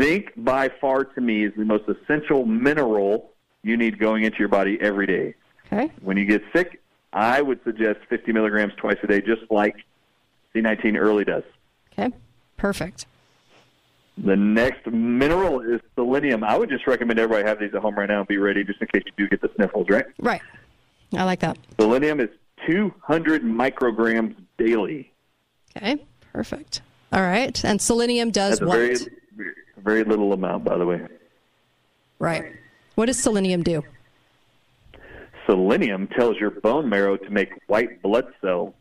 [0.00, 3.32] Zinc, by far, to me, is the most essential mineral
[3.64, 5.34] you need going into your body every day.
[5.66, 5.90] Okay.
[6.00, 6.80] When you get sick,
[7.12, 9.74] I would suggest 50 milligrams twice a day, just like
[10.54, 11.42] C19 early does.
[11.92, 12.14] Okay.
[12.56, 13.06] Perfect.
[14.24, 16.42] The next mineral is selenium.
[16.42, 18.80] I would just recommend everybody have these at home right now and be ready just
[18.80, 20.06] in case you do get the sniffles, right?
[20.18, 20.42] Right.
[21.16, 21.58] I like that.
[21.78, 22.28] Selenium is
[22.66, 25.12] 200 micrograms daily.
[25.76, 26.04] Okay.
[26.32, 26.82] Perfect.
[27.12, 27.64] All right.
[27.64, 28.76] And selenium does That's a what?
[28.76, 28.96] very,
[29.78, 31.06] very little amount, by the way.
[32.18, 32.56] Right.
[32.96, 33.82] What does selenium do?
[35.46, 38.74] Selenium tells your bone marrow to make white blood cells.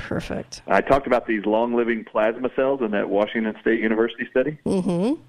[0.00, 0.62] Perfect.
[0.66, 4.58] I talked about these long-living plasma cells in that Washington State University study.
[4.66, 5.20] Mm-hmm.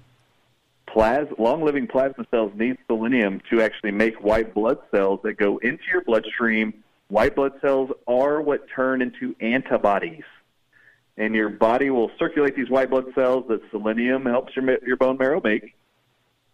[0.86, 5.82] Plas- long-living plasma cells need selenium to actually make white blood cells that go into
[5.90, 6.82] your bloodstream.
[7.08, 10.24] White blood cells are what turn into antibodies,
[11.16, 15.18] and your body will circulate these white blood cells that selenium helps your your bone
[15.18, 15.74] marrow make.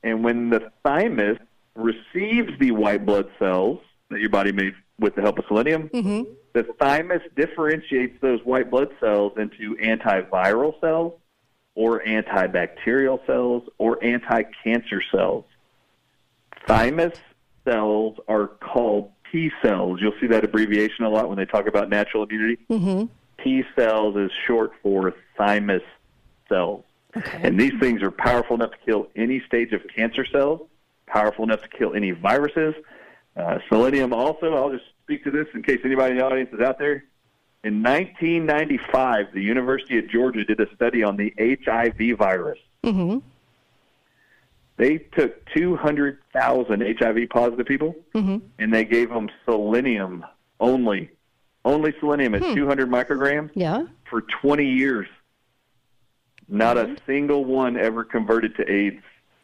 [0.03, 1.39] And when the thymus
[1.75, 3.81] receives the white blood cells
[4.11, 6.31] that your body made with the help of selenium, Mm-hmm.
[6.55, 11.15] the thymus differentiates those white blood cells into antiviral cells
[11.75, 15.45] or antibacterial cells or anti-cancer cells.
[16.67, 17.17] Thymus
[17.65, 20.01] cells are called T cells.
[20.01, 22.59] You'll see that abbreviation a lot when they talk about natural immunity.
[22.71, 23.05] Mm-hmm.
[23.43, 25.83] T cells is short for thymus
[26.49, 26.83] cells.
[27.33, 30.67] And these things are powerful enough to kill any stage of cancer cells,
[31.07, 32.75] powerful enough to kill any viruses.
[33.39, 36.61] Uh, selenium also, I'll just speak to this in case anybody in the audience is
[36.61, 37.05] out there.
[37.65, 42.59] In 1995, the University of Georgia did a study on the HIV virus.
[42.85, 43.19] Mm-hmm.
[44.77, 48.39] They took 200,000 HIV positive people Mm-hmm.
[48.59, 50.25] and they gave them selenium
[50.61, 51.11] only.
[51.65, 52.55] Only selenium at Hmm.
[52.55, 53.87] 200 micrograms Yeah.
[54.09, 55.07] for 20 years.
[56.49, 59.03] Not a single one ever converted to AIDS.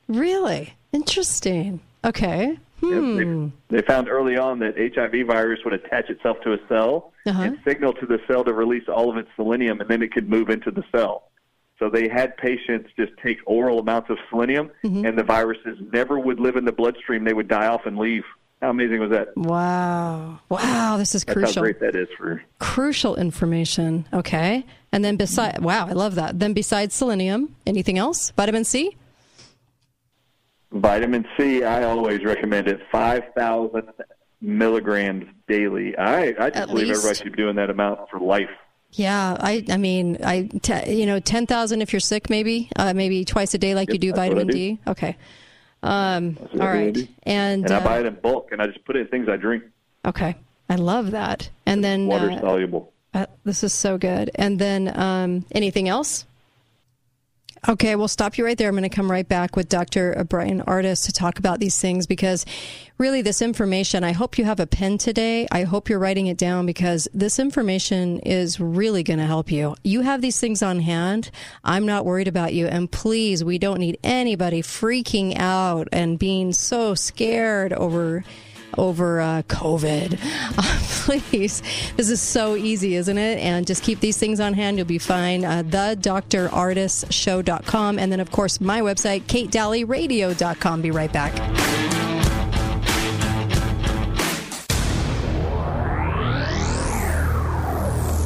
[0.08, 1.80] Really interesting.
[2.04, 2.58] Okay.
[2.93, 3.48] Hmm.
[3.69, 7.43] They found early on that HIV virus would attach itself to a cell Uh-huh.
[7.43, 10.28] and signal to the cell to release all of its selenium, and then it could
[10.28, 11.24] move into the cell.
[11.78, 15.05] So they had patients just take oral amounts of selenium, Mm-hmm.
[15.06, 17.24] and the viruses never would live in the bloodstream.
[17.24, 18.24] They would die off and leave.
[18.62, 19.36] How amazing was that?
[19.36, 20.39] Wow.
[20.48, 20.97] Wow.
[20.97, 21.55] This is That's crucial.
[21.56, 22.43] how great that is for.
[22.61, 24.06] Crucial information.
[24.12, 24.65] Okay.
[24.93, 26.39] And then beside, wow, I love that.
[26.39, 28.31] Then besides selenium, anything else?
[28.36, 28.97] Vitamin C?
[30.74, 32.80] Vitamin C, I always recommend it.
[32.90, 33.88] 5,000
[34.40, 35.96] milligrams daily.
[35.96, 36.98] I, I just believe least.
[36.98, 38.51] everybody should be doing that amount for life.
[38.92, 43.24] Yeah, I I mean, I te- you know, 10,000 if you're sick maybe, uh, maybe
[43.24, 44.52] twice a day like you do I vitamin do.
[44.52, 44.78] D.
[44.86, 45.16] Okay.
[45.82, 46.96] Um all I right.
[47.24, 49.28] And, And I uh, buy it in bulk, and I just put it in things
[49.28, 49.64] I drink.
[50.05, 50.36] okay.
[50.68, 51.51] I love that.
[51.66, 52.92] And then Water uh, soluble.
[53.12, 54.30] Uh, this is so good.
[54.36, 56.24] And then um, anything else?
[57.66, 58.69] Okay, we'll stop you right there.
[58.69, 60.23] I'm going to come right back with Dr.
[60.28, 62.45] Bryan Ardis to talk about these things because
[62.99, 65.49] really this information, I hope you have a pen today.
[65.51, 69.77] I hope you're writing it down because this information is really going to help you.
[69.82, 71.31] You have these things on hand.
[71.65, 72.66] I'm not worried about you.
[72.66, 78.24] And please, we don't need anybody freaking out and being so scared over
[78.78, 80.18] over uh, COVID.
[80.59, 81.62] Uh, please,
[81.96, 83.38] this is so easy, isn't it?
[83.38, 84.76] And just keep these things on hand.
[84.76, 85.44] You'll be fine.
[85.44, 87.98] Uh, the drardisshow.com.
[87.98, 90.82] And then, of course, my website, katedalleyradio.com.
[90.82, 91.32] Be right back.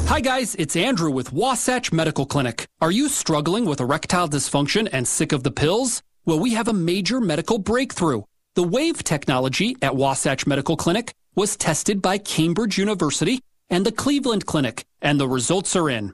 [0.09, 2.65] Hi, guys, it's Andrew with Wasatch Medical Clinic.
[2.81, 6.01] Are you struggling with erectile dysfunction and sick of the pills?
[6.25, 8.23] Well, we have a major medical breakthrough.
[8.59, 14.45] The WAVE technology at Wasatch Medical Clinic was tested by Cambridge University and the Cleveland
[14.47, 16.13] Clinic, and the results are in.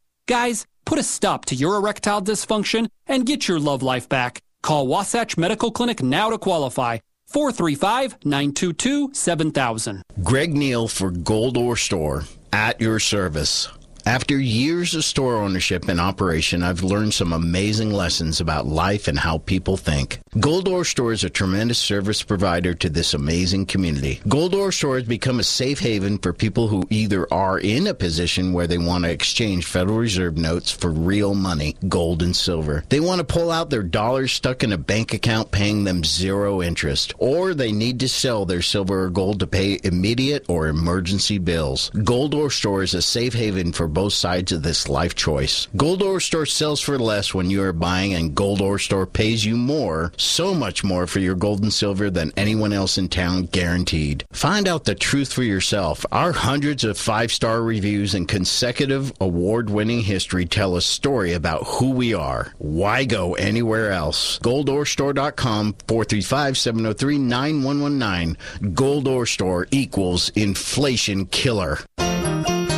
[0.27, 4.41] Guys, put a stop to your erectile dysfunction and get your love life back.
[4.61, 6.99] Call Wasatch Medical Clinic now to qualify.
[7.27, 10.03] 435 922 7000.
[10.23, 13.69] Greg Neal for Gold Ore Store at your service.
[14.05, 19.19] After years of store ownership and operation, I've learned some amazing lessons about life and
[19.19, 20.19] how people think.
[20.39, 24.19] Gold Ore Store is a tremendous service provider to this amazing community.
[24.27, 27.93] Gold Ore Store has become a safe haven for people who either are in a
[27.93, 32.83] position where they want to exchange Federal Reserve notes for real money, gold and silver.
[32.89, 36.61] They want to pull out their dollars stuck in a bank account paying them zero
[36.61, 41.37] interest, or they need to sell their silver or gold to pay immediate or emergency
[41.37, 41.91] bills.
[42.03, 45.67] Gold Ore Store is a safe haven for both sides of this life choice.
[45.75, 49.45] Gold Ore Store sells for less when you are buying, and Gold Ore Store pays
[49.45, 53.43] you more, so much more for your gold and silver than anyone else in town,
[53.43, 54.25] guaranteed.
[54.31, 56.05] Find out the truth for yourself.
[56.11, 61.63] Our hundreds of five star reviews and consecutive award winning history tell a story about
[61.65, 62.53] who we are.
[62.57, 64.39] Why go anywhere else?
[64.39, 68.73] GoldOreStore.com 435 703 9119.
[68.73, 71.79] Gold Ore Store equals inflation killer.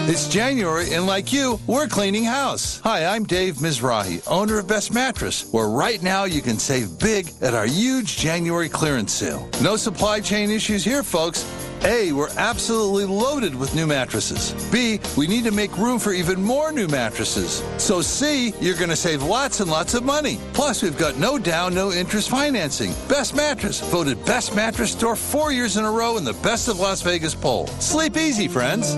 [0.06, 2.82] It's January, and like you, we're cleaning house.
[2.82, 7.32] Hi, I'm Dave Mizrahi, owner of Best Mattress, where right now you can save big
[7.42, 9.50] at our huge January clearance sale.
[9.62, 11.50] No supply chain issues here, folks.
[11.86, 14.52] A, we're absolutely loaded with new mattresses.
[14.74, 17.64] B, we need to make room for even more new mattresses.
[17.82, 20.38] So C, you're going to save lots and lots of money.
[20.52, 22.92] Plus, we've got no down, no interest financing.
[23.08, 26.82] Best Mattress, voted Best Mattress Store four years in a row in the Best of
[26.82, 27.68] Las Vegas poll.
[27.80, 28.98] Sleep easy, friends.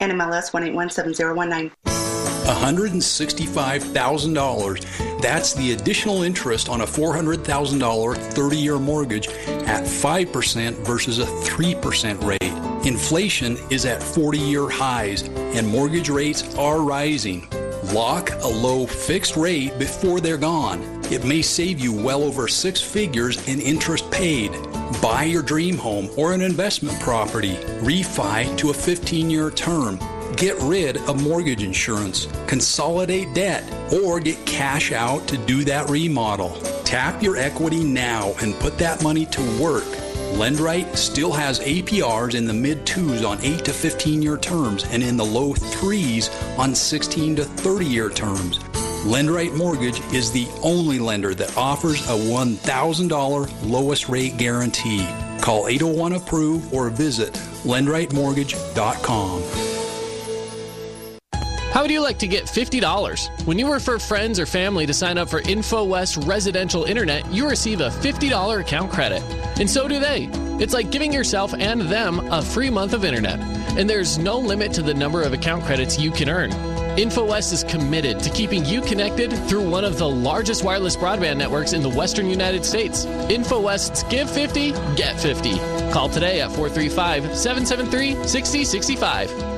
[0.00, 1.70] NMLS 1817019.
[2.50, 5.20] $165,000.
[5.20, 12.24] That's the additional interest on a $400,000 30 year mortgage at 5% versus a 3%
[12.24, 12.40] rate.
[12.86, 17.46] Inflation is at 40 year highs and mortgage rates are rising.
[17.84, 20.82] Lock a low fixed rate before they're gone.
[21.10, 24.52] It may save you well over six figures in interest paid.
[25.00, 27.54] Buy your dream home or an investment property.
[27.80, 29.98] Refi to a 15 year term.
[30.36, 36.60] Get rid of mortgage insurance, consolidate debt, or get cash out to do that remodel.
[36.84, 39.86] Tap your equity now and put that money to work.
[40.32, 45.02] Lendrite still has APRs in the mid twos on 8 to 15 year terms and
[45.02, 48.58] in the low threes on 16 to 30 year terms.
[49.04, 55.06] Lendrite Mortgage is the only lender that offers a $1,000 lowest rate guarantee.
[55.40, 57.32] Call 801 Approve or visit
[57.64, 59.69] lendritemortgage.com.
[61.80, 63.46] How would you like to get $50?
[63.46, 67.80] When you refer friends or family to sign up for InfoWest Residential Internet, you receive
[67.80, 69.22] a $50 account credit.
[69.58, 70.28] And so do they.
[70.62, 73.40] It's like giving yourself and them a free month of internet.
[73.78, 76.50] And there's no limit to the number of account credits you can earn.
[76.98, 81.72] InfoWest is committed to keeping you connected through one of the largest wireless broadband networks
[81.72, 83.06] in the western United States.
[83.06, 85.56] InfoWest's Give 50, Get 50.
[85.92, 89.49] Call today at 435 773 6065.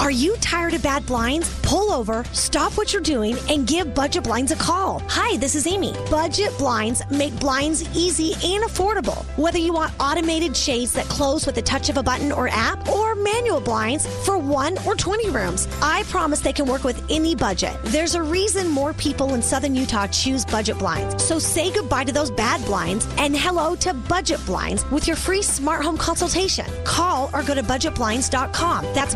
[0.00, 1.48] Are you tired of bad blinds?
[1.62, 5.00] Pull over, stop what you're doing, and give Budget Blinds a call.
[5.08, 5.94] Hi, this is Amy.
[6.10, 9.24] Budget Blinds make blinds easy and affordable.
[9.38, 12.86] Whether you want automated shades that close with the touch of a button or app,
[12.88, 17.34] or manual blinds for one or 20 rooms, I promise they can work with any
[17.34, 17.74] budget.
[17.84, 21.24] There's a reason more people in southern Utah choose Budget Blinds.
[21.24, 25.42] So say goodbye to those bad blinds and hello to Budget Blinds with your free
[25.42, 26.66] smart home consultation.
[26.84, 28.84] Call or go to budgetblinds.com.
[28.92, 29.14] That's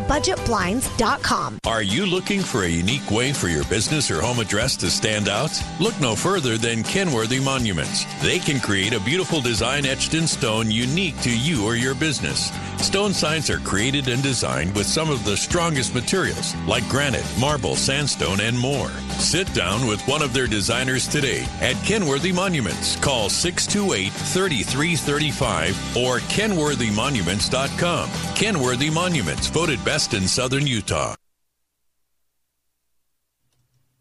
[0.69, 1.59] budgetblinds.com.
[1.65, 5.27] Are you looking for a unique way for your business or home address to stand
[5.27, 5.51] out?
[5.79, 8.05] Look no further than Kenworthy Monuments.
[8.21, 12.51] They can create a beautiful design etched in stone unique to you or your business.
[12.81, 17.75] Stone signs are created and designed with some of the strongest materials like granite, marble,
[17.75, 18.89] sandstone, and more.
[19.19, 22.95] Sit down with one of their designers today at Kenworthy Monuments.
[22.97, 28.09] Call 628 3335 or kenworthymonuments.com.
[28.35, 31.15] Kenworthy Monuments, voted best in southern Utah.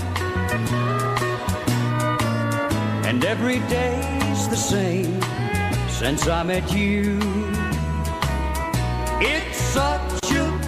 [3.06, 5.18] And every day's the same
[5.88, 7.18] since I met you.
[9.22, 10.60] It's such a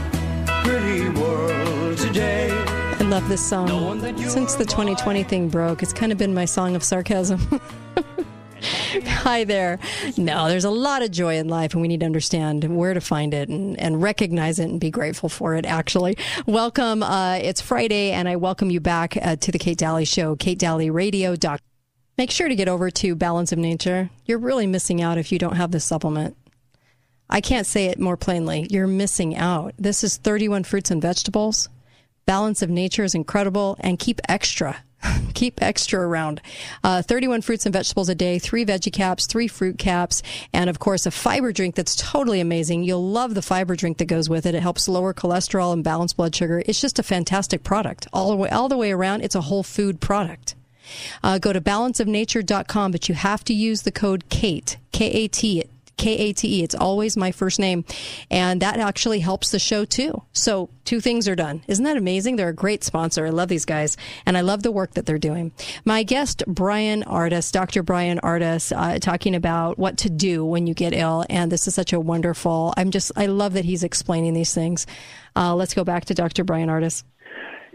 [0.65, 2.49] pretty world today.
[2.51, 4.01] I love this song.
[4.27, 7.47] Since the 2020 thing broke, it's kind of been my song of sarcasm.
[9.05, 9.79] Hi there.
[10.17, 13.01] No, there's a lot of joy in life, and we need to understand where to
[13.01, 16.19] find it and, and recognize it and be grateful for it, actually.
[16.47, 17.03] Welcome.
[17.03, 21.59] Uh, it's Friday, and I welcome you back uh, to the Kate Dalley Show, katedalleyradio.com.
[22.19, 24.11] Make sure to get over to Balance of Nature.
[24.27, 26.37] You're really missing out if you don't have this supplement.
[27.31, 28.67] I can't say it more plainly.
[28.69, 29.73] You're missing out.
[29.79, 31.71] This is 31 fruits and vegetables.
[32.27, 34.85] Balance of Nature is incredible, and keep extra.
[35.35, 36.41] keep extra around.
[36.85, 40.23] Uh, 31 fruits and vegetables a day, three veggie caps, three fruit caps,
[40.53, 42.83] and of course a fiber drink that's totally amazing.
[42.83, 44.55] You'll love the fiber drink that goes with it.
[44.55, 46.63] It helps lower cholesterol and balance blood sugar.
[46.67, 48.07] It's just a fantastic product.
[48.13, 50.55] All the way, all the way around, it's a whole food product.
[51.23, 55.65] Uh, go to balanceofnature.com, but you have to use the code KATE, K A T,
[56.01, 56.63] K A T E.
[56.63, 57.85] It's always my first name.
[58.31, 60.23] And that actually helps the show too.
[60.33, 61.63] So two things are done.
[61.69, 62.37] Isn't that amazing?
[62.37, 63.27] They're a great sponsor.
[63.27, 65.53] I love these guys and I love the work that they're doing.
[65.85, 67.83] My guest, Bryan Ardis, Dr.
[67.83, 71.27] Bryan Ardis, uh, talking about what to do when you get ill.
[71.29, 74.87] And this is such a wonderful, I'm just, I love that he's explaining these things.
[75.37, 76.45] Uh, let's go back to Dr.
[76.45, 77.05] Bryan Ardis.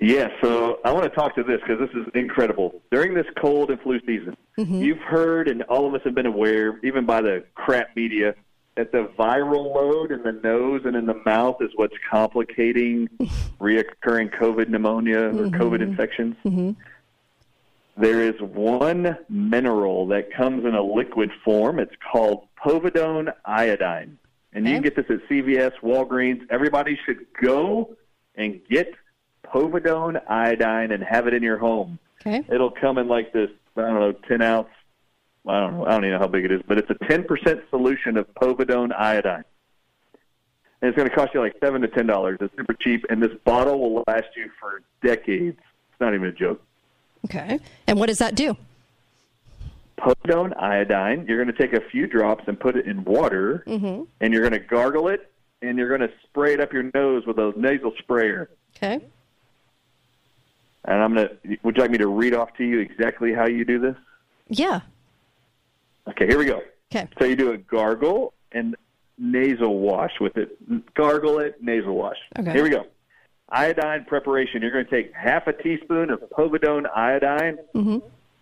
[0.02, 2.82] Yeah, so I want to talk to this because this is incredible.
[2.92, 4.82] During this cold and flu season, Mm-hmm.
[4.84, 8.36] you've heard, and all of us have been aware, even by the crap media,
[8.78, 13.10] that the viral load in the nose and in the mouth is what's complicating
[13.60, 15.62] reoccurring COVID pneumonia or Mm-hmm.
[15.62, 16.36] COVID infections.
[17.98, 21.80] There is one mineral that comes in a liquid form.
[21.80, 24.18] It's called povidone iodine.
[24.54, 26.42] And you can get this at CVS, Walgreens.
[26.50, 27.96] Everybody should go
[28.36, 28.94] and get
[29.54, 32.00] povidone iodine and have it in your home.
[32.26, 32.44] Okay.
[32.50, 34.68] It'll come in like this, I don't know, 10 ounce.
[35.48, 35.86] I don't know.
[35.86, 38.92] I don't even know how big it is, but it's a 10% solution of povidone
[38.98, 39.44] iodine.
[40.82, 42.38] And it's going to cost you like seven to ten dollars.
[42.42, 45.58] It's super cheap, and this bottle will last you for decades.
[45.92, 46.62] It's not even a joke.
[47.26, 47.60] Okay.
[47.88, 48.58] And what does that do?
[49.98, 51.26] Povidone iodine.
[51.28, 54.04] You're going to take a few drops and put it in water, Mm-hmm.
[54.20, 55.32] and you're going to gargle it,
[55.62, 58.50] and you're going to spray it up your nose with a nasal sprayer.
[58.76, 59.00] Okay.
[60.88, 61.58] And I'm going to.
[61.64, 63.96] Would you like me to read off to you exactly how you do this?
[64.50, 64.82] Yeah.
[66.08, 66.62] Okay, here we go.
[66.94, 67.08] Okay.
[67.20, 68.76] So you do a gargle and
[69.18, 70.58] nasal wash with it.
[70.94, 72.18] Gargle it, nasal wash.
[72.38, 72.52] Okay.
[72.52, 72.86] Here we go.
[73.50, 74.62] Iodine preparation.
[74.62, 77.98] You're going to take half a teaspoon of povidone iodine, Mm-hmm.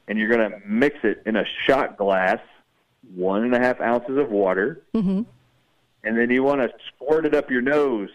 [0.07, 2.39] and you're going to mix it in a shot glass,
[3.15, 5.21] one and a half ounces of water, Mm-hmm.
[6.03, 8.09] and then you want to squirt it up your nose.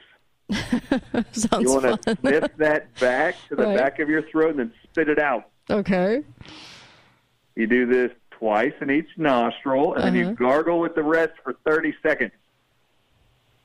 [1.33, 3.77] Sounds you want to sniff that back to the Right.
[3.77, 5.49] back of your throat and then spit it out.
[5.71, 6.23] Okay.
[7.55, 10.33] You do this twice in each nostril, and then you Uh-huh.
[10.35, 12.33] gargle with the rest for 30 seconds.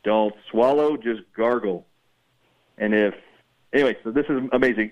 [0.04, 1.86] Don't swallow, just gargle.
[2.78, 3.14] And if,
[3.72, 4.92] anyway, so this is amazing.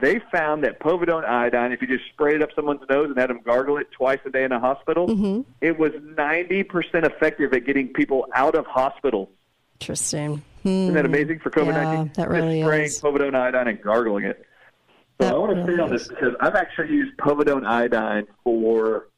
[0.00, 3.30] They found that povidone iodine, if you just sprayed it up someone's nose and had
[3.30, 5.42] them gargle it twice a day in a hospital, Mm-hmm.
[5.60, 9.28] it was 90% effective at getting people out of hospitals.
[9.80, 10.42] Interesting.
[10.68, 11.84] Isn't that amazing for COVID 19?
[11.84, 11.90] Hmm.
[11.90, 14.44] Yeah, that really just spraying povidone iodine and gargling it.
[15.20, 19.08] So I want to stay on this because I've actually used povidone iodine for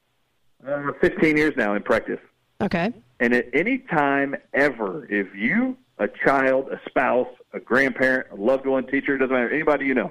[0.66, 2.20] uh, 15 years now in practice.
[2.62, 2.93] Okay.
[3.20, 8.66] And at any time ever, if you, a child, a spouse, a grandparent, a loved
[8.66, 10.10] one, teacher, doesn't matter, anybody you know,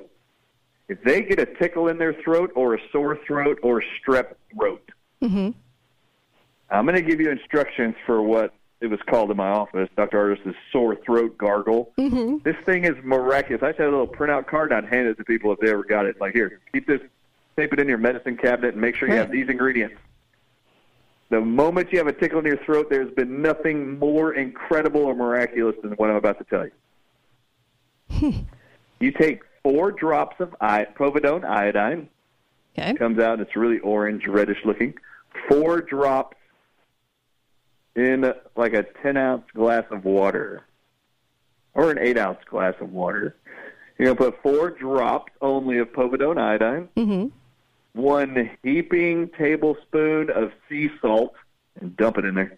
[0.87, 4.91] if they get a tickle in their throat or a sore throat or strep throat,
[5.21, 5.49] Mm-hmm.
[6.69, 10.17] I'm going to give you instructions for what it was called in my office, Dr.
[10.17, 11.91] Ardis' sore throat gargle.
[11.97, 12.37] Mm-hmm.
[12.43, 13.61] This thing is miraculous.
[13.61, 15.69] I just had a little printout card and I'd hand it to people if they
[15.69, 16.19] ever got it.
[16.21, 17.01] Like, here, keep this,
[17.57, 19.95] tape it in your medicine cabinet and make sure you have these ingredients.
[21.29, 25.13] The moment you have a tickle in your throat, there's been nothing more incredible or
[25.13, 26.65] miraculous than what I'm about to tell
[28.21, 28.45] you.
[28.99, 32.09] you take four drops of I- povidone iodine.
[32.77, 32.93] Okay.
[32.93, 34.93] Comes out, it's really orange, reddish looking.
[35.49, 36.37] Four drops
[37.99, 40.63] in uh, like a 10 ounce glass of water
[41.73, 43.35] or an 8 ounce glass of water.
[43.97, 47.27] You're going to put four drops only of povidone iodine, Mm-hmm.
[48.01, 51.33] one heaping tablespoon of sea salt,
[51.79, 52.57] and dump it in there.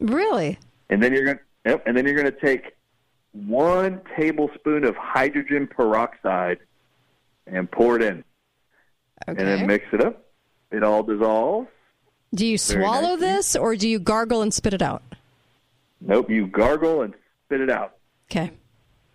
[0.00, 0.58] Really?
[0.88, 2.72] And then you're going to, yep, and then you're going to take
[3.32, 6.58] one tablespoon of hydrogen peroxide
[7.46, 8.24] and pour it in.
[9.28, 10.24] And then mix it up.
[10.72, 11.68] It all dissolves.
[12.34, 13.26] Do you Very swallow nicely.
[13.26, 15.02] this or do you gargle and spit it out?
[16.00, 17.14] Nope, you gargle and
[17.46, 17.96] spit it out.
[18.30, 18.52] Okay.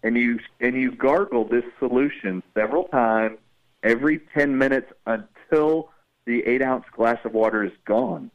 [0.03, 3.37] And you and you gargle this solution several times
[3.83, 5.89] every ten minutes until
[6.25, 8.29] the eight ounce glass of water is gone.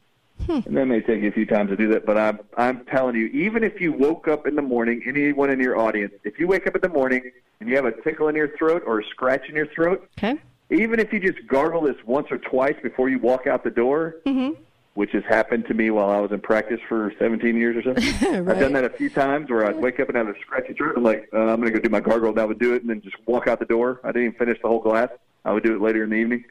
[0.47, 3.15] And that may take you a few times to do that, but I'm I'm telling
[3.15, 6.47] you, even if you woke up in the morning, anyone in your audience, if you
[6.47, 9.05] wake up in the morning and you have a tickle in your throat or a
[9.05, 10.39] scratch in your throat, okay.
[10.71, 14.15] even if you just gargle this once or twice before you walk out the door,
[14.25, 14.59] Mm-hmm.
[14.93, 17.91] Which has happened to me while I was in practice for 17 years or so.
[18.27, 20.97] I've done that a few times where I'd wake up and have a scratchy throat.
[20.97, 22.81] I'm like, uh, I'm going to go do my gargle, and I would do it,
[22.81, 24.01] and then just walk out the door.
[24.03, 25.09] I didn't even finish the whole glass.
[25.45, 26.43] I would do it later in the evening.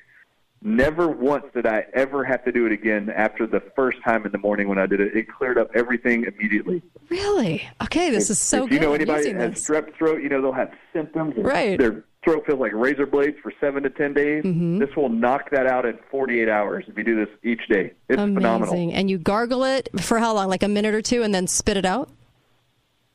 [0.63, 4.33] Never once did I ever have to do it again after the first time in
[4.33, 5.17] the morning when I did it.
[5.17, 6.83] It cleared up everything immediately.
[7.09, 7.67] Really?
[7.83, 8.75] Okay, this is so if good.
[8.75, 9.67] you know anybody that has this.
[9.67, 11.35] strep throat, you know they'll have symptoms.
[11.39, 11.79] Right.
[11.79, 14.45] Their throat feels like razor blades for seven to ten days.
[14.45, 14.79] Mm-hmm.
[14.79, 17.93] This will knock that out in 48 hours if you do this each day.
[18.09, 18.35] It's Amazing.
[18.35, 18.91] phenomenal.
[18.93, 20.49] And you gargle it for how long?
[20.49, 22.11] Like a minute or two and then spit it out?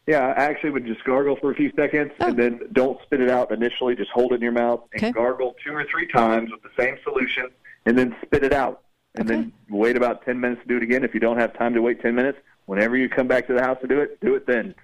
[0.08, 3.30] Yeah, I actually would just gargle for a few seconds and then don't spit it
[3.30, 3.96] out initially.
[3.96, 5.08] Just hold it in your mouth and Oh.
[5.08, 5.12] Okay.
[5.14, 7.48] gargle two or three times with the same solution
[7.86, 8.82] and then spit it out.
[9.16, 11.04] And then wait about 10 minutes to do it again.
[11.06, 13.62] If you don't have time to wait 10 minutes, whenever you come back to the
[13.62, 14.76] house to do it, do it then.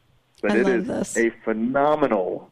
[0.42, 1.18] But I it is this.
[1.18, 2.50] a phenomenal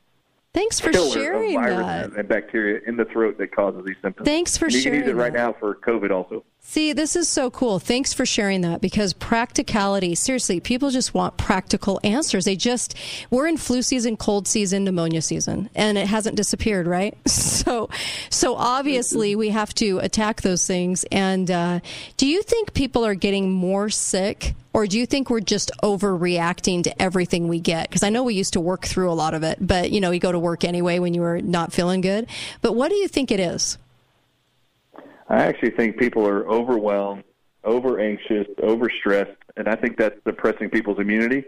[0.54, 2.12] Thanks for sharing that.
[2.14, 4.26] and bacteria in the throat that causes these symptoms.
[4.26, 5.40] Thanks for and you can use it right that.
[5.40, 6.44] now for COVID also.
[6.62, 7.80] See, this is so cool.
[7.80, 12.46] Thanks for sharing that because practicality, seriously, people just want practical answers.
[12.46, 12.94] They just,
[13.32, 17.18] we're in flu season, cold season, pneumonia season, and it hasn't disappeared, right?
[17.60, 17.90] So,
[18.30, 21.06] so obviously we have to attack those things.
[21.12, 21.82] And uh,
[22.18, 26.84] do you think people are getting more sick or do you think we're just overreacting
[26.86, 27.90] to everything we get?
[27.90, 30.12] Because I know we used to work through a lot of it, but you know,
[30.12, 32.28] you go to work anyway when you were not feeling good.
[32.62, 33.78] But what do you think it is?
[35.30, 37.24] I actually think people are overwhelmed,
[37.64, 41.44] over anxious, overstressed, and I think that's depressing people's immunity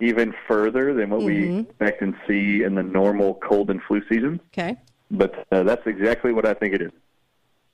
[0.00, 1.68] even further than what we Mhm.
[1.70, 4.40] expect and see in the normal cold and flu season.
[4.52, 4.76] Okay.
[5.10, 6.90] But uh, that's exactly what I think it is.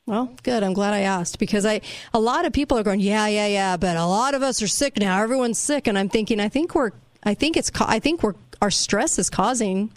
[0.05, 0.63] Well, good.
[0.63, 1.81] I'm glad I asked because I
[2.13, 4.69] a lot of people are going, yeah, yeah, yeah, but a lot of us are
[4.69, 5.23] sick now.
[5.23, 6.91] Everyone's sick, and I'm thinking, I think we're,
[7.25, 9.91] I think it's, I think we're, our stress is causing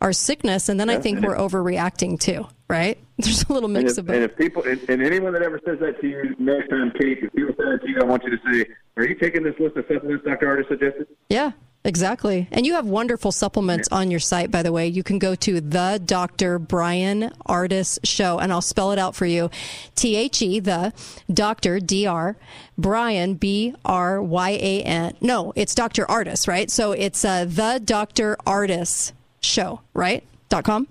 [0.00, 2.98] our sickness, and then I think we're overreacting too, right?
[3.18, 5.58] There's a little And mix if, of and if people, and, and anyone that ever
[5.64, 8.22] says that to you next time, Kate, if people say that to you, I want
[8.24, 8.66] you to say,
[8.98, 10.46] "Are you taking this list of supplements Dr.
[10.46, 11.52] Ardis suggested?" Yeah,
[11.82, 12.46] exactly.
[12.52, 14.86] And you have wonderful supplements on your site, by the way.
[14.86, 16.58] You can go to the Dr.
[16.58, 19.48] Bryan Ardis Show, and I'll spell it out for you
[19.94, 20.92] T H E, the
[21.32, 21.80] Dr.
[21.80, 22.36] D R,
[22.76, 25.16] Brian, B R Y A N.
[25.22, 26.04] No, it's Dr.
[26.04, 26.70] Ardis, right?
[26.70, 28.36] So it's uh, the Dr.
[28.46, 30.22] Ardis Show, right?
[30.50, 30.86] Dot com?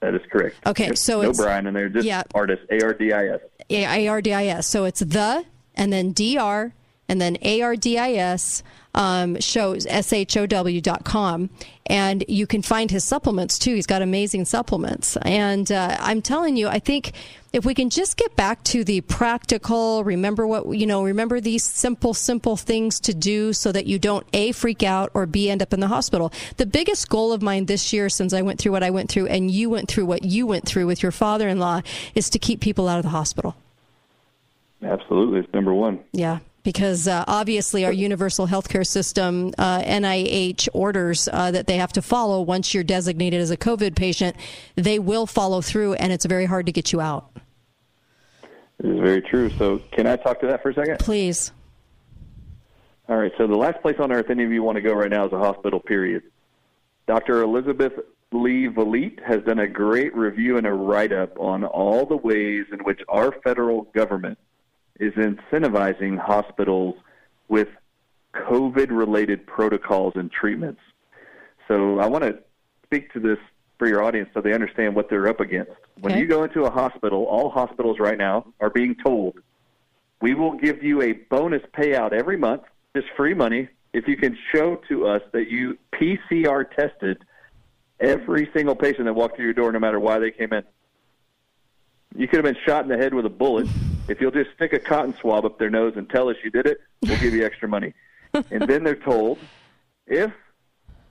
[0.00, 0.56] That is correct.
[0.66, 0.96] Okay, Yep.
[0.98, 2.22] so no it's- Brian in there, just yeah.
[2.34, 3.40] Ardis, A R D I S.
[3.70, 4.66] A R D I S.
[4.68, 5.44] So it's the
[5.74, 6.72] and then D R
[7.08, 8.62] and then A R D I S
[8.94, 11.50] um, shows, show.com.
[11.86, 13.74] And you can find his supplements too.
[13.74, 15.16] He's got amazing supplements.
[15.22, 17.12] And uh, I'm telling you, I think
[17.52, 21.64] if we can just get back to the practical, remember what, you know, remember these
[21.64, 25.62] simple, simple things to do so that you don't A, freak out or B, end
[25.62, 26.32] up in the hospital.
[26.58, 29.26] The biggest goal of mine this year, since I went through what I went through
[29.26, 31.80] and you went through what you went through with your father in law,
[32.14, 33.56] is to keep people out of the hospital.
[34.82, 36.00] Absolutely, it's number one.
[36.12, 41.92] Yeah, because uh, obviously our universal healthcare system, uh, NIH orders uh, that they have
[41.92, 44.36] to follow once you're designated as a COVID patient,
[44.76, 47.30] they will follow through, and it's very hard to get you out.
[48.78, 49.50] It is very true.
[49.58, 50.98] So, can I talk to that for a second?
[50.98, 51.52] Please.
[53.08, 53.32] All right.
[53.36, 55.32] So, the last place on earth any of you want to go right now is
[55.32, 56.22] a hospital, period.
[57.06, 57.42] Dr.
[57.42, 57.92] Elizabeth
[58.32, 62.66] Lee Vliet has done a great review and a write up on all the ways
[62.72, 64.38] in which our federal government
[65.00, 66.94] is incentivizing hospitals
[67.48, 67.68] with
[68.34, 70.80] COVID related protocols and treatments.
[71.66, 72.38] So I want to
[72.84, 73.38] speak to this
[73.78, 75.72] for your audience so they understand what they're up against.
[76.00, 76.20] When Okay.
[76.20, 79.38] you go into a hospital, all hospitals right now are being told,
[80.20, 82.62] we will give you a bonus payout every month,
[82.94, 87.24] just free money, if you can show to us that you PCR tested
[87.98, 90.62] every single patient that walked through your door, no matter why they came in.
[92.14, 93.66] You could have been shot in the head with a bullet.
[94.10, 96.66] If you'll just stick a cotton swab up their nose and tell us you did
[96.66, 97.94] it, we'll give you extra money.
[98.50, 99.38] and then they're told,
[100.08, 100.32] if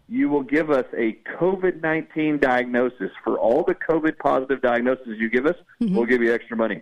[0.10, 5.30] you will give us a COVID 19 diagnosis for all the COVID positive diagnoses you
[5.30, 5.96] give us, mm-hmm.
[5.96, 6.82] we'll give you extra money.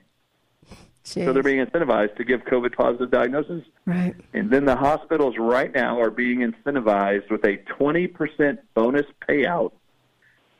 [1.03, 3.64] So they're being incentivized to give COVID positive diagnoses.
[3.85, 4.15] Right.
[4.34, 9.72] And then the hospitals right now are being incentivized with a 20% bonus payout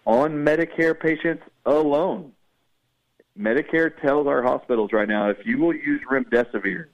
[0.06, 2.32] on Medicare patients alone.
[3.40, 6.88] Medicare tells our hospitals right now if you will use remdesivir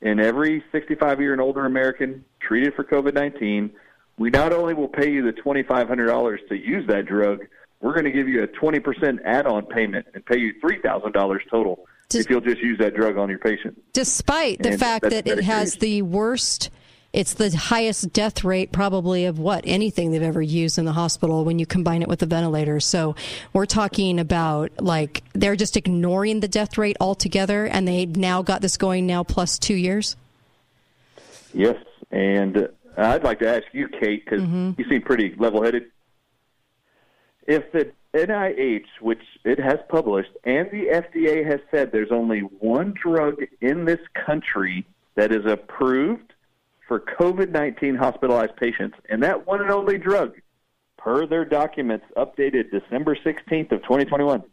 [0.00, 3.70] in every 65 year and older American treated for COVID 19,
[4.18, 7.40] we not only will pay you the $2,500 to use that drug,
[7.80, 11.86] we're going to give you a 20% add on payment and pay you $3,000 total
[12.12, 13.82] if you'll just use that drug on your patient.
[13.92, 16.70] Despite the And fact that it has the worst,
[17.14, 21.44] it's the highest death rate probably of what anything they've ever used in the hospital
[21.44, 22.80] when you combine it with the ventilator.
[22.80, 23.14] So
[23.52, 28.62] we're talking about like they're just ignoring the death rate altogether, and they now got
[28.62, 30.16] this going now plus two years.
[31.52, 31.76] Yes,
[32.10, 32.66] and uh,
[32.96, 34.42] I'd like to ask you, Kate, because
[34.76, 35.84] you seem pretty level-headed.
[37.46, 42.92] If the NIH, which it has published, and the FDA has said there's only one
[43.00, 44.84] drug in this country
[45.14, 46.33] that is approved
[46.94, 50.34] for COVID-19 hospitalized patients, and that one and only drug,
[50.96, 54.44] per their documents updated December 16th of 2021.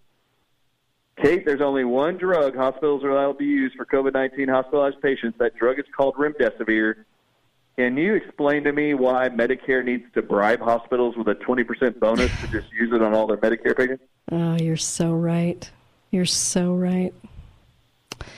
[1.21, 5.37] Kate, there's only one drug hospitals are allowed to use for COVID-19 hospitalized patients.
[5.37, 7.03] That drug is called remdesivir.
[7.77, 12.31] Can you explain to me why Medicare needs to bribe hospitals with a 20% bonus
[12.41, 14.03] to just use it on all their Medicare patients?
[14.31, 15.69] Oh, you're so right.
[16.09, 17.13] You're so right.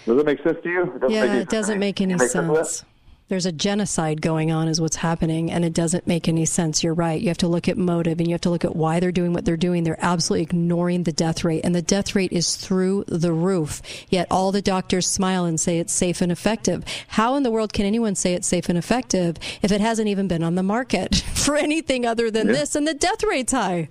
[0.06, 0.86] Does it make sense to you?
[0.86, 2.84] doesn't Yeah, make it doesn't make any sense sense.
[3.34, 6.84] There's a genocide going on, is what's happening, and it doesn't make any sense.
[6.84, 7.20] You're right.
[7.20, 9.34] You have to look at motive and you have to look at why they're doing
[9.34, 9.84] what they're doing.
[9.84, 13.82] They're absolutely ignoring the death rate, and the death rate is through the roof.
[14.08, 16.84] Yet all the doctors smile and say it's safe and effective.
[17.08, 20.28] How in the world can anyone say it's safe and effective if it hasn't even
[20.28, 22.54] been on the market for anything other than Yeah.
[22.54, 23.90] this and the death rate's high?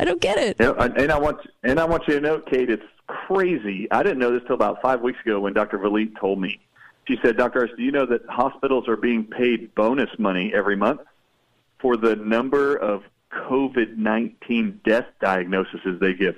[0.00, 0.56] I don't get it.
[0.58, 3.88] And and I want and I want you to know, Kate, it's crazy.
[3.90, 5.76] I didn't know this till about five weeks ago when Dr.
[5.76, 6.60] Vliet told me.
[7.06, 7.66] She said, Dr.
[7.66, 11.00] Ardis, do you know that hospitals are being paid bonus money every month
[11.78, 16.36] for the number of COVID nineteen death diagnoses they give?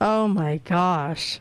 [0.00, 1.40] Oh my gosh.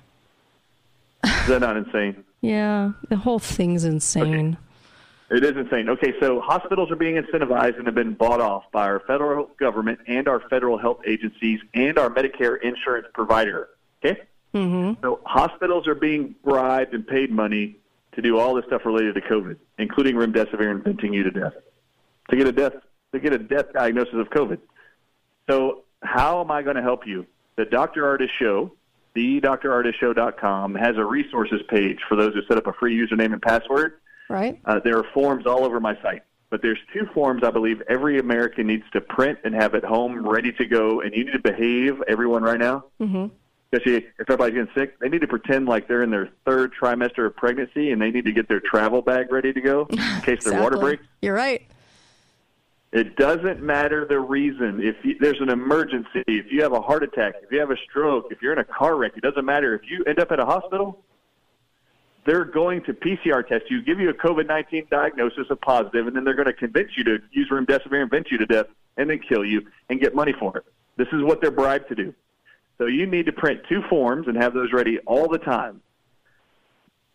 [1.23, 2.23] Is that not insane?
[2.43, 4.57] Yeah, the whole thing's insane.
[5.31, 5.87] It is insane.
[5.87, 9.99] Okay, so hospitals are being incentivized and have been bought off by our federal government
[10.07, 13.69] and our federal health agencies and our Medicare insurance provider.
[14.03, 14.19] Okay?
[14.53, 15.01] Mm-hmm.
[15.01, 17.77] So hospitals are being bribed and paid money
[18.15, 21.53] to do all this stuff related to COVID, including remdesivir and venting you to death,
[22.29, 22.73] to get a death
[23.13, 24.59] to get a death diagnosis of COVID.
[25.49, 27.25] So how am I going to help you?
[27.55, 28.03] The Dr.
[28.03, 28.73] Ardis Show,
[29.15, 33.99] thedrardisshow.com, has a resources page for those who set up a free username and password.
[34.29, 34.59] Right?
[34.65, 38.19] Uh, there are forms all over my site, but there's two forms I believe every
[38.19, 41.01] American needs to print and have at home ready to go.
[41.01, 42.85] And you need to behave, everyone, right now.
[42.99, 43.27] Mm-hmm.
[43.73, 47.25] Especially if everybody's getting sick, they need to pretend like they're in their third trimester
[47.25, 50.43] of pregnancy and they need to get their travel bag ready to go in case
[50.43, 51.03] their water breaks.
[51.21, 51.63] You're right.
[52.91, 54.79] It doesn't matter the reason.
[54.83, 57.77] If you, there's an emergency, if you have a heart attack, if you have a
[57.89, 59.73] stroke, if you're in a car wreck, it doesn't matter.
[59.73, 61.03] If you end up at a hospital,
[62.27, 66.15] they're going to PCR test you, give you a COVID 19 diagnosis of positive, and
[66.15, 68.67] then they're going to convince you to use room remdesivir and vent you to death
[68.97, 70.65] and then kill you and get money for it.
[70.95, 72.13] This is what they're bribed to do.
[72.77, 75.81] So you need to print two forms and have those ready all the time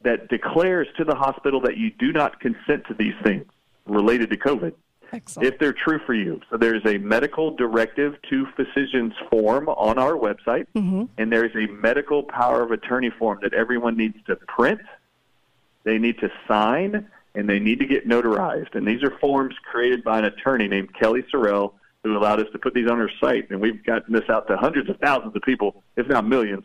[0.02, 3.46] that declares to the hospital that you do not consent to these things
[3.86, 4.72] related to COVID.
[5.12, 5.48] Excellent.
[5.48, 6.40] If they're true for you.
[6.50, 11.04] So there's a medical directive to physicians form on our website, Mm-hmm.
[11.16, 14.80] and there's a medical power of attorney form that everyone needs to print,
[15.84, 18.74] they need to sign, and they need to get notarized.
[18.74, 21.72] And these are forms created by an attorney named Kelly Sorrell,
[22.04, 23.50] who allowed us to put these on our site.
[23.50, 26.64] And we've gotten this out to hundreds of thousands of people, if not millions.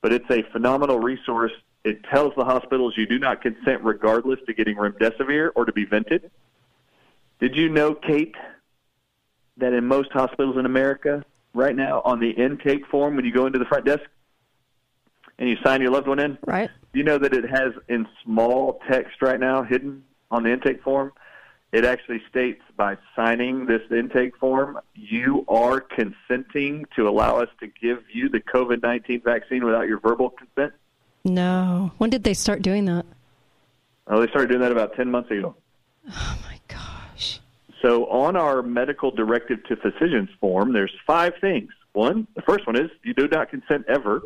[0.00, 1.52] But it's a phenomenal resource.
[1.84, 5.84] It tells the hospitals you do not consent regardless to getting remdesivir or to be
[5.84, 6.30] vented.
[7.40, 8.34] Did you know, Kate,
[9.56, 13.46] that in most hospitals in America right now, on the intake form when you go
[13.46, 14.04] into the front desk
[15.38, 16.70] and you sign your loved one in, right?
[16.92, 21.12] You know that it has in small text right now, hidden on the intake form.
[21.72, 27.66] It actually states by signing this intake form, you are consenting to allow us to
[27.66, 30.74] give you the COVID 19 vaccine without your verbal consent.
[31.24, 31.92] No.
[31.96, 33.06] When did they start doing that?
[34.06, 35.54] Oh, they started doing that about 10 months ago.
[36.10, 37.40] Oh my gosh.
[37.80, 41.70] So on our medical directive to physicians form, there's five things.
[41.94, 44.22] One, the first one is you do not consent ever,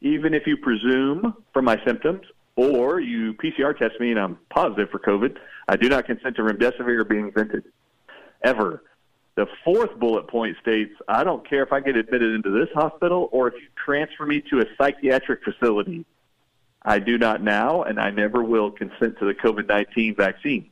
[0.00, 2.22] even if you presume from my symptoms
[2.54, 5.36] or you PCR test me and I'm positive for COVID.
[5.68, 7.64] I do not consent to remdesivir being vented
[8.42, 8.82] ever.
[9.34, 13.28] The fourth bullet point states I don't care if I get admitted into this hospital
[13.32, 16.06] or if you transfer me to a psychiatric facility.
[16.82, 20.70] I do not now, and I never will consent to the COVID 19 vaccine.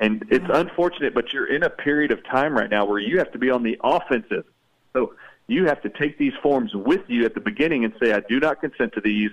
[0.00, 0.68] And it's mm-hmm.
[0.68, 3.50] unfortunate, but you're in a period of time right now where you have to be
[3.50, 4.44] on the offensive.
[4.92, 5.14] So
[5.46, 8.40] you have to take these forms with you at the beginning and say, I do
[8.40, 9.30] not consent to these.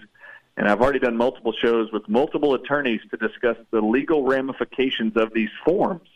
[0.57, 5.31] And I've already done multiple shows with multiple attorneys to discuss the legal ramifications of
[5.33, 6.09] these forms.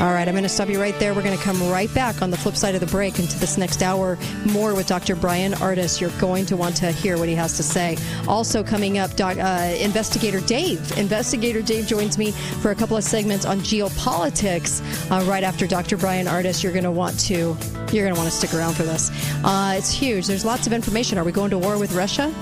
[0.00, 1.12] All right, I'm going to stop you right there.
[1.12, 3.58] We're going to come right back on the flip side of the break into this
[3.58, 4.16] next hour.
[4.50, 5.14] More with Dr.
[5.14, 6.00] Bryan Ardis.
[6.00, 7.98] You're going to want to hear what he has to say.
[8.26, 10.96] Also, coming up, doc, uh, Investigator Dave.
[10.96, 15.98] Investigator Dave joins me for a couple of segments on geopolitics uh, right after Dr.
[15.98, 16.62] Bryan Ardis.
[16.62, 17.54] You're going to want to
[17.92, 19.10] you're going to want to stick around for this.
[19.44, 20.26] Uh, it's huge.
[20.26, 21.18] There's lots of information.
[21.18, 22.34] Are we going to war with Russia?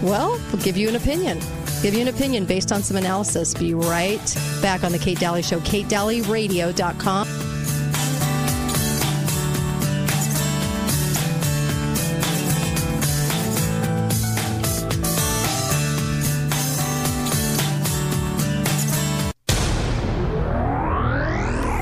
[0.00, 1.40] Well, we'll give you an opinion
[1.82, 3.54] give you an opinion based on some analysis.
[3.54, 7.26] Be right back on the Kate Dalley Show, katedalleyradio.com.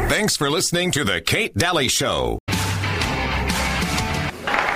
[0.08, 2.40] Thanks for listening to the Kate Dalley Show.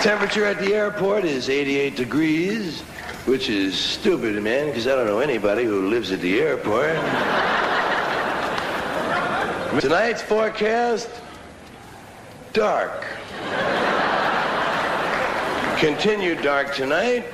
[0.01, 2.83] Temperature at the airport is 88 degrees,
[3.27, 6.97] which is stupid, man, because I don't know anybody who lives at the airport.
[9.81, 11.09] Tonight's forecast,
[12.53, 13.05] dark.
[15.79, 17.25] Continued dark tonight,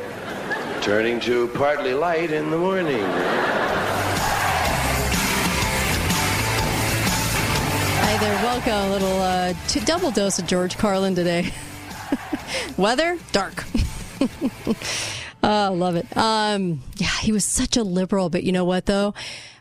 [0.82, 3.05] turning to partly light in the morning.
[8.01, 8.73] Hi there, welcome.
[8.73, 11.52] A little uh, t- double dose of George Carlin today.
[12.77, 13.65] Weather, dark.
[15.43, 16.06] oh, love it.
[16.16, 19.15] Um, yeah, he was such a liberal, but you know what though?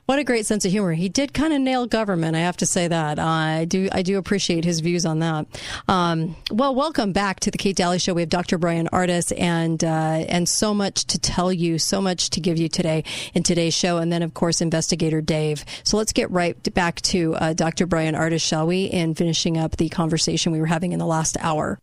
[0.08, 0.94] What a great sense of humor.
[0.94, 2.38] He did kind of nail government.
[2.38, 3.20] I have to say that.
[3.20, 3.90] Uh, I do.
[3.92, 5.48] I do appreciate his views on that.
[5.90, 8.14] Um, well, welcome back to the Kate Dalley Show.
[8.14, 8.58] We have Dr.
[8.58, 12.70] Bryan Ardis and uh, and so much to tell you, so much to give you
[12.70, 15.66] today in today's show, and then of course Investigator Dave.
[15.84, 17.86] So let's get right back to uh, Dr.
[17.86, 18.86] Bryan Ardis, shall we?
[18.86, 21.80] In finishing up the conversation we were having in the last hour.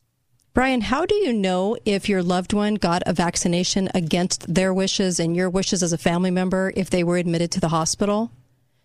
[0.55, 5.19] Brian, how do you know if your loved one got a vaccination against their wishes
[5.19, 8.31] and your wishes as a family member if they were admitted to the hospital?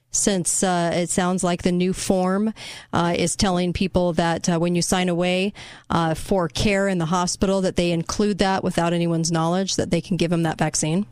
[0.09, 2.55] Since uh, it sounds like the new form
[2.91, 5.53] uh, is telling people that uh, when you sign away
[5.91, 10.01] uh, for care in the hospital, that they include that without anyone's knowledge, that they
[10.01, 11.05] can give them that vaccine.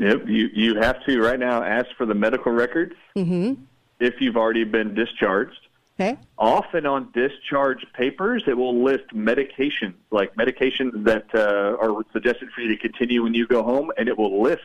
[0.00, 3.62] Yep, you you have to right now ask for the medical records Mm-hmm.
[4.00, 5.68] if you've already been discharged.
[6.00, 6.16] Okay.
[6.38, 12.62] Often on discharge papers, it will list medications, like medications that uh, are suggested for
[12.62, 14.62] you to continue when you go home, and it will list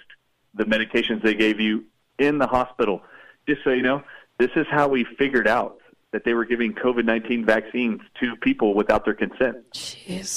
[0.53, 1.83] the medications they gave you
[2.17, 3.03] in the hospital.
[3.49, 4.01] Just so you know,
[4.37, 5.79] this is how we figured out
[6.11, 9.57] that they were giving COVID 19 vaccines to people without their consent.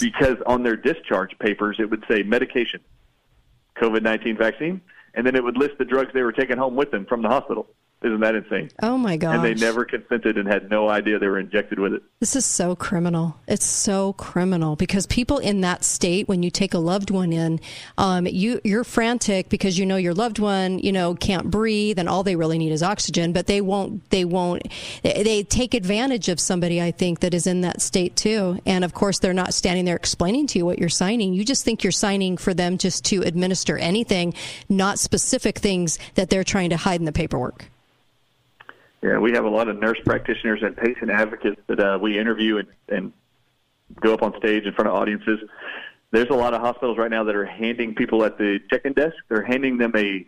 [0.00, 2.80] Because on their discharge papers, it would say medication,
[3.76, 4.80] COVID 19 vaccine,
[5.14, 7.28] and then it would list the drugs they were taking home with them from the
[7.28, 7.68] hospital.
[8.00, 8.70] Isn't that insane?
[8.80, 9.34] Oh my gosh.
[9.34, 12.02] And they never consented and had no idea they were injected with it.
[12.20, 13.40] This is so criminal.
[13.48, 17.58] It's so criminal because people in that state, when you take a loved one in,
[17.96, 22.08] um, you you're frantic because you know your loved one, you know, can't breathe, and
[22.08, 23.32] all they really need is oxygen.
[23.32, 24.08] But they won't.
[24.10, 24.68] They won't.
[25.02, 26.80] They, they take advantage of somebody.
[26.80, 28.60] I think that is in that state too.
[28.64, 31.34] And of course, they're not standing there explaining to you what you're signing.
[31.34, 34.34] You just think you're signing for them just to administer anything,
[34.68, 37.68] not specific things that they're trying to hide in the paperwork.
[39.02, 42.58] Yeah, we have a lot of nurse practitioners and patient advocates that uh, we interview
[42.58, 43.12] and, and
[44.00, 45.38] go up on stage in front of audiences.
[46.10, 49.14] There's a lot of hospitals right now that are handing people at the check-in desk.
[49.28, 50.26] They're handing them a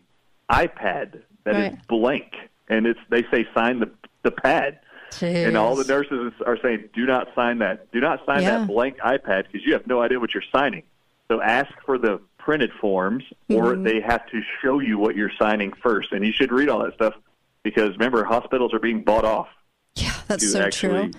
[0.51, 1.89] iPad that is Right.
[1.89, 2.33] blank,
[2.69, 3.91] and it's they say sign the
[4.23, 4.79] the pad.
[5.23, 7.91] And all the nurses are saying, "Do not sign that.
[7.91, 8.59] Do not sign Yeah.
[8.59, 10.83] that blank iPad because you have no idea what you're signing."
[11.29, 13.85] So ask for the printed forms, or Mhm.
[13.85, 16.95] they have to show you what you're signing first, and you should read all that
[16.95, 17.15] stuff
[17.63, 19.49] because remember, hospitals are being bought off
[19.97, 21.11] Yeah, That's so true.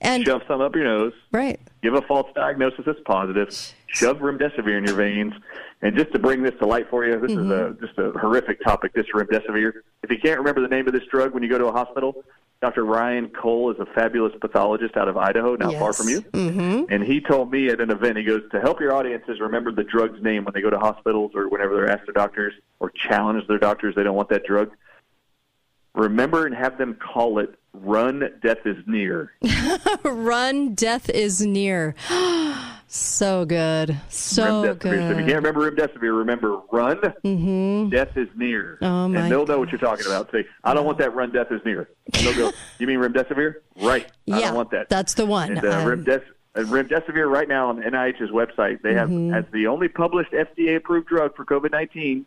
[0.00, 1.60] And shove some up your nose, right.
[1.80, 3.48] give a false diagnosis that's positive,
[3.86, 5.32] shove remdesivir in your veins,
[5.80, 7.84] and just to bring this to light for you, this is Mm-hmm.
[7.84, 8.94] a just a horrific topic.
[8.94, 9.72] This remdesivir.
[10.02, 12.24] If you can't remember the name of this drug when you go to a hospital,
[12.60, 12.84] Dr.
[12.84, 16.20] Ryan Cole is a fabulous pathologist out of Idaho, not far from you.
[16.22, 16.92] Mm-hmm.
[16.92, 19.84] And he told me at an event, he goes, to help your audiences remember the
[19.84, 23.46] drug's name when they go to hospitals or whenever they're asked their doctors or challenge
[23.46, 24.70] their doctors they don't want that drug.
[25.94, 29.32] Remember and have them call it Run, Death is Near.
[30.04, 31.94] Run, death is near.
[32.86, 33.98] so good.
[34.08, 34.62] So remdesivir.
[34.62, 35.26] So if you good.
[35.26, 37.88] can't remember remdesivir, remember Run, Mm-hmm.
[37.90, 38.78] Death is Near.
[38.82, 40.30] Oh, my and they'll know what you're talking about.
[40.32, 41.88] Say, I don't want that Run, Death is Near.
[42.14, 43.54] And they'll go, You mean remdesivir?
[43.80, 44.06] Right.
[44.30, 44.88] I Yeah, don't want that.
[44.88, 45.56] that's the one.
[45.58, 46.22] And uh, Um, Remdes-
[46.54, 49.34] uh, remdesivir right now on NIH's website, they have Mhm.
[49.34, 52.24] as the only published FDA-approved drug for COVID-19.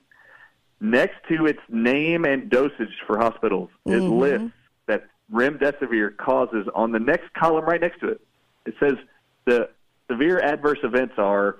[0.81, 4.19] Next to its name and dosage for hospitals, it Mhm.
[4.19, 4.51] lists
[4.87, 8.21] that remdesivir causes on the next column right next to it.
[8.65, 8.95] It says
[9.45, 9.69] the
[10.09, 11.57] severe adverse events are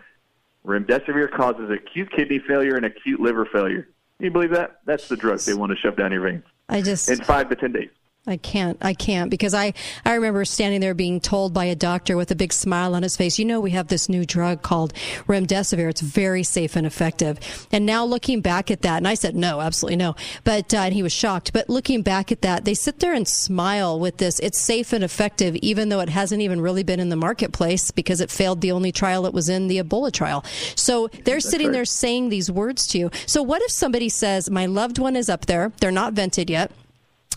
[0.66, 3.88] remdesivir causes acute kidney failure and acute liver failure.
[4.18, 4.80] Can you believe that?
[4.86, 7.56] That's the drug they want to shove down your veins I just in five to
[7.56, 7.90] ten days.
[8.28, 8.78] I can't.
[8.82, 9.74] I can't because I,
[10.04, 13.16] I remember standing there being told by a doctor with a big smile on his
[13.16, 14.94] face, you know, we have this new drug called
[15.28, 15.90] remdesivir.
[15.92, 17.40] It's very safe and effective.
[17.72, 20.16] And now looking back at that, and I said, no, absolutely no.
[20.44, 21.54] But, uh, and he was shocked.
[21.54, 24.40] But looking back at that, they sit there and smile with this.
[24.40, 28.22] It's safe and effective, even though it hasn't even really been in the marketplace because
[28.22, 30.44] it failed the only trial it was in, the Ebola trial.
[30.76, 31.74] So they're sitting right.
[31.74, 33.12] there saying these words to you.
[33.28, 36.72] So what if somebody says, my loved one is up there, they're not vented yet.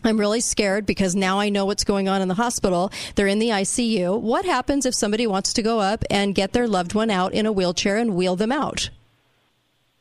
[0.04, 2.92] I'm really scared because now I know what's going on in the hospital.
[3.14, 4.20] They're in the ICU.
[4.20, 7.46] What happens if somebody wants to go up and get their loved one out in
[7.46, 8.90] a wheelchair and wheel them out?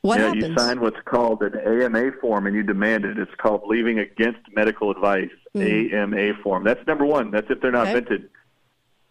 [0.02, 0.44] What yeah, happens?
[0.46, 3.18] you sign what's called an AMA form and you demand it.
[3.18, 5.30] It's called leaving against medical advice.
[5.56, 5.92] Mm.
[5.92, 6.62] AMA form.
[6.62, 7.30] That's number one.
[7.30, 7.94] That's if they're not Okay.
[7.94, 8.30] vented.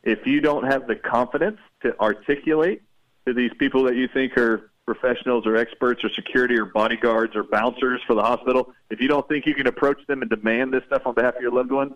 [0.03, 2.81] If you don't have the confidence to articulate
[3.25, 7.43] to these people that you think are professionals or experts or security or bodyguards or
[7.43, 10.83] bouncers for the hospital, if you don't think you can approach them and demand this
[10.85, 11.93] stuff on behalf of your loved one,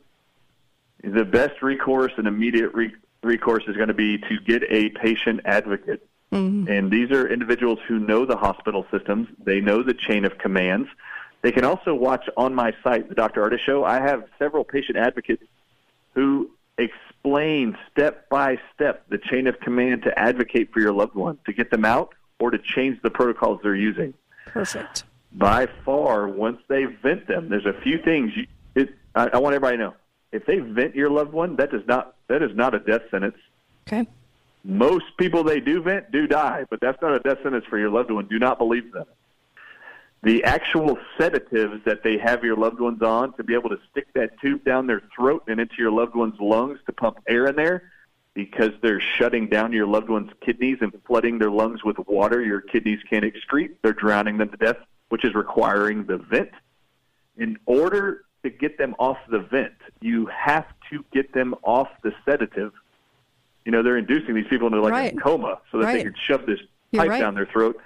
[1.04, 2.94] the best recourse and immediate re-
[3.24, 6.06] recourse is going to be to get a patient advocate.
[6.34, 6.70] Mm-hmm.
[6.70, 9.30] And these are individuals who know the hospital systems.
[9.44, 10.90] They know the chain of commands.
[11.42, 13.42] They can also watch on my site, the Dr.
[13.42, 13.84] Ardis Show.
[13.84, 15.44] I have several patient advocates
[16.14, 21.40] who explain step by step the chain of command to advocate for your loved one,
[21.46, 24.14] to get them out or to change the protocols they're using.
[24.48, 25.04] Perfect.
[25.32, 28.32] By far, once they vent them, there's a few things.
[28.36, 29.94] You, it, I, I want everybody to know:
[30.32, 33.38] if they vent your loved one, that does not that is not a death sentence.
[33.88, 34.08] Okay.
[34.64, 37.90] Most people they do vent do die, but that's not a death sentence for your
[37.90, 38.28] loved one.
[38.28, 39.06] Do not believe them.
[40.24, 44.08] The actual sedatives that they have your loved ones on to be able to stick
[44.14, 47.56] that tube down their throat and into your loved one's lungs to pump air in
[47.56, 47.92] there
[48.34, 52.62] because they're shutting down your loved one's kidneys and flooding their lungs with water your
[52.62, 53.72] kidneys can't excrete.
[53.84, 54.78] They're drowning them to death,
[55.10, 56.52] which is requiring the vent.
[57.38, 62.14] In order to get them off the vent, you have to get them off the
[62.26, 62.72] sedative.
[63.66, 65.14] You know, they're inducing these people into like Right.
[65.14, 66.06] a coma so that they Right.
[66.06, 66.60] can shove this
[66.95, 67.20] pipe right.
[67.20, 67.80] down their throat.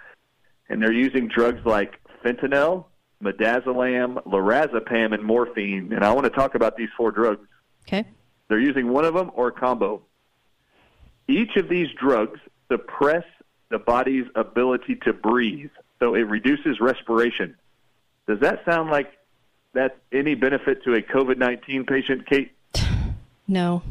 [0.69, 2.85] And they're using drugs like fentanyl,
[3.21, 5.91] midazolam, lorazepam, and morphine.
[5.93, 7.45] And I want to talk about these four drugs.
[7.87, 8.05] Okay.
[8.47, 10.01] They're using one of them or a combo.
[11.27, 12.39] Each of these drugs
[12.71, 13.23] suppress
[13.69, 17.55] the body's ability to breathe, so it reduces respiration.
[18.27, 19.11] Does that sound like
[19.73, 22.51] that's any benefit to a COVID 19 patient, Kate?
[23.47, 23.83] No.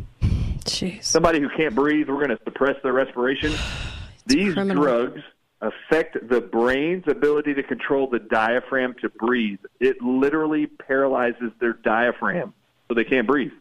[0.65, 1.05] Jeez.
[1.05, 3.53] Somebody who can't breathe, we're going to suppress their respiration.
[4.27, 4.83] These criminal.
[4.83, 5.23] drugs
[5.61, 9.61] affect the brain's ability to control the diaphragm to breathe.
[9.79, 12.53] It literally paralyzes their diaphragm
[12.89, 13.53] so they can't breathe.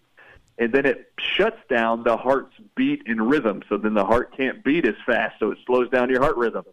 [0.57, 3.63] And then it shuts down the heart's beat and rhythm.
[3.69, 5.39] So then the heart can't beat as fast.
[5.39, 6.65] So it slows down your heart rhythm.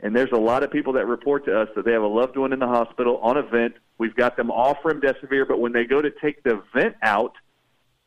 [0.00, 2.36] And there's a lot of people that report to us that they have a loved
[2.36, 3.74] one in the hospital on a vent.
[3.98, 7.34] We've got them off remdesivir, but when they go to take the vent out,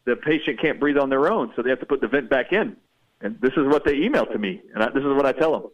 [0.03, 2.51] the patient can't breathe on their own, so they have to put the vent back
[2.51, 2.75] in.
[3.21, 5.53] And this is what they email to me, and I, this is what I tell
[5.53, 5.71] them.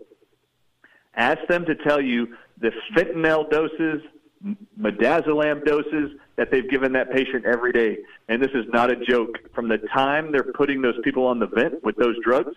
[1.15, 4.01] Ask them to tell you the fentanyl doses,
[4.79, 7.99] midazolam doses that they've given that patient every day.
[8.27, 9.37] And this is not a joke.
[9.53, 12.55] From the time they're putting those people on the vent with those drugs,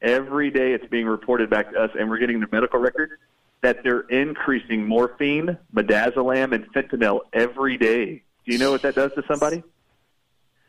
[0.00, 3.18] every day it's being reported back to us, and we're getting the medical record
[3.62, 8.22] that they're increasing morphine, midazolam, and fentanyl every day.
[8.46, 9.64] Do you know what that does to somebody?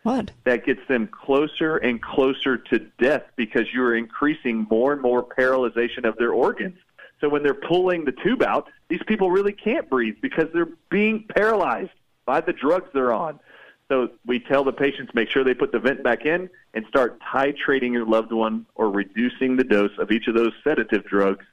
[0.02, 0.32] What?
[0.46, 6.06] That gets them closer and closer to death because you're increasing more and more paralyzation
[6.06, 6.80] of their organs.
[7.22, 11.26] So when they're pulling the tube out, these people really can't breathe because they're being
[11.30, 11.92] paralyzed
[12.26, 13.40] by the drugs they're on.
[13.88, 17.20] So we tell the patients make sure they put the vent back in and start
[17.22, 21.46] titrating your loved one or reducing the dose of each of those sedative drugs.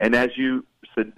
[0.00, 0.64] And as you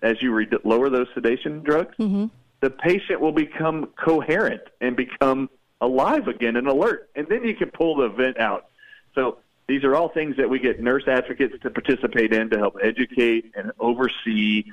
[0.03, 2.27] as you re- lower those sedation drugs, Mm-hmm.
[2.61, 5.49] the patient will become coherent and become
[5.81, 7.09] alive again and alert.
[7.17, 8.67] And then you can pull the vent out.
[9.15, 12.77] So these are all things that we get nurse advocates to participate in to help
[12.83, 14.65] educate and oversee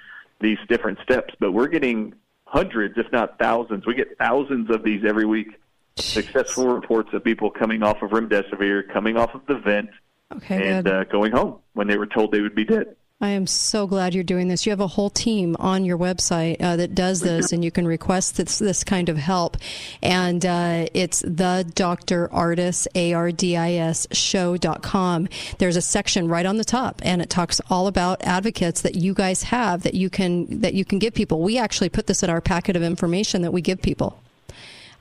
[0.41, 1.33] these different steps.
[1.39, 2.13] But we're getting
[2.47, 3.85] hundreds, if not thousands.
[3.85, 5.59] We get thousands of these every week.
[5.97, 9.89] Successful reports of people coming off of remdesivir, coming off of the vent,
[10.35, 12.95] Okay, and uh, going home when they were told they would be dead.
[13.19, 14.67] I am so glad you're doing this.
[14.67, 17.87] You have a whole team on your website uh, that does this, and you can
[17.87, 19.57] request this, this kind of help.
[20.03, 22.27] And uh, it's the Dr.
[22.27, 25.29] Ardis, A R D I S, show.com.
[25.57, 29.15] There's a section right on the top, and it talks all about advocates that you
[29.15, 31.41] guys have that you can that you can give people.
[31.41, 34.21] We actually put this in our packet of information that we give people.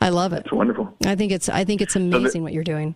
[0.01, 0.45] I love it.
[0.47, 0.95] It's wonderful.
[1.05, 2.95] I think it's I think it's amazing what you're doing.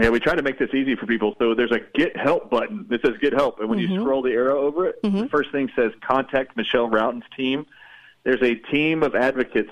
[0.00, 1.34] Yeah, we try to make this easy for people.
[1.38, 3.60] So there's a get help button that says get help.
[3.60, 4.02] And when you mm-hmm.
[4.02, 5.20] scroll the arrow over it, mm-hmm.
[5.20, 7.66] the first thing says contact Michelle Routon's team.
[8.24, 9.70] There's a team of advocates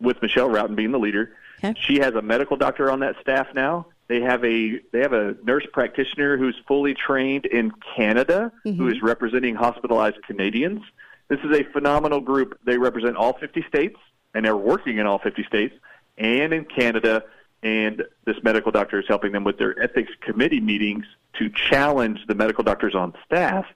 [0.00, 1.34] with Michelle Routon being the leader.
[1.76, 3.86] She has a medical doctor on that staff now.
[4.08, 8.88] They have a they have a nurse practitioner who's fully trained in Canada who mm-hmm.
[8.90, 10.82] is representing hospitalized Canadians.
[11.28, 12.58] This is a phenomenal group.
[12.64, 13.96] They represent all 50 states
[14.34, 15.74] and they're working in all 50 states
[16.18, 17.24] and in Canada
[17.62, 22.34] and this medical doctor is helping them with their ethics committee meetings to challenge the
[22.34, 23.66] medical doctors on staff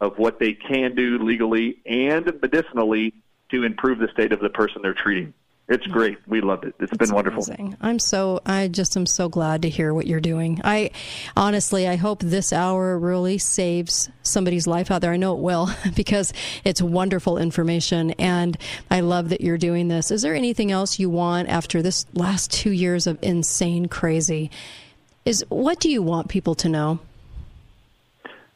[0.00, 3.14] of what they can do legally and medicinally
[3.50, 5.32] to improve the state of the person they're treating.
[5.68, 6.18] It's great.
[6.28, 6.76] We loved it.
[6.78, 7.42] it's been wonderful.
[7.42, 7.76] Amazing.
[7.80, 10.60] I'm so I just am so glad to hear what you're doing.
[10.62, 10.90] I
[11.36, 15.10] honestly I hope this hour really saves somebody's life out there.
[15.10, 16.32] I know it will because
[16.64, 18.56] it's wonderful information and
[18.92, 20.12] I love that you're doing this.
[20.12, 24.52] Is there anything else you want after this last 2 years of insane crazy?
[25.24, 27.00] Is what do you want people to know?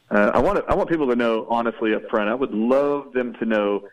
[0.09, 2.29] Uh, I want to, I want people to know honestly up front.
[2.29, 3.83] I would love them to know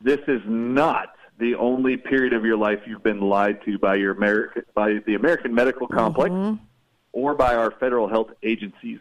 [0.00, 4.12] this is not the only period of your life you've been lied to by your
[4.12, 6.64] American by the American medical complex mm-hmm.
[7.12, 9.00] or by our federal health agencies.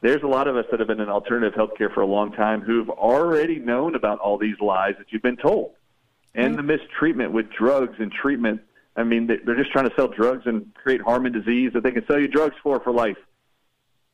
[0.00, 2.60] There's a lot of us that have been in alternative healthcare for a long time
[2.60, 5.72] who've already known about all these lies that you've been told
[6.34, 6.66] and mm-hmm.
[6.66, 8.60] the mistreatment with drugs and treatment.
[8.96, 11.82] I mean, they- they're just trying to sell drugs and create harm and disease that
[11.82, 13.18] they can sell you drugs for for life.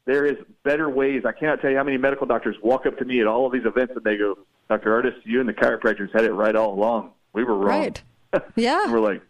[0.06, 1.24] There is better ways.
[1.26, 3.52] I cannot tell you how many medical doctors walk up to me at all of
[3.52, 4.38] these events and they go,
[4.70, 5.02] Dr.
[5.02, 7.12] Ardis, you and the chiropractors had it right all along.
[7.32, 7.80] We were wrong.
[7.80, 8.02] Right.
[8.54, 8.92] Yeah.
[8.92, 9.22] We're like,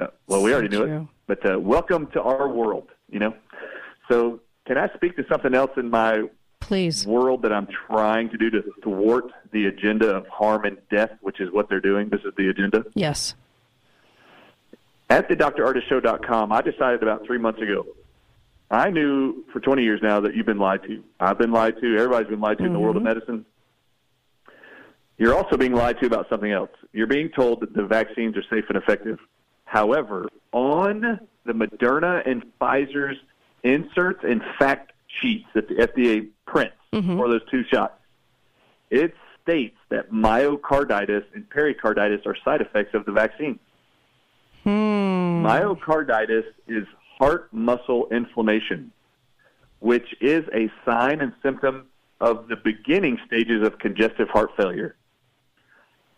[0.00, 1.02] uh, well, we already knew true.
[1.02, 1.08] it.
[1.26, 3.34] But uh, welcome to our world, you know?
[4.08, 6.28] So can I speak to something else in my
[6.60, 7.06] Please.
[7.06, 11.40] world that I'm trying to do to thwart the agenda of harm and death, which
[11.40, 12.08] is what they're doing?
[12.08, 12.84] This is the agenda.
[12.94, 13.34] Yes.
[15.10, 17.84] At the drardisshow.com, I decided about three months ago.
[18.70, 21.04] I knew for 20 years now that you've been lied to.
[21.20, 21.96] I've been lied to.
[21.96, 23.44] Everybody's been lied to in the world of medicine.
[25.22, 26.72] You're also being lied to about something else.
[26.92, 29.20] You're being told that the vaccines are safe and effective.
[29.66, 33.18] However, on the Moderna and Pfizer's
[33.62, 34.90] inserts and fact
[35.20, 37.16] sheets that the FDA prints mm-hmm.
[37.16, 37.94] for those two shots,
[38.90, 43.60] it states that myocarditis and pericarditis are side effects of the vaccine.
[44.64, 45.46] Hmm.
[45.46, 46.84] Myocarditis is
[47.20, 48.90] heart muscle inflammation,
[49.78, 51.86] which is a sign and symptom
[52.20, 54.96] of the beginning stages of congestive heart failure.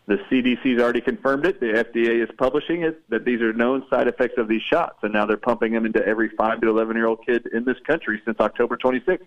[0.07, 1.61] The CDC's already confirmed it.
[1.61, 5.15] The FDA is publishing it that these are known side effects of these shots, and
[5.15, 8.21] now they're pumping them into every five to eleven year old kid in this country
[8.25, 9.27] since October 26th.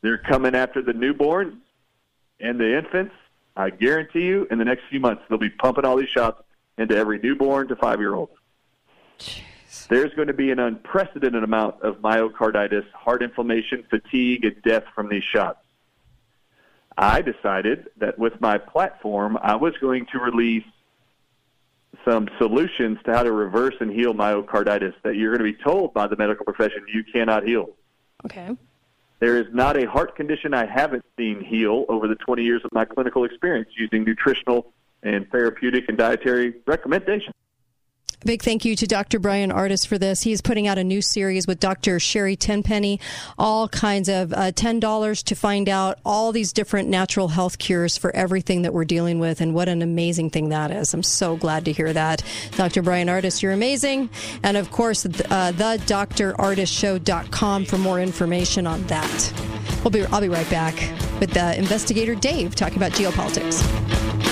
[0.00, 1.56] They're coming after the newborns
[2.40, 3.14] and the infants.
[3.56, 6.42] I guarantee you, in the next few months, they'll be pumping all these shots
[6.78, 8.30] into every newborn to five year old.
[9.90, 15.10] There's going to be an unprecedented amount of myocarditis, heart inflammation, fatigue, and death from
[15.10, 15.58] these shots.
[16.96, 20.64] I decided that with my platform, I was going to release
[22.04, 25.92] some solutions to how to reverse and heal myocarditis that you're going to be told
[25.94, 27.70] by the medical profession you cannot heal.
[28.24, 28.56] Okay.
[29.18, 32.72] There is not a heart condition I haven't seen heal over the 20 years of
[32.72, 34.72] my clinical experience using nutritional
[35.02, 37.34] and therapeutic and dietary recommendations.
[38.22, 39.18] Big thank you to Dr.
[39.18, 40.20] Bryan Ardis for this.
[40.20, 41.98] He's putting out a new series with Dr.
[41.98, 43.00] Sherri Tenpenny,
[43.38, 48.14] all kinds of uh, $10 to find out all these different natural health cures for
[48.14, 49.40] everything that we're dealing with.
[49.40, 50.92] And what an amazing thing that is.
[50.92, 52.22] I'm so glad to hear that.
[52.56, 52.82] Dr.
[52.82, 54.10] Bryan Ardis, you're amazing.
[54.42, 59.32] And of course, uh, the drardisshow.com for more information on that.
[59.82, 60.74] We'll be, I'll be right back
[61.20, 64.29] with the investigator Dave talking about geopolitics.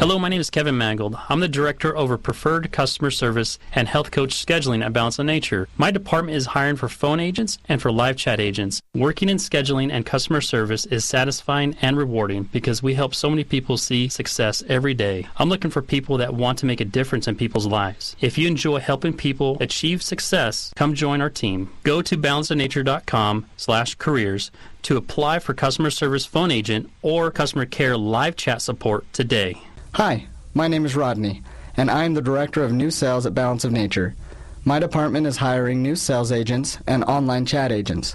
[0.00, 1.18] Hello, my name is Kevin Mangold.
[1.28, 5.68] I'm the Director over Preferred Customer Service and Health Coach Scheduling at Balance of Nature.
[5.76, 8.80] My department is hiring for phone agents and for live chat agents.
[8.94, 13.44] Working in scheduling and customer service is satisfying and rewarding because we help so many
[13.44, 15.26] people see success every day.
[15.36, 18.16] I'm looking for people that want to make a difference in people's lives.
[18.22, 21.68] If you enjoy helping people achieve success, come join our team.
[21.82, 24.50] Go to balanceofnature.com slash careers
[24.80, 29.60] to apply for customer service phone agent or customer care live chat support today.
[29.94, 31.42] Hi, my name is Rodney,
[31.76, 34.14] and I am the Director of New Sales at Balance of Nature.
[34.64, 38.14] My department is hiring new sales agents and online chat agents.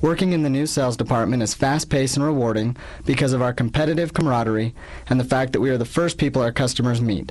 [0.00, 4.14] Working in the new sales department is fast paced and rewarding because of our competitive
[4.14, 4.74] camaraderie
[5.06, 7.30] and the fact that we are the first people our customers meet.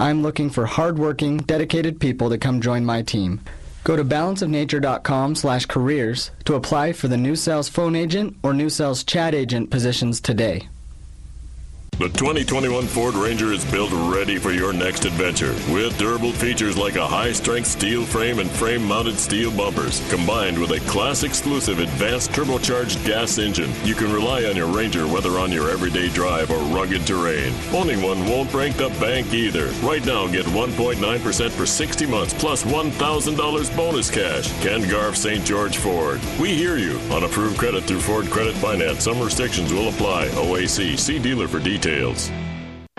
[0.00, 3.40] I'm looking for hardworking, dedicated people to come join my team.
[3.84, 8.68] Go to balanceofnature.com slash careers to apply for the new sales phone agent or new
[8.68, 10.66] sales chat agent positions today.
[11.98, 16.96] The 2021 Ford Ranger is built ready for your next adventure with durable features like
[16.96, 21.80] a high strength steel frame and frame mounted steel bumpers, combined with a class exclusive
[21.80, 23.70] advanced turbocharged gas engine.
[23.84, 27.52] You can rely on your Ranger whether on your everyday drive or rugged terrain.
[27.74, 29.66] Owning one won't break the bank either.
[29.86, 34.50] Right now, get 1.9% for 60 months plus $1,000 bonus cash.
[34.62, 35.44] Ken Garff St.
[35.44, 36.22] George Ford.
[36.40, 36.98] We hear you.
[37.12, 40.28] On approved credit through Ford Credit Finance, some restrictions will apply.
[40.28, 40.98] OAC.
[40.98, 42.41] See dealer for details details.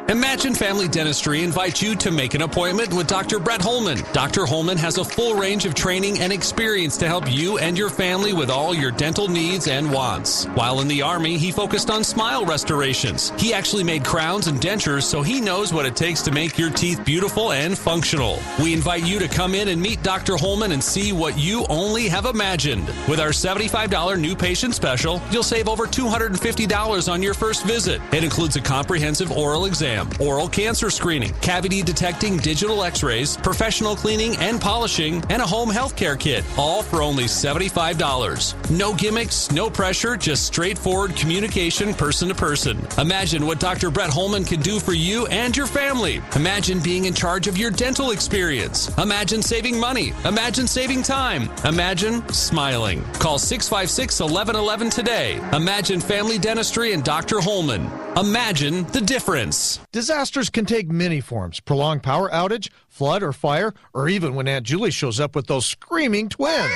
[0.09, 3.39] Imagine Family Dentistry invites you to make an appointment with Dr.
[3.39, 3.99] Brett Holman.
[4.11, 4.45] Dr.
[4.45, 8.33] Holman has a full range of training and experience to help you and your family
[8.33, 10.43] with all your dental needs and wants.
[10.55, 13.31] While in the Army, he focused on smile restorations.
[13.37, 16.69] He actually made crowns and dentures, so he knows what it takes to make your
[16.69, 18.39] teeth beautiful and functional.
[18.61, 20.35] We invite you to come in and meet Dr.
[20.35, 22.87] Holman and see what you only have imagined.
[23.07, 28.01] With our $75 new patient special, you'll save over $250 on your first visit.
[28.11, 33.95] It includes a comprehensive oral exam oral cancer screening, cavity detecting digital x rays, professional
[33.95, 38.69] cleaning and polishing, and a home health care kit, all for only $75.
[38.69, 42.85] No gimmicks, no pressure, just straightforward communication person to person.
[42.97, 43.91] Imagine what Dr.
[43.91, 46.21] Brett Holman can do for you and your family.
[46.35, 48.95] Imagine being in charge of your dental experience.
[48.97, 50.13] Imagine saving money.
[50.25, 51.49] Imagine saving time.
[51.65, 53.03] Imagine smiling.
[53.13, 55.35] Call 656 1111 today.
[55.55, 57.39] Imagine Family Dentistry and Dr.
[57.39, 57.89] Holman.
[58.17, 59.82] Imagine the difference.
[59.93, 64.65] Disasters can take many forms prolonged power outage, flood, or fire, or even when Aunt
[64.65, 66.73] Julie shows up with those screaming twins.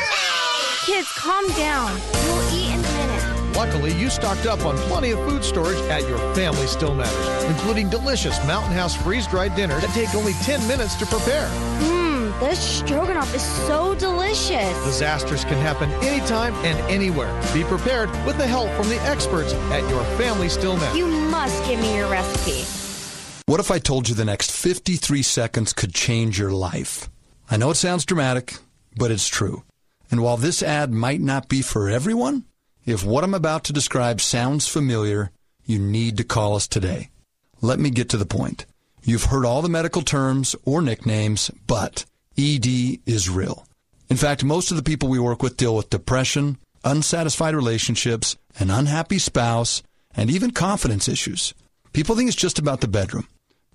[0.86, 2.00] Kids, calm down.
[2.14, 3.58] We'll eat in a minute.
[3.58, 7.90] Luckily, you stocked up on plenty of food storage at your Family Still Matters, including
[7.90, 11.50] delicious Mountain House freeze dried dinner that take only 10 minutes to prepare.
[11.80, 14.78] Mmm, this stroganoff is so delicious.
[14.86, 17.34] Disasters can happen anytime and anywhere.
[17.52, 20.96] Be prepared with the help from the experts at your Family Still Matters.
[20.96, 22.77] You must give me your recipe.
[23.48, 27.10] What if I told you the next 53 seconds could change your life?
[27.50, 28.56] I know it sounds dramatic,
[28.98, 29.64] but it's true.
[30.12, 32.44] And while this ad might not be for everyone,
[32.86, 35.32] if what I'm about to describe sounds familiar,
[35.64, 37.10] you need to call us today.
[37.62, 38.66] Let me get to the point.
[39.04, 42.04] You've heard all the medical terms or nicknames, but
[42.38, 42.68] ED
[43.06, 43.66] is real.
[44.10, 48.70] In fact, most of the people we work with deal with depression, unsatisfied relationships, an
[48.70, 49.84] unhappy spouse,
[50.14, 51.54] and even confidence issues.
[51.94, 53.26] People think it's just about the bedroom.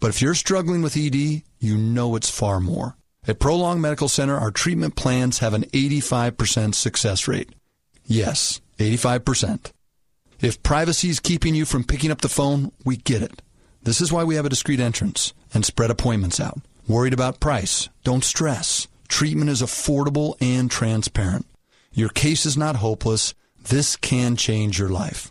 [0.02, 2.96] But if you're struggling with ED, you know it's far more.
[3.28, 7.50] At Prolong Medical Center, our treatment plans have an 85% success rate.
[8.04, 9.70] Yes, 85%.
[10.40, 13.42] If privacy is keeping you from picking up the phone, we get it.
[13.84, 16.58] This is why we have a discreet entrance and spread appointments out.
[16.88, 17.88] Worried about price?
[18.02, 18.88] Don't stress.
[19.06, 21.46] Treatment is affordable and transparent.
[21.92, 23.34] Your case is not hopeless.
[23.68, 25.30] This can change your life.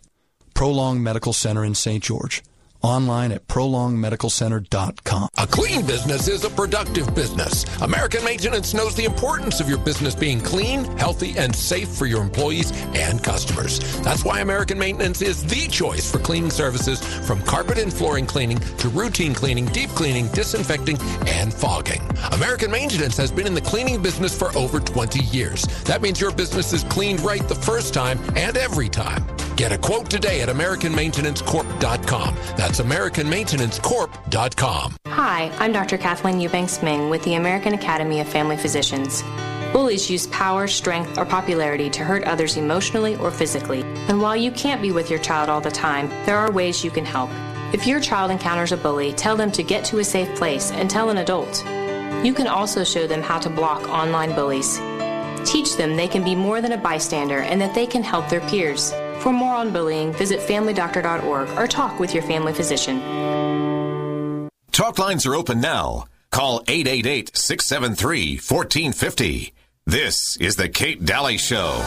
[0.54, 2.02] Prolong Medical Center in St.
[2.02, 2.42] George.
[2.84, 5.30] Online at prolongmedicalcenter.com.
[5.38, 7.66] A clean business is a productive business.
[7.82, 12.22] American Maintenance knows the importance of your business being clean, healthy, and safe for your
[12.22, 13.80] employees and customers.
[14.02, 18.60] That's why American Maintenance is the choice for cleaning services from carpet and flooring cleaning
[18.78, 20.98] to routine cleaning, deep cleaning, disinfecting,
[21.28, 22.02] and fogging.
[22.32, 25.64] American Maintenance has been in the cleaning business for over 20 years.
[25.84, 29.24] That means your business is cleaned right the first time and every time.
[29.56, 32.36] Get a quote today at AmericanMaintenanceCorp.com.
[32.58, 34.96] That's AmericanMaintenanceCorp.com.
[35.08, 35.98] Hi, I'm Dr.
[35.98, 39.24] Kathleen Eubanks Ming with the American Academy of Family Physicians.
[39.74, 43.82] Bullies use power, strength, or popularity to hurt others emotionally or physically.
[44.10, 46.92] And while you can't be with your child all the time, there are ways you
[46.92, 47.30] can help.
[47.74, 50.90] If your child encounters a bully, tell them to get to a safe place and
[50.90, 51.64] tell an adult.
[52.26, 54.78] You can also show them how to block online bullies.
[55.50, 58.42] Teach them they can be more than a bystander and that they can help their
[58.42, 58.92] peers.
[59.22, 63.00] For more on bullying, visit familydoctor.org or talk with your family physician.
[64.72, 66.06] Talk lines are open now.
[66.32, 69.54] Call 888 673 1450.
[69.86, 71.84] This is The Kate Dalley Show.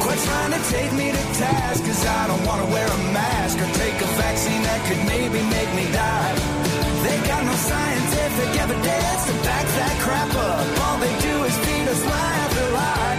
[0.00, 3.72] Quit trying to take me to task, cause I don't wanna wear a mask or
[3.72, 6.71] take a vaccine that could maybe make me die.
[7.02, 10.80] They got no scientific evidence to back that crap up.
[10.84, 13.18] All they do is feed us lie after lie.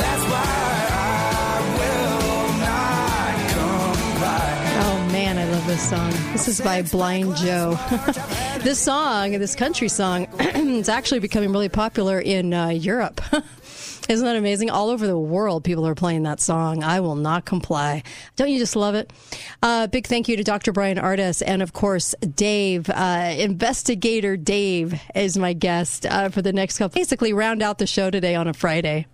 [0.00, 0.50] That's why
[0.90, 4.50] I will not comply.
[4.86, 6.10] Oh man, I love this song.
[6.32, 7.78] This is by Blind Joe.
[8.60, 13.20] this song, this country song, it's actually becoming really popular in uh, Europe.
[14.20, 14.70] Isn't that amazing?
[14.70, 16.82] All over the world, people are playing that song.
[16.82, 18.02] I will not comply.
[18.34, 19.12] Don't you just love it?
[19.62, 20.72] Uh, big thank you to Dr.
[20.72, 22.90] Bryan Ardis and, of course, Dave.
[22.90, 26.98] Uh, Investigator Dave is my guest uh, for the next couple.
[26.98, 29.06] Basically, round out the show today on a Friday.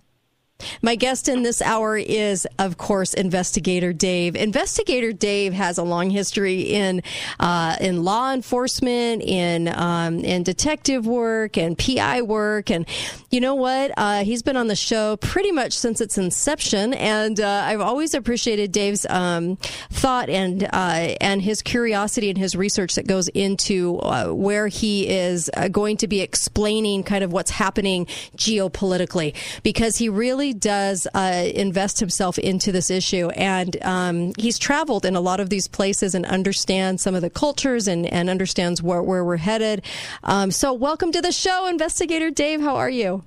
[0.81, 4.35] My guest in this hour is, of course, Investigator Dave.
[4.35, 7.03] Investigator Dave has a long history in
[7.39, 12.87] uh, in law enforcement, in um, in detective work, and PI work, and
[13.29, 13.91] you know what?
[13.97, 18.13] Uh, he's been on the show pretty much since its inception, and uh, I've always
[18.13, 19.57] appreciated Dave's um,
[19.91, 25.07] thought and uh, and his curiosity and his research that goes into uh, where he
[25.07, 28.05] is uh, going to be explaining kind of what's happening
[28.35, 35.05] geopolitically, because he really does uh, invest himself into this issue, and um, he's traveled
[35.05, 38.81] in a lot of these places and understands some of the cultures and, and understands
[38.81, 39.83] where, where we're headed.
[40.23, 42.61] Um, so, welcome to the show, Investigator Dave.
[42.61, 43.23] How are you?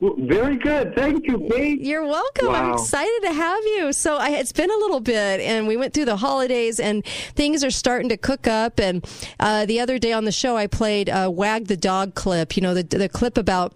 [0.00, 0.94] Very good.
[0.94, 1.82] Thank you, Kate.
[1.82, 2.48] You're welcome.
[2.48, 3.92] I'm excited to have you.
[3.92, 7.04] So I, it's been a little bit, and we went through the holidays, and
[7.34, 8.80] things are starting to cook up.
[8.80, 9.06] And
[9.38, 12.56] uh, the other day on the show, I played uh, "Wag the Dog" clip.
[12.56, 13.74] You know, the the clip about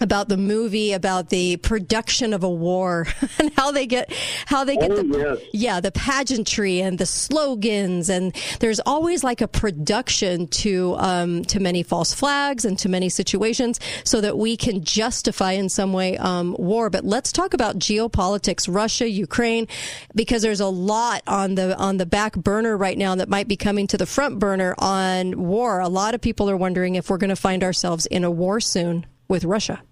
[0.00, 3.06] about the movie about the production of a war
[3.38, 4.12] and how they get
[4.46, 9.48] how they get the yeah the pageantry and the slogans and there's always like a
[9.48, 14.82] production to um, to many false flags and to many situations so that we can
[14.84, 16.90] justify in some way um, war.
[16.90, 19.66] But let's talk about geopolitics Russia Ukraine
[20.14, 23.56] because there's a lot on the on the back burner right now that might be
[23.56, 25.80] coming to the front burner on war.
[25.80, 28.60] A lot of people are wondering if we're going to find ourselves in a war
[28.60, 29.82] soon with Russia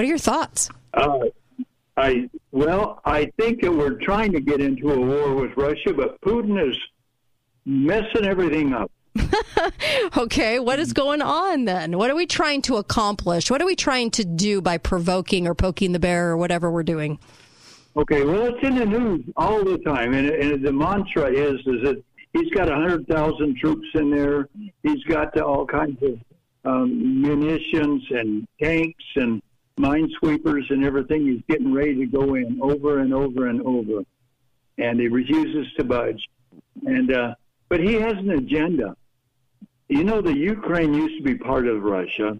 [0.00, 0.70] what are your thoughts?
[0.94, 1.18] Uh,
[1.98, 6.18] I well, I think that we're trying to get into a war with Russia, but
[6.22, 6.74] Putin is
[7.66, 8.90] messing everything up.
[10.16, 11.98] Okay, what is going on then?
[11.98, 13.50] What are we trying to accomplish?
[13.50, 16.82] What are we trying to do by provoking or poking the bear or whatever we're
[16.82, 17.18] doing?
[17.96, 21.82] Okay, well, it's in the news all the time, and, and the mantra is is
[21.84, 22.02] that
[22.32, 24.48] he's got a hundred thousand troops in there.
[24.82, 26.18] He's got all kinds of
[26.64, 29.42] um, munitions and tanks and
[29.80, 31.26] minesweepers and everything.
[31.26, 34.02] He's getting ready to go in over and over and over,
[34.78, 36.28] and he refuses to budge.
[36.86, 37.34] And uh,
[37.68, 38.96] but he has an agenda.
[39.88, 42.38] You know, the Ukraine used to be part of Russia.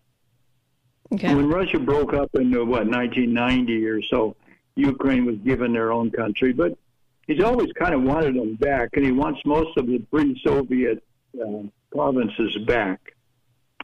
[1.12, 1.34] Okay.
[1.34, 4.36] When Russia broke up in uh, what 1990 or so,
[4.76, 6.78] Ukraine was given their own country, but
[7.26, 11.02] he's always kind of wanted them back, and he wants most of the pre-Soviet
[11.40, 11.62] uh,
[11.92, 13.14] provinces back,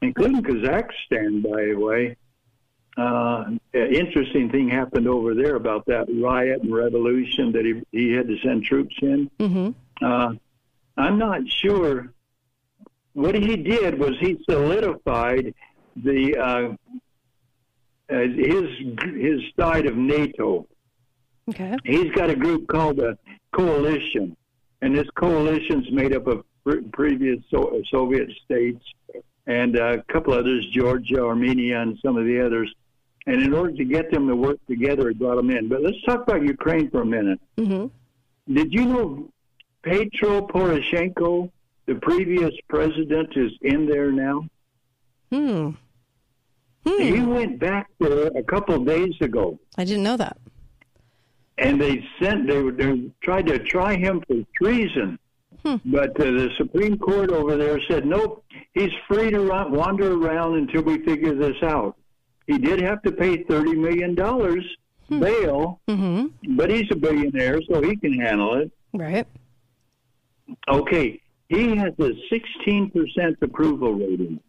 [0.02, 2.16] including Kazakhstan, by the way.
[2.96, 8.26] Uh, interesting thing happened over there about that riot and revolution that he he had
[8.26, 9.30] to send troops in.
[9.38, 10.04] Mm-hmm.
[10.04, 10.34] Uh,
[10.96, 12.12] I'm not sure.
[13.12, 15.54] What he did was he solidified
[15.96, 18.64] the uh, uh, his
[19.14, 20.66] his side of NATO.
[21.50, 21.76] Okay.
[21.84, 23.18] He's got a group called the
[23.52, 24.36] Coalition,
[24.80, 28.84] and this coalition's made up of pre- previous so- Soviet states
[29.46, 32.74] and uh, a couple others, Georgia, Armenia, and some of the others.
[33.26, 35.68] And in order to get them to work together, he brought them in.
[35.68, 37.40] But let's talk about Ukraine for a minute.
[37.58, 38.54] Mm-hmm.
[38.54, 39.28] Did you know
[39.82, 41.50] Petro Poroshenko,
[41.86, 44.46] the previous president, is in there now?
[45.32, 45.70] Hmm.
[46.84, 50.36] He went back there a couple of days ago, I didn't know that.
[51.58, 55.18] and they sent they, were- they tried to try him for treason.
[55.84, 58.44] But uh, the Supreme Court over there said, nope,
[58.74, 61.96] he's free to wander around until we figure this out.
[62.46, 65.20] He did have to pay $30 million hmm.
[65.20, 66.56] bail, mm-hmm.
[66.56, 68.70] but he's a billionaire, so he can handle it.
[68.92, 69.26] Right.
[70.68, 74.40] Okay, he has a 16% approval rating.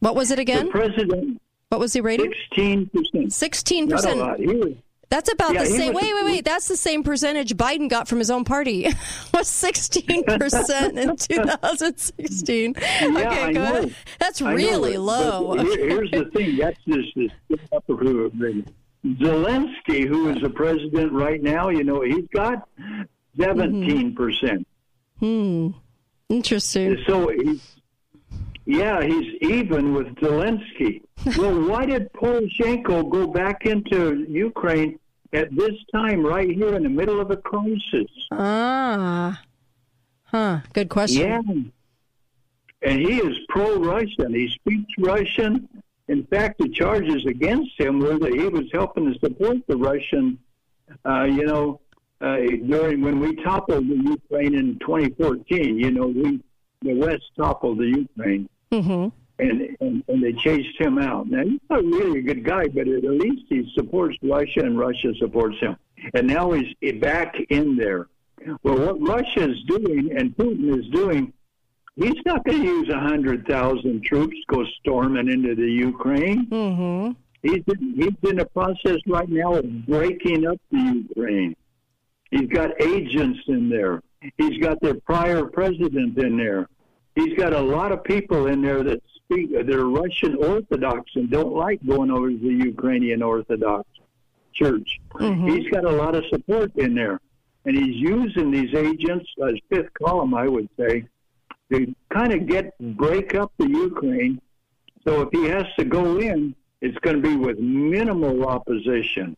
[0.00, 0.66] What was it again?
[0.66, 1.40] The president,
[1.70, 2.32] What was the rating?
[2.52, 2.90] 16%.
[2.92, 3.88] 16%.
[3.88, 4.38] Not a lot.
[4.38, 4.74] He was,
[5.08, 5.94] That's about Yeah, the same.
[5.94, 6.44] was- Wait, wait, wait.
[6.44, 8.86] That's the same percentage Biden got from his own party.
[9.34, 12.74] was 16% in 2016.
[12.76, 13.76] Yeah, okay, go know.
[13.76, 13.94] ahead.
[14.18, 15.54] That's I know, really but- low.
[15.62, 16.56] here- here's the thing.
[16.56, 17.30] That's just this.
[19.04, 22.68] Zelensky, who is the president right now, you know, he's got
[23.38, 24.16] 17%.
[24.16, 24.66] percent
[25.20, 25.68] Hmm.
[26.28, 26.98] Interesting.
[27.06, 27.75] So he's,
[28.66, 31.02] yeah, he's even with Zelensky.
[31.38, 34.98] well, why did Poroshenko go back into Ukraine
[35.32, 38.10] at this time, right here in the middle of a crisis?
[38.32, 39.40] Ah.
[40.24, 40.60] Huh.
[40.72, 41.22] Good question.
[41.22, 41.42] Yeah.
[42.82, 44.34] And he is pro Russian.
[44.34, 45.68] He speaks Russian.
[46.08, 50.38] In fact, the charges against him were that he was helping to support the Russian,
[51.04, 51.80] uh, you know,
[52.20, 52.36] uh,
[52.66, 55.78] during when we toppled the Ukraine in 2014.
[55.78, 56.40] You know, we
[56.82, 59.08] the West toppled the Ukraine, Mm-hmm.
[59.38, 61.28] and, and and they chased him out.
[61.28, 65.12] Now he's not really a good guy, but at least he supports Russia, and Russia
[65.18, 65.76] supports him.
[66.14, 68.08] And now he's back in there.
[68.62, 71.32] Well, what Russia is doing and Putin is doing,
[71.96, 76.46] he's not going to use a hundred thousand troops go storming into the Ukraine.
[76.46, 77.12] Mm-hmm.
[77.42, 81.56] He's in, he's in a process right now of breaking up the Ukraine.
[82.30, 84.02] He's got agents in there.
[84.36, 86.68] He's got their prior president in there.
[87.16, 89.50] He's got a lot of people in there that speak.
[89.66, 93.88] They're Russian Orthodox and don't like going over to the Ukrainian Orthodox
[94.52, 95.00] Church.
[95.14, 95.48] Mm-hmm.
[95.48, 97.20] He's got a lot of support in there,
[97.64, 101.06] and he's using these agents as fifth column, I would say,
[101.72, 104.40] to kind of get break up the Ukraine.
[105.04, 109.36] So if he has to go in, it's going to be with minimal opposition.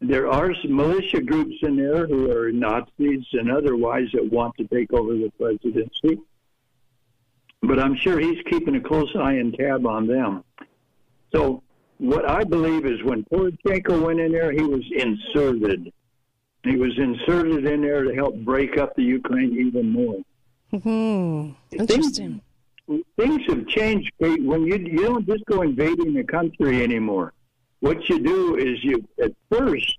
[0.00, 4.64] There are some militia groups in there who are Nazis and otherwise that want to
[4.68, 6.20] take over the presidency.
[7.66, 10.44] But I'm sure he's keeping a close eye and tab on them.
[11.34, 11.62] So
[11.98, 15.92] what I believe is when Poroshenko went in there, he was inserted.
[16.62, 20.20] He was inserted in there to help break up the Ukraine even more.
[20.70, 21.50] Hmm.
[21.70, 22.40] Interesting.
[23.16, 24.42] Things have changed Kate.
[24.42, 27.32] when you you don't just go invading a country anymore.
[27.80, 29.96] What you do is you at first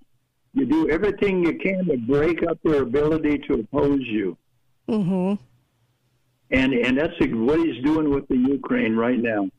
[0.54, 4.38] you do everything you can to break up their ability to oppose you,
[4.88, 5.34] Mm-hmm.
[6.60, 9.50] And and that's what he's doing with the Ukraine right now.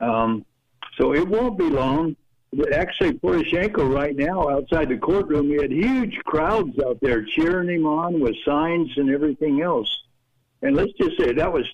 [0.00, 0.44] Um,
[0.96, 2.16] so it won't be long.
[2.72, 7.86] Actually, Poroshenko right now outside the courtroom, he had huge crowds out there cheering him
[7.86, 9.90] on with signs and everything else.
[10.62, 11.66] And let's just say that was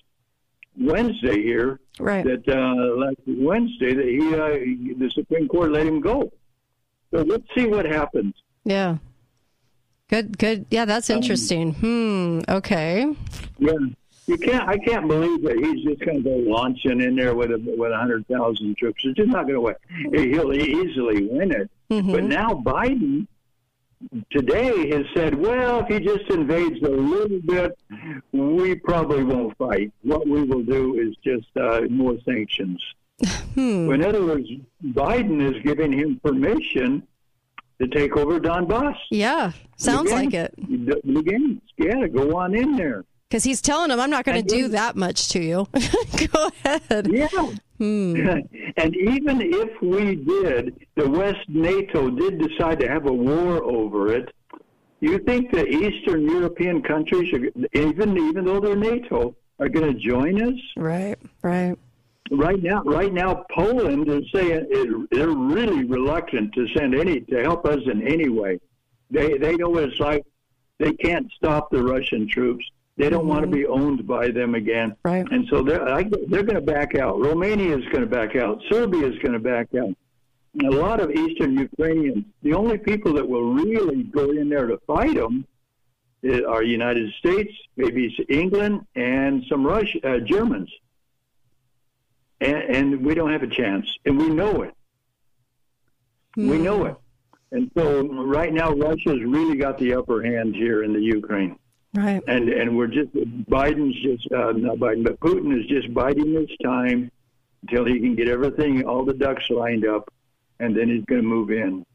[0.77, 1.79] Wednesday here.
[1.97, 2.25] Right.
[2.25, 6.31] That uh, last Wednesday that he, uh, the Supreme Court let him go.
[7.11, 8.33] So let's see what happens.
[8.65, 8.97] Yeah.
[10.09, 10.65] Good, good.
[10.69, 11.73] Yeah, that's Um, interesting.
[11.75, 12.39] Hmm.
[12.49, 13.15] Okay.
[13.59, 13.71] Yeah,
[14.27, 14.67] you can't.
[14.67, 17.91] I can't believe that he's just going to go launching in there with a with
[17.91, 19.01] a hundred thousand troops.
[19.03, 20.33] It's just not going to win.
[20.33, 21.69] He'll easily win it.
[21.89, 23.27] But now Biden
[24.31, 27.77] today has said, well, if he just invades a little bit,
[28.31, 29.91] we probably won't fight.
[30.01, 32.81] What we will do is just uh, more sanctions.
[33.55, 33.89] Hmm.
[33.89, 34.49] In other words,
[34.83, 37.07] Biden is giving him permission
[37.79, 38.97] to take over Donbass.
[39.09, 39.53] Yeah.
[39.77, 40.53] Sounds like it.
[41.05, 43.05] Lugansk, yeah, go on in there.
[43.29, 45.67] Because he's telling him, I'm not going to do that much to you.
[46.31, 47.07] Go ahead.
[47.11, 47.27] Yeah.
[47.77, 48.15] Hmm.
[48.77, 54.13] and even if we did, the West NATO did decide to have a war over
[54.13, 54.33] it.
[55.01, 59.99] You think the Eastern European countries, are, even even though they're NATO, are going to
[59.99, 60.59] join us?
[60.77, 61.17] Right.
[61.41, 61.77] Right.
[62.31, 67.43] Right now, right now, Poland is saying it, they're really reluctant to send any to
[67.43, 68.59] help us in any way.
[69.11, 70.25] They they know what it's like.
[70.79, 72.65] They can't stop the Russian troops.
[72.97, 74.95] They don't want to be owned by them again.
[75.03, 75.25] Right.
[75.29, 77.19] And so they're I, they're going to back out.
[77.19, 78.61] Romania is going to back out.
[78.71, 79.93] Serbia is going to back out.
[80.63, 82.23] A lot of Eastern Ukrainians.
[82.41, 85.45] The only people that will really go in there to fight them
[86.25, 90.71] uh, are United States, maybe England, and some Rush uh, Germans,
[92.39, 94.73] and, and we don't have a chance, and we know it.
[96.37, 96.95] We know it,
[97.51, 101.57] and so right now Russia's really got the upper hand here in the Ukraine.
[101.95, 102.21] Right.
[102.27, 106.49] And and we're just Biden's just uh, not Biden, but Putin is just biding his
[106.63, 107.09] time
[107.61, 110.11] until he can get everything, all the ducks lined up,
[110.59, 111.85] and then he's going to move in.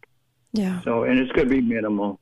[0.53, 0.81] Yeah.
[0.83, 2.19] So and it's going to be minimal,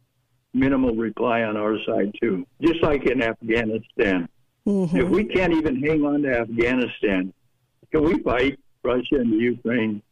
[0.52, 4.28] minimal reply on our side too, just like in Afghanistan.
[4.66, 4.96] Mm-hmm.
[4.96, 7.32] If we can't even hang on to Afghanistan,
[7.92, 10.02] can we fight Russia and Ukraine?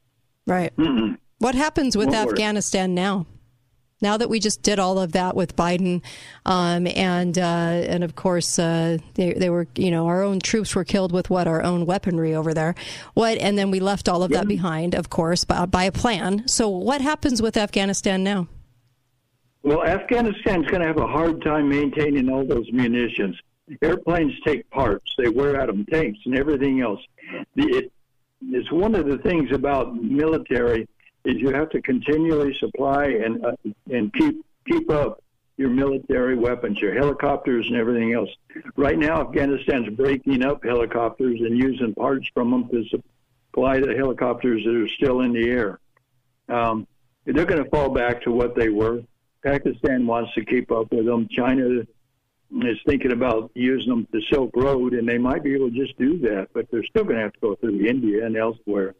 [0.47, 0.75] Right.
[0.77, 1.19] Mm-mm.
[1.39, 2.35] What happens with Won't work.
[2.35, 3.27] Afghanistan now?
[4.03, 6.03] Now that we just did all of that with Biden,
[6.45, 10.75] um, and uh, and of course uh, they they were you know our own troops
[10.75, 12.75] were killed with what our own weaponry over there,
[13.15, 16.47] what and then we left all of that behind, of course, by, by a plan.
[16.47, 18.49] So what happens with Afghanistan now?
[19.63, 23.37] Well, Afghanistan's going to have a hard time maintaining all those munitions.
[23.81, 27.01] Airplanes take parts; they wear out them, tanks and everything else.
[27.57, 27.91] It,
[28.43, 30.87] it's one of the things about military
[31.27, 33.53] is you have to continually supply and uh,
[33.91, 35.23] and keep keep up
[35.57, 38.31] your military weapons, your helicopters and everything else.
[38.77, 44.65] Right now, Afghanistan's breaking up helicopters and using parts from them to supply the helicopters
[44.65, 45.81] that are still in the air.
[46.49, 46.87] Um,
[47.25, 49.03] they're going to fall back to what they were.
[49.43, 51.27] Pakistan wants to keep up with them.
[51.31, 51.83] China
[52.63, 55.99] is thinking about using them the Silk Road, and they might be able to just
[55.99, 58.95] do that, but they're still going to have to go through India and elsewhere.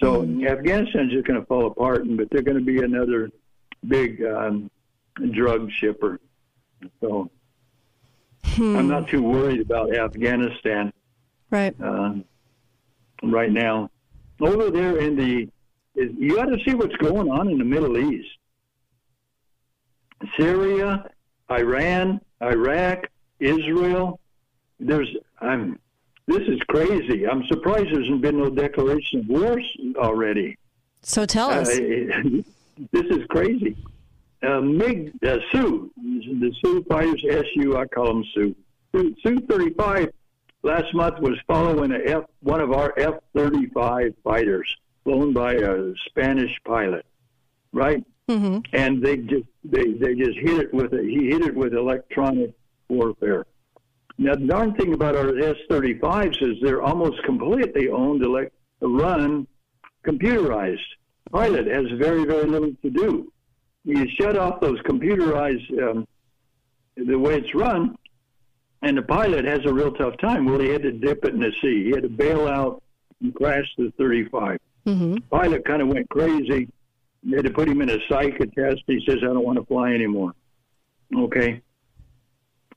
[0.00, 3.30] So Afghanistan's just going to fall apart, and- but they're going to be another
[3.86, 4.70] big um,
[5.32, 6.20] drug shipper.
[7.00, 7.30] So
[8.58, 10.92] I'm not too worried about Afghanistan
[11.50, 11.74] Right.
[11.82, 12.14] uh,
[13.22, 13.90] right now.
[14.40, 15.48] Over there in the,
[15.94, 18.28] you got to see what's going on in the Middle East.
[20.38, 21.08] Syria,
[21.50, 23.06] Iran, Iraq,
[23.38, 24.20] Israel.
[24.80, 25.08] There's,
[25.40, 25.78] I'm,
[26.26, 27.26] this is crazy.
[27.26, 29.58] I'm surprised there hasn't been no declaration of war
[29.96, 30.56] already.
[31.02, 31.68] So tell us.
[31.68, 31.78] Uh,
[32.92, 33.76] this is crazy.
[34.42, 38.54] Uh, MiG, uh, Su, the Su fighters, SU, I call them Su.
[38.92, 40.12] Su, Su 35
[40.62, 45.92] last month was following a F, one of our F 35 fighters flown by a
[46.06, 47.04] Spanish pilot,
[47.72, 48.04] right?
[48.28, 48.60] Mm-hmm.
[48.72, 52.54] And they just they, they just hit it with a, he hit it with electronic
[52.88, 53.46] warfare.
[54.18, 59.46] Now the darn thing about our S 35s is they're almost completely owned, elect, run,
[60.06, 60.78] computerized.
[61.32, 63.32] Pilot has very very little to do.
[63.84, 66.06] You shut off those computerized um,
[66.96, 67.96] the way it's run,
[68.82, 70.46] and the pilot has a real tough time.
[70.46, 71.84] Well, he had to dip it in the sea.
[71.84, 72.82] He had to bail out
[73.20, 74.58] and crash the 35.
[74.86, 75.16] Mm-hmm.
[75.30, 76.68] Pilot kind of went crazy.
[77.22, 78.82] They had to put him in a psych test.
[78.86, 80.34] He says, I don't want to fly anymore.
[81.16, 81.62] Okay.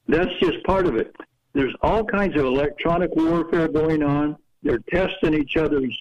[0.07, 1.13] That's just part of it.
[1.57, 4.37] There's all kinds of electronic warfare going on.
[4.61, 5.99] They're testing each other's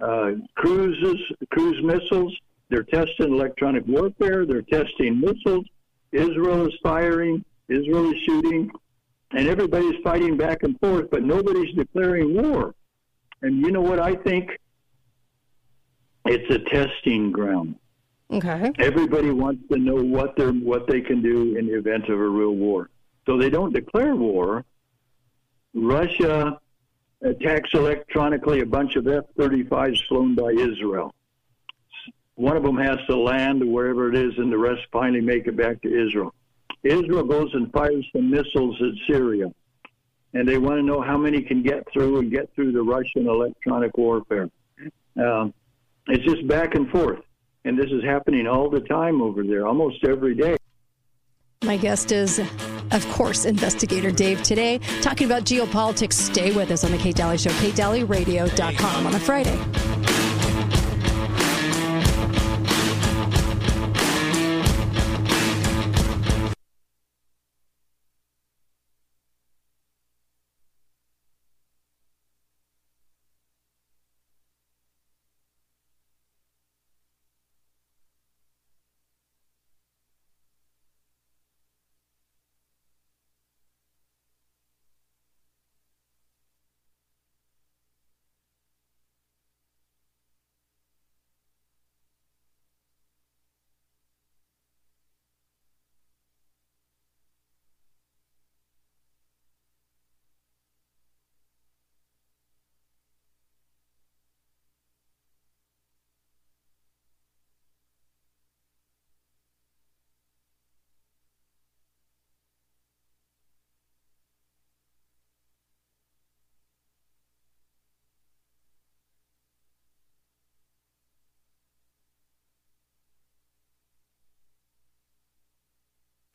[0.00, 1.20] uh, cruises,
[1.50, 2.34] cruise missiles.
[2.70, 4.46] They're testing electronic warfare.
[4.46, 5.66] They're testing missiles.
[6.10, 7.44] Israel is firing.
[7.68, 8.70] Israel is shooting.
[9.32, 12.74] And everybody's fighting back and forth, but nobody's declaring war.
[13.42, 14.58] And you know what I think?
[16.24, 17.74] It's a testing ground.
[18.32, 18.72] Okay.
[18.78, 22.26] Everybody wants to know what they what they can do in the event of a
[22.26, 22.88] real war.
[23.26, 24.64] So they don't declare war.
[25.74, 26.58] Russia
[27.22, 31.12] attacks electronically a bunch of F-35s flown by Israel.
[32.36, 35.56] One of them has to land wherever it is, and the rest finally make it
[35.56, 36.34] back to Israel.
[36.82, 39.46] Israel goes and fires some missiles at Syria,
[40.34, 43.28] and they want to know how many can get through and get through the Russian
[43.28, 44.50] electronic warfare.
[45.16, 45.54] Um,
[46.08, 47.20] it's just back and forth,
[47.64, 50.56] and this is happening all the time over there, almost every day.
[51.64, 52.38] My guest is,
[52.90, 56.12] of course, investigator Dave today, talking about geopolitics.
[56.12, 60.03] Stay with us on the Kate Dalley Show, katedalleyradio.com on a Friday.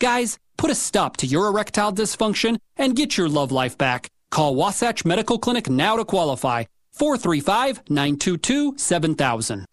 [0.00, 4.08] Guys, put a stop to your erectile dysfunction and get your love life back.
[4.30, 6.64] Call Wasatch Medical Clinic now to qualify.
[6.92, 9.64] 435 922 7000.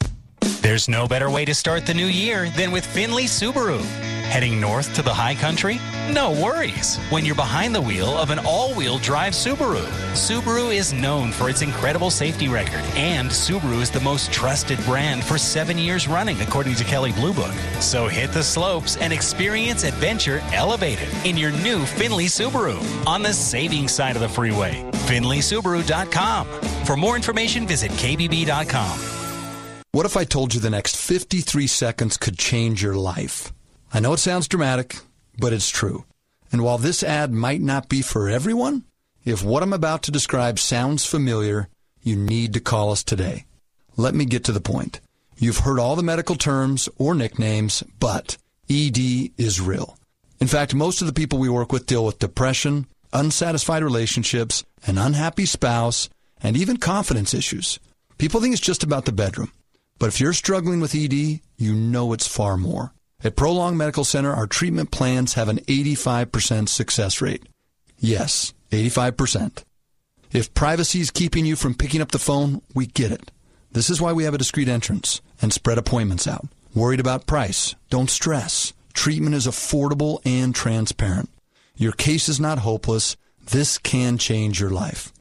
[0.61, 3.81] There's no better way to start the new year than with Findlay Subaru.
[4.31, 5.79] Heading north to the high country?
[6.09, 9.83] No worries when you're behind the wheel of an all wheel drive Subaru.
[10.13, 15.23] Subaru is known for its incredible safety record, and Subaru is the most trusted brand
[15.23, 17.53] for seven years running, according to Kelley Blue Book.
[17.81, 23.33] So hit the slopes and experience adventure elevated in your new Findlay Subaru on the
[23.33, 24.81] saving side of the freeway.
[25.07, 26.47] FindlaySubaru.com.
[26.85, 29.20] For more information, visit KBB.com.
[30.01, 33.53] What if I told you the next 53 seconds could change your life?
[33.93, 34.97] I know it sounds dramatic,
[35.37, 36.05] but it's true.
[36.51, 38.85] And while this ad might not be for everyone,
[39.25, 41.69] if what I'm about to describe sounds familiar,
[42.01, 43.45] you need to call us today.
[43.95, 45.01] Let me get to the point.
[45.37, 48.37] You've heard all the medical terms or nicknames, but
[48.71, 48.97] ED
[49.37, 49.99] is real.
[50.39, 54.97] In fact, most of the people we work with deal with depression, unsatisfied relationships, an
[54.97, 56.09] unhappy spouse,
[56.41, 57.77] and even confidence issues.
[58.17, 59.51] People think it's just about the bedroom.
[60.01, 62.91] But if you're struggling with ED, you know it's far more.
[63.23, 67.43] At Prolong Medical Center, our treatment plans have an 85% success rate.
[67.99, 69.63] Yes, 85%.
[70.31, 73.29] If privacy is keeping you from picking up the phone, we get it.
[73.73, 76.47] This is why we have a discreet entrance and spread appointments out.
[76.73, 77.75] Worried about price?
[77.91, 78.73] Don't stress.
[78.93, 81.29] Treatment is affordable and transparent.
[81.75, 83.17] Your case is not hopeless.
[83.51, 85.13] This can change your life.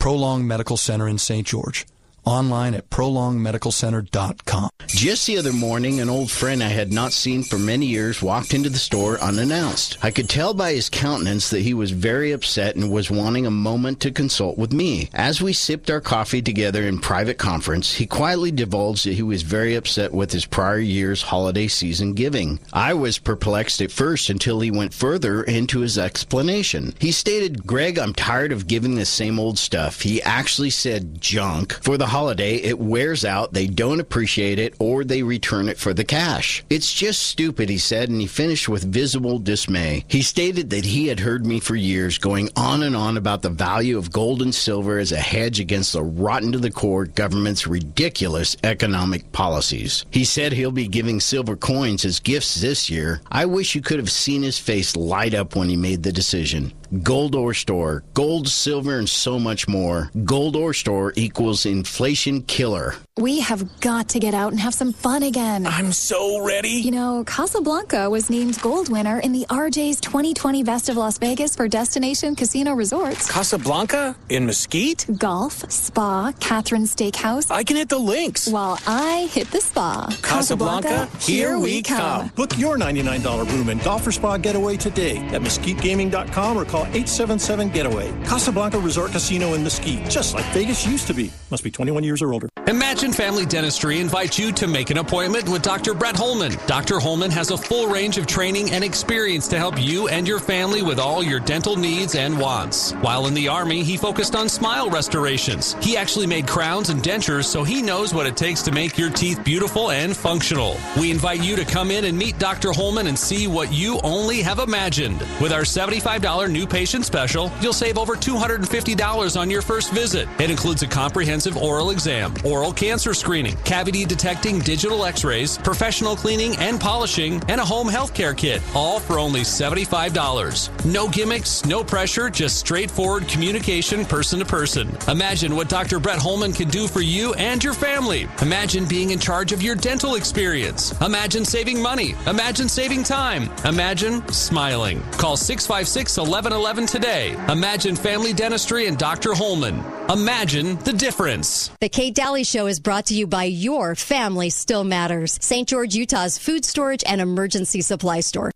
[0.00, 1.46] Prolong Medical Center in St.
[1.46, 1.86] George
[2.24, 4.70] online at prolongmedicalcenter.com.
[4.86, 8.54] Just the other morning, an old friend I had not seen for many years walked
[8.54, 9.98] into the store unannounced.
[10.02, 13.50] I could tell by his countenance that he was very upset and was wanting a
[13.50, 15.08] moment to consult with me.
[15.12, 19.42] As we sipped our coffee together in private conference, he quietly divulged that he was
[19.42, 22.60] very upset with his prior year's holiday season giving.
[22.72, 26.94] I was perplexed at first until he went further into his explanation.
[26.98, 30.02] He stated, Greg, I'm tired of giving the same old stuff.
[30.02, 35.02] He actually said junk for the holiday, it wears out, they don't appreciate it, or
[35.02, 36.62] they return it for the cash.
[36.70, 40.04] It's just stupid, he said, and he finished with visible dismay.
[40.06, 43.50] He stated that he had heard me for years going on and on about the
[43.50, 47.66] value of gold and silver as a hedge against the rotten to the core government's
[47.66, 50.04] ridiculous economic policies.
[50.12, 53.22] He said he'll be giving silver coins as gifts this year.
[53.32, 56.74] I wish you could have seen his face light up when he made the decision.
[57.02, 58.04] Gold Ore Store.
[58.14, 60.10] Gold, silver, and so much more.
[60.24, 62.94] Gold Ore Store equals inflation killer.
[63.16, 65.66] We have got to get out and have some fun again.
[65.66, 66.68] I'm so ready.
[66.68, 71.54] You know, Casablanca was named gold winner in the RJ's 2020 Best of Las Vegas
[71.54, 73.30] for Destination Casino Resorts.
[73.30, 74.16] Casablanca?
[74.28, 75.06] In Mesquite?
[75.16, 77.50] Golf, spa, Catherine Steakhouse.
[77.50, 78.48] I can hit the links.
[78.48, 80.08] While I hit the spa.
[80.22, 82.28] Casablanca, here we come.
[82.30, 87.70] Book your $99 room and golf or spa getaway today at mesquitegaming.com or call 877
[87.70, 88.12] Getaway.
[88.24, 91.30] Casablanca Resort Casino in Mesquite, just like Vegas used to be.
[91.50, 92.48] Must be 21 years or older.
[92.66, 95.92] Imagine Family Dentistry invites you to make an appointment with Dr.
[95.92, 96.56] Brett Holman.
[96.66, 96.98] Dr.
[96.98, 100.80] Holman has a full range of training and experience to help you and your family
[100.80, 102.92] with all your dental needs and wants.
[102.92, 105.74] While in the Army, he focused on smile restorations.
[105.82, 109.10] He actually made crowns and dentures, so he knows what it takes to make your
[109.10, 110.78] teeth beautiful and functional.
[110.98, 112.72] We invite you to come in and meet Dr.
[112.72, 115.20] Holman and see what you only have imagined.
[115.38, 120.28] With our $75 new patient special, you'll save over $250 on your first visit.
[120.40, 126.16] It includes a comprehensive oral exam, oral cancer screening, cavity detecting digital x rays, professional
[126.16, 130.84] cleaning and polishing, and a home healthcare kit, all for only $75.
[130.84, 134.90] No gimmicks, no pressure, just straightforward communication person to person.
[135.06, 136.00] Imagine what Dr.
[136.00, 138.26] Brett Holman can do for you and your family.
[138.42, 140.90] Imagine being in charge of your dental experience.
[141.02, 142.16] Imagine saving money.
[142.26, 143.48] Imagine saving time.
[143.64, 145.00] Imagine smiling.
[145.12, 147.52] Call 656 11 1111 today.
[147.52, 149.34] Imagine Family Dentistry and Dr.
[149.34, 149.82] Holman.
[150.08, 151.70] Imagine the difference.
[151.80, 155.68] The Kate Dalley Show is brought to you by Your Family Still Matters, St.
[155.68, 158.52] George, Utah's food storage and emergency supply store.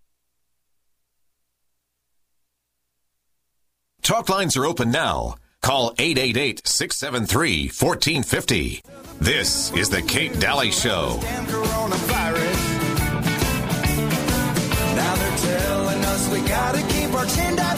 [4.02, 5.34] Talk lines are open now.
[5.60, 8.82] Call 888 673 1450.
[9.20, 11.18] This is The Kate Dalley Show.
[14.94, 17.77] Now they're telling us we gotta keep our chin divers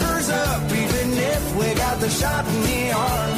[2.01, 3.37] the shot in the arm.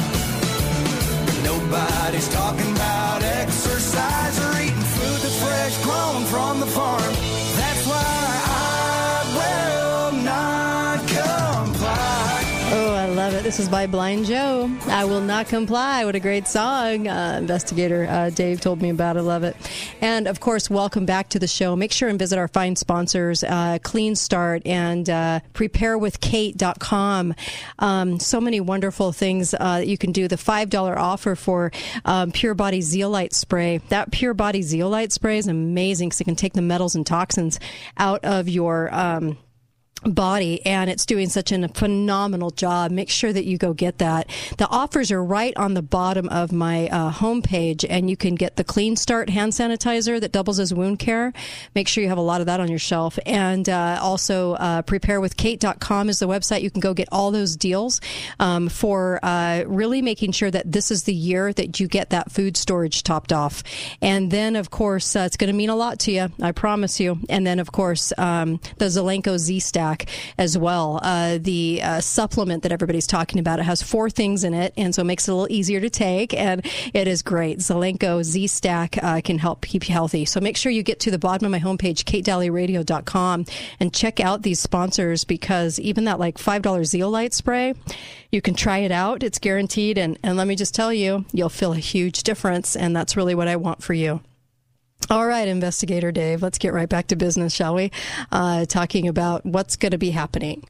[1.44, 7.14] Nobody's talking about exercise or eating food that's fresh grown from the farm.
[13.24, 13.42] Love it.
[13.42, 14.70] This is by Blind Joe.
[14.86, 16.04] I will not comply.
[16.04, 17.08] What a great song.
[17.08, 19.16] Uh, investigator uh, Dave told me about.
[19.16, 19.56] I love it.
[20.02, 21.74] And of course, welcome back to the show.
[21.74, 27.34] Make sure and visit our fine sponsors, uh, Clean Start and uh, preparewithkate.com.
[27.78, 30.28] Um, so many wonderful things uh, that you can do.
[30.28, 31.72] The $5 offer for
[32.04, 33.78] um, Pure Body Zeolite Spray.
[33.88, 37.58] That Pure Body Zeolite Spray is amazing because it can take the metals and toxins
[37.96, 38.94] out of your.
[38.94, 39.38] Um,
[40.04, 42.90] body and it's doing such a phenomenal job.
[42.90, 44.28] Make sure that you go get that.
[44.58, 48.56] The offers are right on the bottom of my uh, homepage and you can get
[48.56, 51.32] the clean start hand sanitizer that doubles as wound care.
[51.74, 53.18] Make sure you have a lot of that on your shelf.
[53.26, 56.62] And uh, also uh, preparewithkate.com is the website.
[56.62, 58.00] You can go get all those deals
[58.40, 62.30] um, for uh, really making sure that this is the year that you get that
[62.30, 63.62] food storage topped off.
[64.00, 67.00] And then of course uh, it's going to mean a lot to you i promise
[67.00, 67.18] you.
[67.28, 69.93] And then of course um, the zelenko z stack
[70.38, 71.00] as well.
[71.02, 74.94] Uh, the uh, supplement that everybody's talking about, it has four things in it, and
[74.94, 77.58] so it makes it a little easier to take, and it is great.
[77.58, 80.24] Zelenko Z Stack uh, can help keep you healthy.
[80.24, 83.44] So make sure you get to the bottom of my homepage, katedalleyradio.com,
[83.80, 87.74] and check out these sponsors because even that like $5 zeolite spray,
[88.30, 89.22] you can try it out.
[89.22, 92.94] It's guaranteed, and, and let me just tell you, you'll feel a huge difference, and
[92.94, 94.20] that's really what I want for you.
[95.10, 97.90] All right, Investigator Dave, let's get right back to business, shall we?
[98.32, 100.64] Uh, talking about what's going to be happening.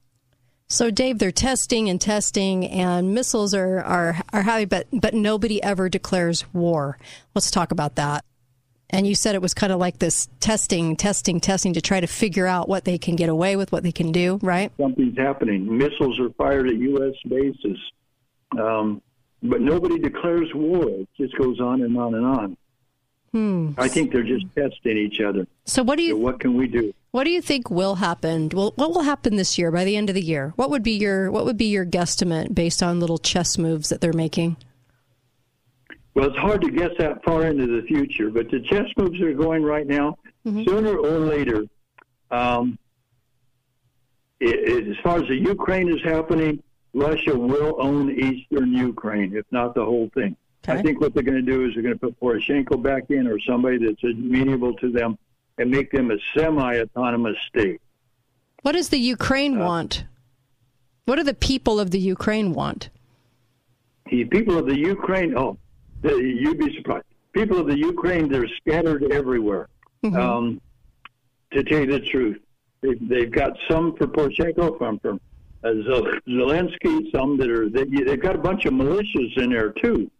[0.67, 5.63] So, Dave, they're testing and testing, and missiles are are are heavy, but but nobody
[5.63, 6.99] ever declares war.
[7.35, 8.25] Let's talk about that.
[8.91, 12.07] And you said it was kind of like this testing, testing, testing to try to
[12.07, 14.73] figure out what they can get away with, what they can do, right?
[14.81, 15.79] Something's happening.
[15.79, 17.15] Missiles are fired at U.S.
[17.29, 17.79] bases,
[18.59, 19.03] um,
[19.43, 20.89] but nobody declares war.
[20.89, 22.57] It just goes on and on and on.
[23.35, 23.73] Hmm.
[23.77, 25.45] I think they're just testing each other.
[25.65, 26.13] So, what do you?
[26.13, 26.95] So what can we do?
[27.11, 28.49] What do you think will happen?
[28.49, 30.53] Well, what will happen this year by the end of the year?
[30.55, 34.01] What would be your what would be your guesstimate based on little chess moves that
[34.01, 34.57] they're making?
[36.15, 39.33] Well, it's hard to guess that far into the future, but the chess moves are
[39.35, 40.17] going right now.
[40.45, 41.65] Sooner or later,
[42.31, 42.79] um,
[44.39, 49.45] it, it, as far as the Ukraine is happening, Russia will own eastern Ukraine, if
[49.51, 50.37] not the whole thing.
[50.67, 53.27] I think what they're going to do is they're going to put Poroshenko back in
[53.27, 55.19] or somebody that's amenable to them
[55.59, 57.81] and make them a semi-autonomous state.
[58.63, 60.05] What does the Ukraine want?
[61.05, 62.89] What do the people of the Ukraine want?
[64.11, 65.59] The people of the Ukraine, oh,
[66.03, 67.05] the, you'd be surprised.
[67.33, 69.69] People of the Ukraine, they're scattered everywhere.
[70.05, 70.61] Um,
[71.53, 72.39] to tell you the truth,
[72.83, 75.13] they've, they've got some for Poroshenko, some for
[75.65, 75.69] uh,
[76.29, 80.11] Zelensky, some that are they, they've got a bunch of militias in there too,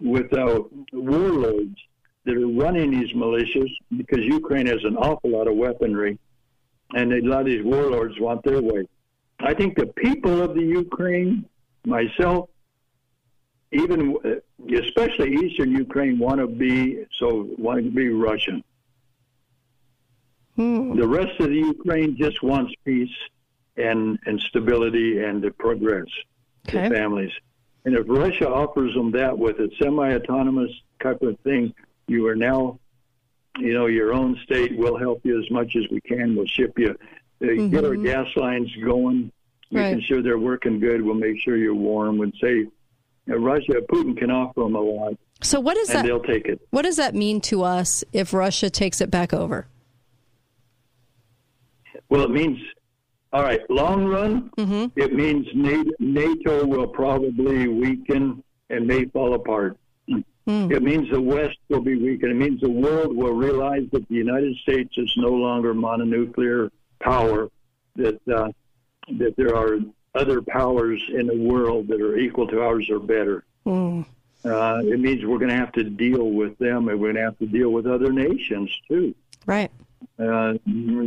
[0.00, 0.62] with uh,
[0.92, 1.76] warlords
[2.24, 6.18] that are running these militias because Ukraine has an awful lot of weaponry,
[6.94, 8.86] and a lot of these warlords want their way.
[9.40, 11.44] I think the people of the Ukraine,
[11.86, 12.48] myself,
[13.72, 14.16] even
[14.74, 18.62] especially Eastern Ukraine, want to be so want to be Russian.
[20.56, 23.16] The rest of the Ukraine just wants peace
[23.76, 26.06] and and stability and to progress
[26.68, 26.88] Okay.
[26.88, 27.30] families.
[27.88, 30.70] And if Russia offers them that with a semi-autonomous
[31.02, 31.72] type of thing,
[32.06, 32.78] you are now,
[33.58, 34.76] you know, your own state.
[34.76, 36.36] We'll help you as much as we can.
[36.36, 38.04] We'll ship you, uh, get our Mhm.
[38.04, 39.32] gas lines going,
[39.70, 40.04] making Right.
[40.04, 41.00] sure they're working good.
[41.00, 42.20] We'll make sure you're warm.
[42.20, 42.66] And say,
[43.30, 46.04] uh, Russia, Putin can offer them a lot, So, what is and that?
[46.04, 46.60] they'll take it.
[46.68, 49.66] What does that mean to us if Russia takes it back over?
[52.10, 52.58] Well, it means,
[53.32, 54.50] all right, long run,
[54.96, 55.46] it means
[55.98, 59.76] NATO will probably weaken and may fall apart.
[60.50, 62.32] It means the West will be weakened.
[62.32, 67.50] It means the world will realize that the United States is no longer mononuclear power,
[67.96, 68.50] that, uh,
[69.18, 69.78] that there are
[70.14, 73.44] other powers in the world that are equal to ours or better.
[73.66, 74.06] Mm.
[74.42, 77.22] Uh, it means we're going to have to deal with them, and we're going to
[77.22, 79.14] have to deal with other nations too.
[79.44, 79.70] Right.
[80.18, 80.54] Uh,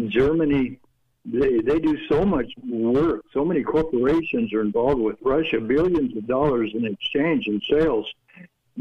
[0.08, 0.78] Germany
[1.26, 3.24] they they do so much work.
[3.32, 8.12] So many corporations are involved with Russia, billions of dollars in exchange and sales,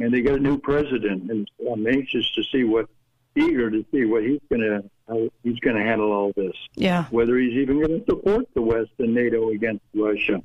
[0.01, 2.89] and they got a new president, and I'm anxious to see what,
[3.36, 6.57] eager to see what he's gonna how he's gonna handle all this.
[6.77, 7.05] Yeah.
[7.10, 10.43] Whether he's even going to support the West and NATO against Russia.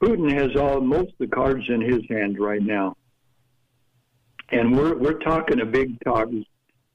[0.00, 2.96] Putin has all most of the cards in his hand right now,
[4.50, 6.28] and we're we're talking a big talk.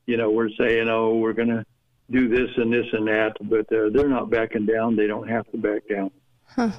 [0.06, 1.66] You know, we're saying, oh, we're going to
[2.12, 4.96] do this and this and that, but uh, they're not backing down.
[4.96, 6.12] They don't have to back down.
[6.46, 6.72] Huh.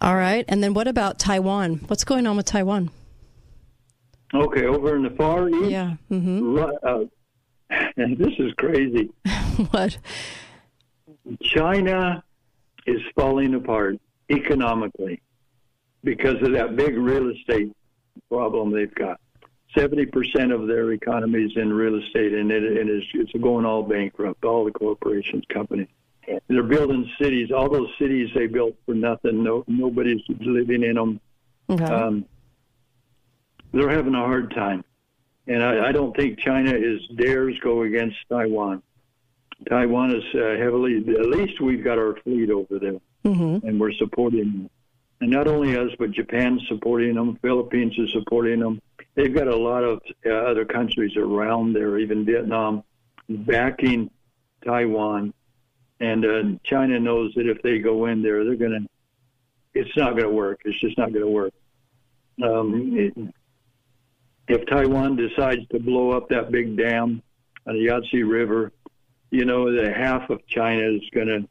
[0.00, 0.44] All right.
[0.48, 1.84] And then what about Taiwan?
[1.86, 2.90] What's going on with Taiwan?
[4.34, 5.70] Okay, over in the far east.
[5.70, 5.94] Yeah.
[6.10, 6.58] Mm-hmm.
[6.82, 7.04] Uh,
[7.96, 9.10] and this is crazy.
[9.70, 9.98] what?
[11.42, 12.22] China
[12.86, 13.96] is falling apart
[14.30, 15.20] economically
[16.04, 17.72] because of that big real estate
[18.30, 19.20] problem they've got.
[19.76, 23.66] Seventy percent of their economy is in real estate, and it, it is it's going
[23.66, 24.44] all bankrupt.
[24.44, 25.88] All the corporations, companies,
[26.48, 27.50] they're building cities.
[27.52, 29.42] All those cities they built for nothing.
[29.44, 31.20] No, nobody's living in them.
[31.68, 31.84] Okay.
[31.84, 32.24] Um,
[33.72, 34.84] they're having a hard time,
[35.46, 38.82] and I, I don't think China is dares go against Taiwan.
[39.68, 40.96] Taiwan is uh, heavily.
[40.96, 43.66] At least we've got our fleet over there, Mm-hmm.
[43.66, 44.70] and we're supporting them.
[45.20, 47.36] And not only us, but Japan's supporting them.
[47.42, 48.80] Philippines is supporting them.
[49.18, 52.84] They've got a lot of uh, other countries around there, even Vietnam,
[53.28, 54.12] backing
[54.64, 55.34] Taiwan.
[55.98, 58.86] And uh, China knows that if they go in there, they're going to.
[59.74, 60.60] It's not going to work.
[60.64, 61.52] It's just not going to work.
[62.44, 63.12] Um, it,
[64.46, 67.20] if Taiwan decides to blow up that big dam
[67.66, 68.70] on the Yangtze River,
[69.32, 71.48] you know that half of China is going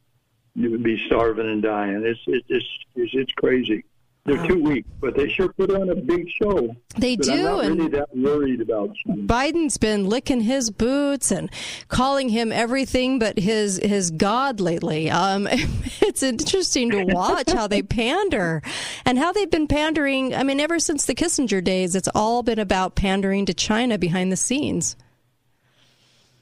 [0.55, 2.01] to be starving and dying.
[2.05, 2.47] It's it's
[2.95, 3.83] it's, it's crazy.
[4.27, 6.75] They're too weak, but they sure put on a big show.
[6.97, 9.23] They do, I'm not really that worried about China.
[9.23, 11.49] Biden's been licking his boots and
[11.88, 15.09] calling him everything but his his god lately.
[15.09, 15.47] Um,
[16.01, 18.61] it's interesting to watch how they pander
[19.06, 20.35] and how they've been pandering.
[20.35, 24.30] I mean, ever since the Kissinger days, it's all been about pandering to China behind
[24.30, 24.97] the scenes.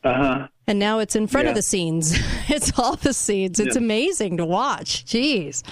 [0.04, 0.48] Uh huh.
[0.66, 2.18] And now it's in front of the scenes.
[2.48, 3.60] It's all the scenes.
[3.60, 3.82] It's Yeah.
[3.82, 5.04] amazing to watch.
[5.06, 5.64] Jeez.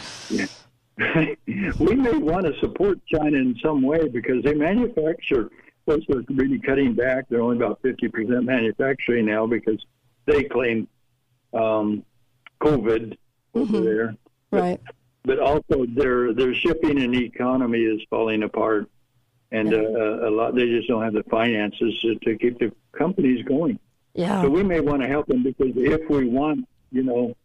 [1.48, 5.50] we may want to support China in some way because they manufacture.
[5.86, 6.00] They're
[6.30, 7.26] really cutting back.
[7.30, 9.84] They're only about fifty percent manufacturing now because
[10.26, 10.88] they claim
[11.54, 12.06] um,
[12.62, 13.18] COVID
[13.54, 14.16] over there.
[14.52, 14.80] Right.
[15.24, 18.90] But also, their their shipping and economy is falling apart,
[19.52, 23.44] and uh, a lot they just don't have the finances to, to keep the companies
[23.46, 23.80] going.
[24.14, 24.42] Yeah.
[24.42, 27.36] So we may want to help them because if we want, you know,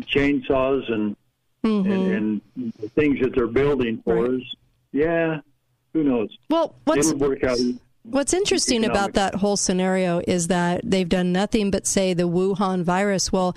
[0.00, 1.16] chainsaws and
[1.64, 1.92] Mm-hmm.
[1.92, 4.40] and, and the things that they're building for us,
[4.92, 5.40] yeah,
[5.92, 6.28] who knows?
[6.48, 7.58] Well, what's It'll work out.
[8.02, 12.82] What's interesting about that whole scenario is that they've done nothing but say the Wuhan
[12.82, 13.30] virus.
[13.30, 13.54] Well,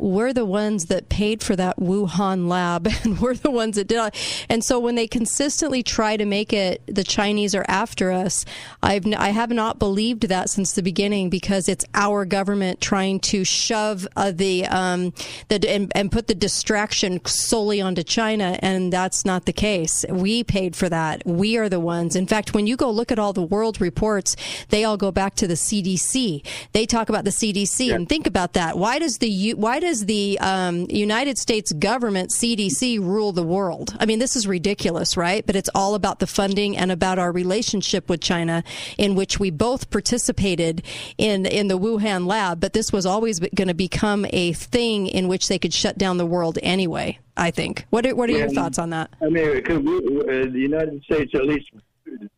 [0.00, 4.06] we're the ones that paid for that Wuhan lab, and we're the ones that did
[4.06, 4.46] it.
[4.48, 8.44] And so when they consistently try to make it the Chinese are after us,
[8.82, 13.44] I've I have not believed that since the beginning because it's our government trying to
[13.44, 15.12] shove uh, the um
[15.48, 20.04] the and, and put the distraction solely onto China, and that's not the case.
[20.08, 21.22] We paid for that.
[21.26, 22.16] We are the ones.
[22.16, 24.36] In fact, when you go look at all the world reports,
[24.70, 26.46] they all go back to the CDC.
[26.72, 28.78] They talk about the CDC and think about that.
[28.78, 33.96] Why does the why does the um, United States government CDC rule the world?
[33.98, 35.44] I mean, this is ridiculous, right?
[35.44, 38.62] But it's all about the funding and about our relationship with China,
[38.96, 40.82] in which we both participated
[41.18, 42.60] in in the Wuhan lab.
[42.60, 46.16] But this was always going to become a thing in which they could shut down
[46.18, 47.18] the world anyway.
[47.36, 47.86] I think.
[47.90, 49.10] What are, what are your thoughts on that?
[49.22, 51.70] I mean, we, uh, the United States, at least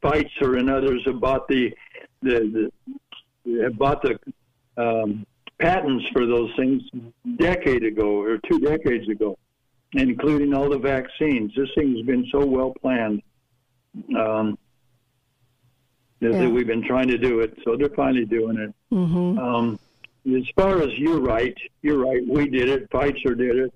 [0.03, 1.75] Pfizer and others, about the
[2.23, 2.71] the,
[3.45, 4.19] the have bought the
[4.77, 5.27] um,
[5.63, 6.83] patents for those things
[7.37, 9.39] decade ago or two decades ago,
[9.93, 11.53] including all the vaccines.
[11.57, 13.23] This thing's been so well planned.
[14.17, 14.59] Um,
[16.21, 16.41] that- Yeah.
[16.43, 18.73] that we've been trying to do it, so they're finally doing it.
[18.95, 19.39] Mm-hmm.
[19.39, 19.79] Um,
[20.27, 22.23] as far as you're right, you're right.
[22.27, 22.89] We did it.
[22.91, 23.73] Pfizer did it.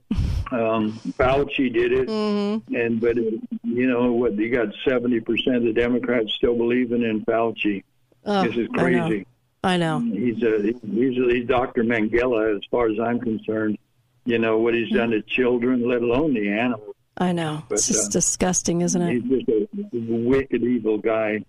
[0.53, 2.09] Um, Fauci did it.
[2.09, 2.75] Mm-hmm.
[2.75, 3.35] And but it,
[3.65, 4.35] you know what?
[4.37, 7.83] You got seventy percent of the Democrats still believing in Fauci.
[8.25, 9.27] Oh, this is crazy.
[9.65, 10.01] I know.
[10.01, 11.83] He's a he's a, he's Dr.
[11.83, 13.79] Mengele as far as I'm concerned.
[14.25, 16.95] You know what he's done to children, let alone the animals.
[17.19, 17.63] I know.
[17.71, 19.23] It's just uh, disgusting, isn't it?
[19.23, 21.45] He's just a wicked, evil guy.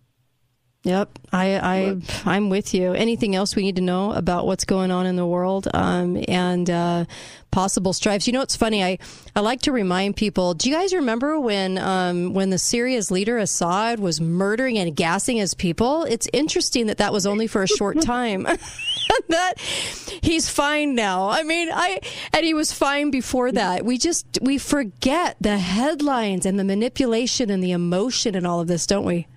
[0.88, 2.94] Yep, I, I I'm with you.
[2.94, 6.70] Anything else we need to know about what's going on in the world um, and
[6.70, 7.04] uh,
[7.52, 8.26] possible strifes?
[8.26, 8.82] You know, it's funny.
[8.82, 8.98] I,
[9.36, 10.54] I like to remind people.
[10.54, 15.36] Do you guys remember when um, when the Syria's leader Assad was murdering and gassing
[15.36, 16.06] his people?
[16.06, 18.44] It's interesting that that was only for a short time.
[19.28, 21.28] that he's fine now.
[21.28, 22.00] I mean, I
[22.32, 23.84] and he was fine before that.
[23.84, 28.68] We just we forget the headlines and the manipulation and the emotion and all of
[28.68, 29.28] this, don't we?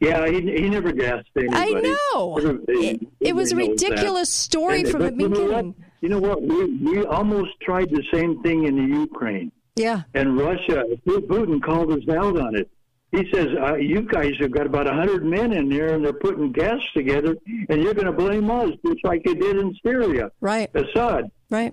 [0.00, 1.76] Yeah, he, he never gasped anybody.
[1.76, 1.80] I
[2.14, 2.36] know.
[2.38, 3.90] Everybody- It, it was a knows that.
[3.90, 5.46] ridiculous story And- from the you know what?
[5.48, 5.74] beginning.
[6.00, 6.42] You know what?
[6.42, 10.02] We we almost tried the same thing in the Ukraine, Yeah.
[10.12, 10.84] and Russia.
[11.06, 12.68] Putin called us out on it.
[13.12, 16.12] He says, uh, "You guys have got about a hundred men in there, and they're
[16.12, 17.36] putting gas together,
[17.70, 20.68] and you're going to blame us, just like you did in Syria." Right.
[20.74, 21.30] Assad.
[21.48, 21.72] Right.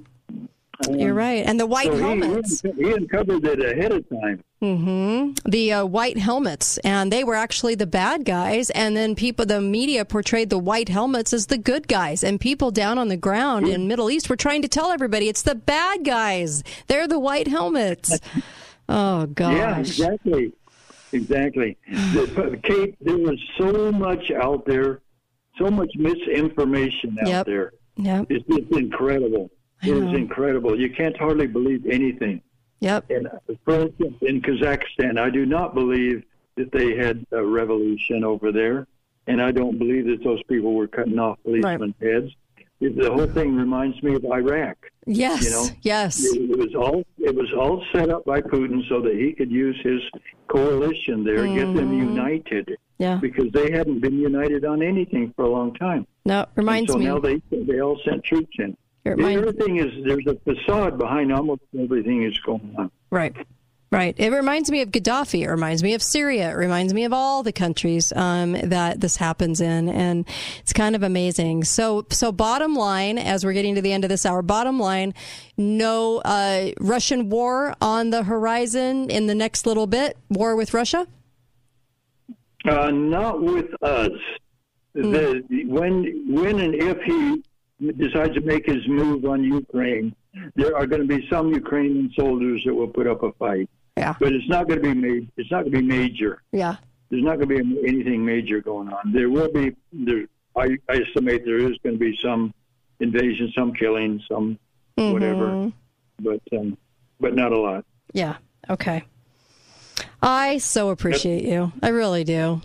[0.89, 1.45] You're right.
[1.45, 2.61] And the white so helmets.
[2.61, 4.43] He, he uncovered it ahead of time.
[4.61, 5.49] Mm-hmm.
[5.49, 9.59] The uh, white helmets, and they were actually the bad guys, and then people, the
[9.61, 13.67] media portrayed the white helmets as the good guys, and people down on the ground
[13.67, 16.63] in Middle East were trying to tell everybody it's the bad guys.
[16.87, 18.19] They're the white helmets.
[18.89, 19.55] Oh gosh.
[19.55, 20.51] Yeah, exactly.
[21.13, 21.77] Exactly.
[22.13, 24.99] The- Kate, there was so much out there,
[25.57, 27.45] so much misinformation out Yep.
[27.45, 27.73] there.
[27.95, 29.49] Yeah, It's just incredible.
[29.83, 30.79] It is incredible.
[30.79, 32.41] You can't hardly believe anything.
[32.81, 33.09] Yep.
[33.09, 33.31] And uh,
[33.65, 36.23] for instance, in Kazakhstan, I do not believe
[36.55, 38.87] that they had a revolution over there,
[39.27, 42.31] and I don't believe that those people were cutting off policemen's heads.
[42.79, 44.75] The whole thing reminds me of Iraq.
[45.05, 45.43] Yes.
[45.43, 46.23] You know, yes.
[46.23, 49.51] It, it was all it was all set up by Putin so that he could
[49.51, 50.01] use his
[50.47, 52.09] coalition there, get them Mhm.
[52.15, 52.77] united.
[52.97, 53.17] Yeah.
[53.21, 56.05] Because they hadn't been united on anything for a long time.
[56.25, 57.05] No, reminds and so me.
[57.05, 58.75] now they they all sent troops in.
[59.03, 62.91] It reminds- Everything is there's a facade behind almost everything that's going on.
[63.09, 63.35] Right.
[63.91, 64.15] Right.
[64.17, 65.41] It reminds me of Gaddafi.
[65.41, 66.51] It reminds me of Syria.
[66.51, 70.25] It reminds me of all the countries um, that this happens in, and
[70.61, 71.65] it's kind of amazing.
[71.65, 75.13] So, so bottom line, as we're getting to the end of this hour, bottom line,
[75.57, 80.17] no uh, Russian war on the horizon in the next little bit.
[80.29, 81.05] War with Russia.
[82.63, 84.09] Uh, not with us.
[84.95, 85.11] Hmm.
[85.11, 87.43] The, when when and if he
[87.97, 90.15] decides to make his move on Ukraine,
[90.55, 93.69] there are going to be some Ukrainian soldiers that will put up a fight.
[93.97, 94.15] Yeah.
[94.19, 96.41] But it's not going to be ma- It's not going to be major.
[96.51, 96.75] Yeah.
[97.09, 99.11] There's not going to be anything major going on.
[99.11, 99.75] There will be.
[99.91, 102.53] There, I, I estimate there is going to be some
[103.01, 104.57] invasion, some killing, some
[104.95, 105.73] whatever, Mhm.
[106.21, 106.77] but um,
[107.19, 107.83] but not a lot.
[108.13, 108.37] Yeah.
[108.69, 109.03] Okay.
[110.21, 111.71] I so appreciate you.
[111.81, 112.61] I really do.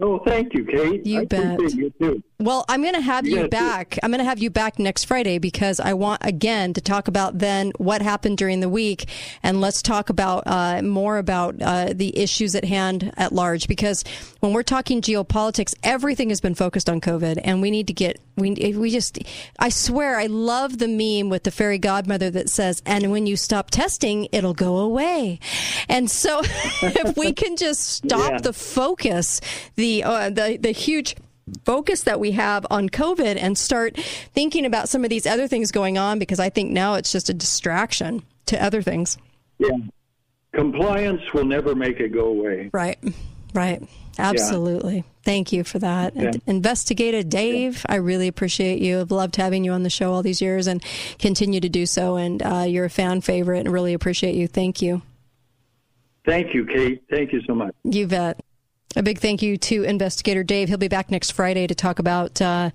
[0.00, 1.06] Oh, thank you, Kate.
[1.06, 1.60] You I bet.
[1.74, 2.22] you too.
[2.44, 3.98] Well, I'm going to have You back.
[4.02, 7.38] I'm going to have you back next Friday because I want again to talk about
[7.38, 9.08] then what happened during the week,
[9.42, 13.68] and let's talk about uh, more about uh, the issues at hand at large.
[13.68, 14.02] Because
[14.40, 18.20] when we're talking geopolitics, everything has been focused on COVID, and we need to get
[18.36, 19.18] we we just.
[19.58, 23.36] I swear, I love the meme with the fairy godmother that says, "And when you
[23.36, 25.38] stop testing, it'll go away."
[25.88, 26.40] And so,
[26.82, 28.38] if we can just stop Yeah.
[28.38, 29.40] the focus,
[29.76, 31.14] the uh, the the huge
[31.64, 35.72] focus that we have on COVID and start thinking about some of these other things
[35.72, 39.18] going on because I think now it's just a distraction to other things.
[39.58, 39.76] Yeah.
[40.52, 42.70] Compliance will never make it go away.
[42.72, 42.98] Right.
[43.54, 43.82] Right.
[44.18, 45.04] Absolutely.
[45.24, 46.14] Thank you for that.
[46.14, 46.40] And Yeah.
[46.46, 49.00] Investigator Dave, I really appreciate you.
[49.00, 50.82] I've loved having you on the show all these years and
[51.18, 52.16] continue to do so.
[52.16, 54.46] And uh, you're a fan favorite and really appreciate you.
[54.46, 55.02] Thank you.
[56.24, 57.02] Thank you, Kate.
[57.10, 57.74] Thank you so much.
[57.84, 58.40] You bet.
[58.94, 60.68] A big thank you to Investigator Dave.
[60.68, 62.70] He'll be back next Friday to talk about uh,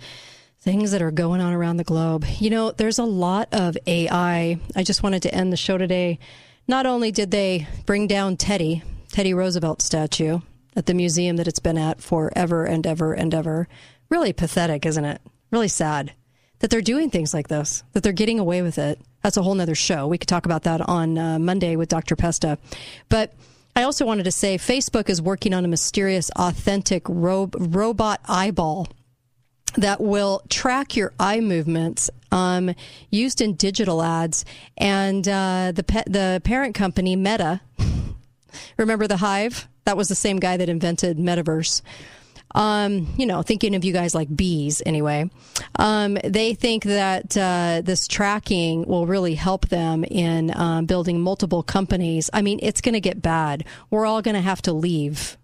[0.62, 2.26] things that are going on around the globe.
[2.40, 4.60] You know, there's a lot of AI.
[4.76, 6.18] I just wanted to end the show today.
[6.68, 8.82] Not only did they bring down Teddy,
[9.12, 10.40] Teddy Roosevelt statue
[10.76, 13.68] at the museum that it's been at forever and ever and ever.
[14.10, 15.22] Really pathetic, isn't it?
[15.52, 16.14] Really sad
[16.60, 19.00] that they're doing things like this, that they're getting away with it.
[19.22, 20.08] That's a whole nother show.
[20.08, 22.16] We could talk about that on uh, Monday with Dr.
[22.16, 22.58] Pesta.
[23.10, 23.36] But
[23.78, 28.88] I also wanted to say Facebook is working on a mysterious, authentic ro- robot eyeball
[29.76, 32.74] that will track your eye movements um,
[33.12, 34.46] used in digital ads.
[34.80, 37.62] And uh, the, pe- the parent company, Meta,
[38.78, 39.68] remember the Hive?
[39.86, 41.84] That was the same guy that invented Metaverse
[42.56, 45.30] um, you know, thinking of you guys like bees anyway.
[45.77, 51.64] Um, they think that uh, this tracking will really help them in um, building multiple
[51.64, 52.30] companies.
[52.34, 53.66] I mean, it's going to get bad.
[53.90, 55.38] We're all going to have to leave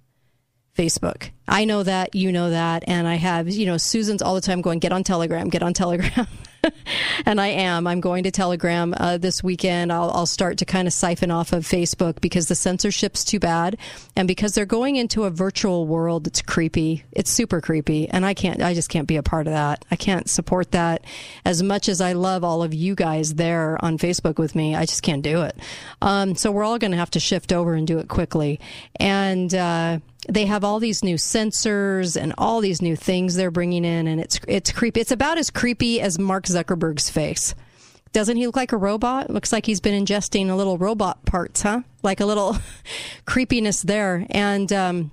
[0.77, 1.29] Facebook.
[1.47, 4.61] I know that, you know that, and I have, you know, Susan's all the time
[4.61, 6.27] going, get on Telegram, get on Telegram.
[7.25, 7.87] and I am.
[7.87, 9.91] I'm going to Telegram uh, this weekend.
[9.91, 13.77] I'll, I'll start to kind of siphon off of Facebook because the censorship's too bad,
[14.15, 16.27] and because they're going into a virtual world.
[16.27, 17.03] It's creepy.
[17.11, 18.61] It's super creepy, and I can't.
[18.61, 19.85] I just can't be a part of that.
[19.91, 21.03] I can't support that
[21.45, 24.75] as much as I love all of you guys there on Facebook with me.
[24.75, 25.57] I just can't do it.
[26.01, 28.59] Um, so we're all going to have to shift over and do it quickly,
[28.99, 29.53] and.
[29.53, 34.07] Uh, they have all these new sensors and all these new things they're bringing in,
[34.07, 35.01] and it's it's creepy.
[35.01, 37.55] It's about as creepy as Mark Zuckerberg's face.
[38.13, 39.31] Doesn't he look like a robot?
[39.31, 41.81] Looks like he's been ingesting a little robot parts, huh?
[42.03, 42.55] Like a little
[43.25, 44.27] creepiness there.
[44.29, 45.11] And um,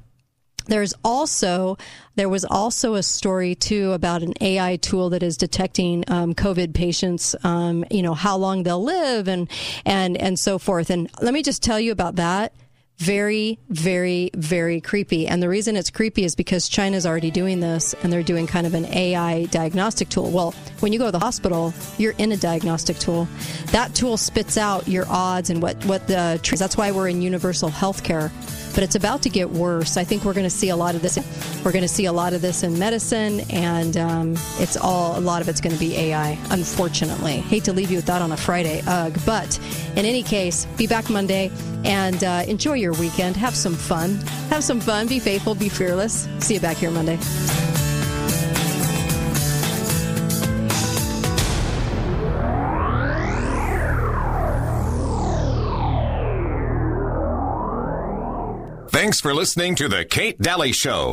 [0.66, 1.78] there's also
[2.16, 6.74] there was also a story too about an AI tool that is detecting um, COVID
[6.74, 9.50] patients, um, you know, how long they'll live and
[9.86, 10.90] and and so forth.
[10.90, 12.52] And let me just tell you about that
[13.00, 15.26] very, very, very creepy.
[15.26, 18.66] And the reason it's creepy is because China's already doing this and they're doing kind
[18.66, 20.30] of an AI diagnostic tool.
[20.30, 23.26] Well, when you go to the hospital, you're in a diagnostic tool.
[23.72, 27.70] That tool spits out your odds and what, what the, that's why we're in universal
[27.70, 28.30] health care
[28.74, 29.96] but it's about to get worse.
[29.96, 31.18] I think we're going to see a lot of this.
[31.64, 35.20] We're going to see a lot of this in medicine, and um, it's all a
[35.20, 36.38] lot of it's going to be AI.
[36.50, 39.16] Unfortunately, hate to leave you with that on a Friday, ugh.
[39.26, 39.58] But
[39.96, 41.50] in any case, be back Monday
[41.84, 43.36] and uh, enjoy your weekend.
[43.36, 44.16] Have some fun.
[44.50, 45.06] Have some fun.
[45.08, 45.54] Be faithful.
[45.54, 46.28] Be fearless.
[46.38, 47.18] See you back here Monday.
[59.00, 61.08] Thanks for listening to The Kate Dalley Show.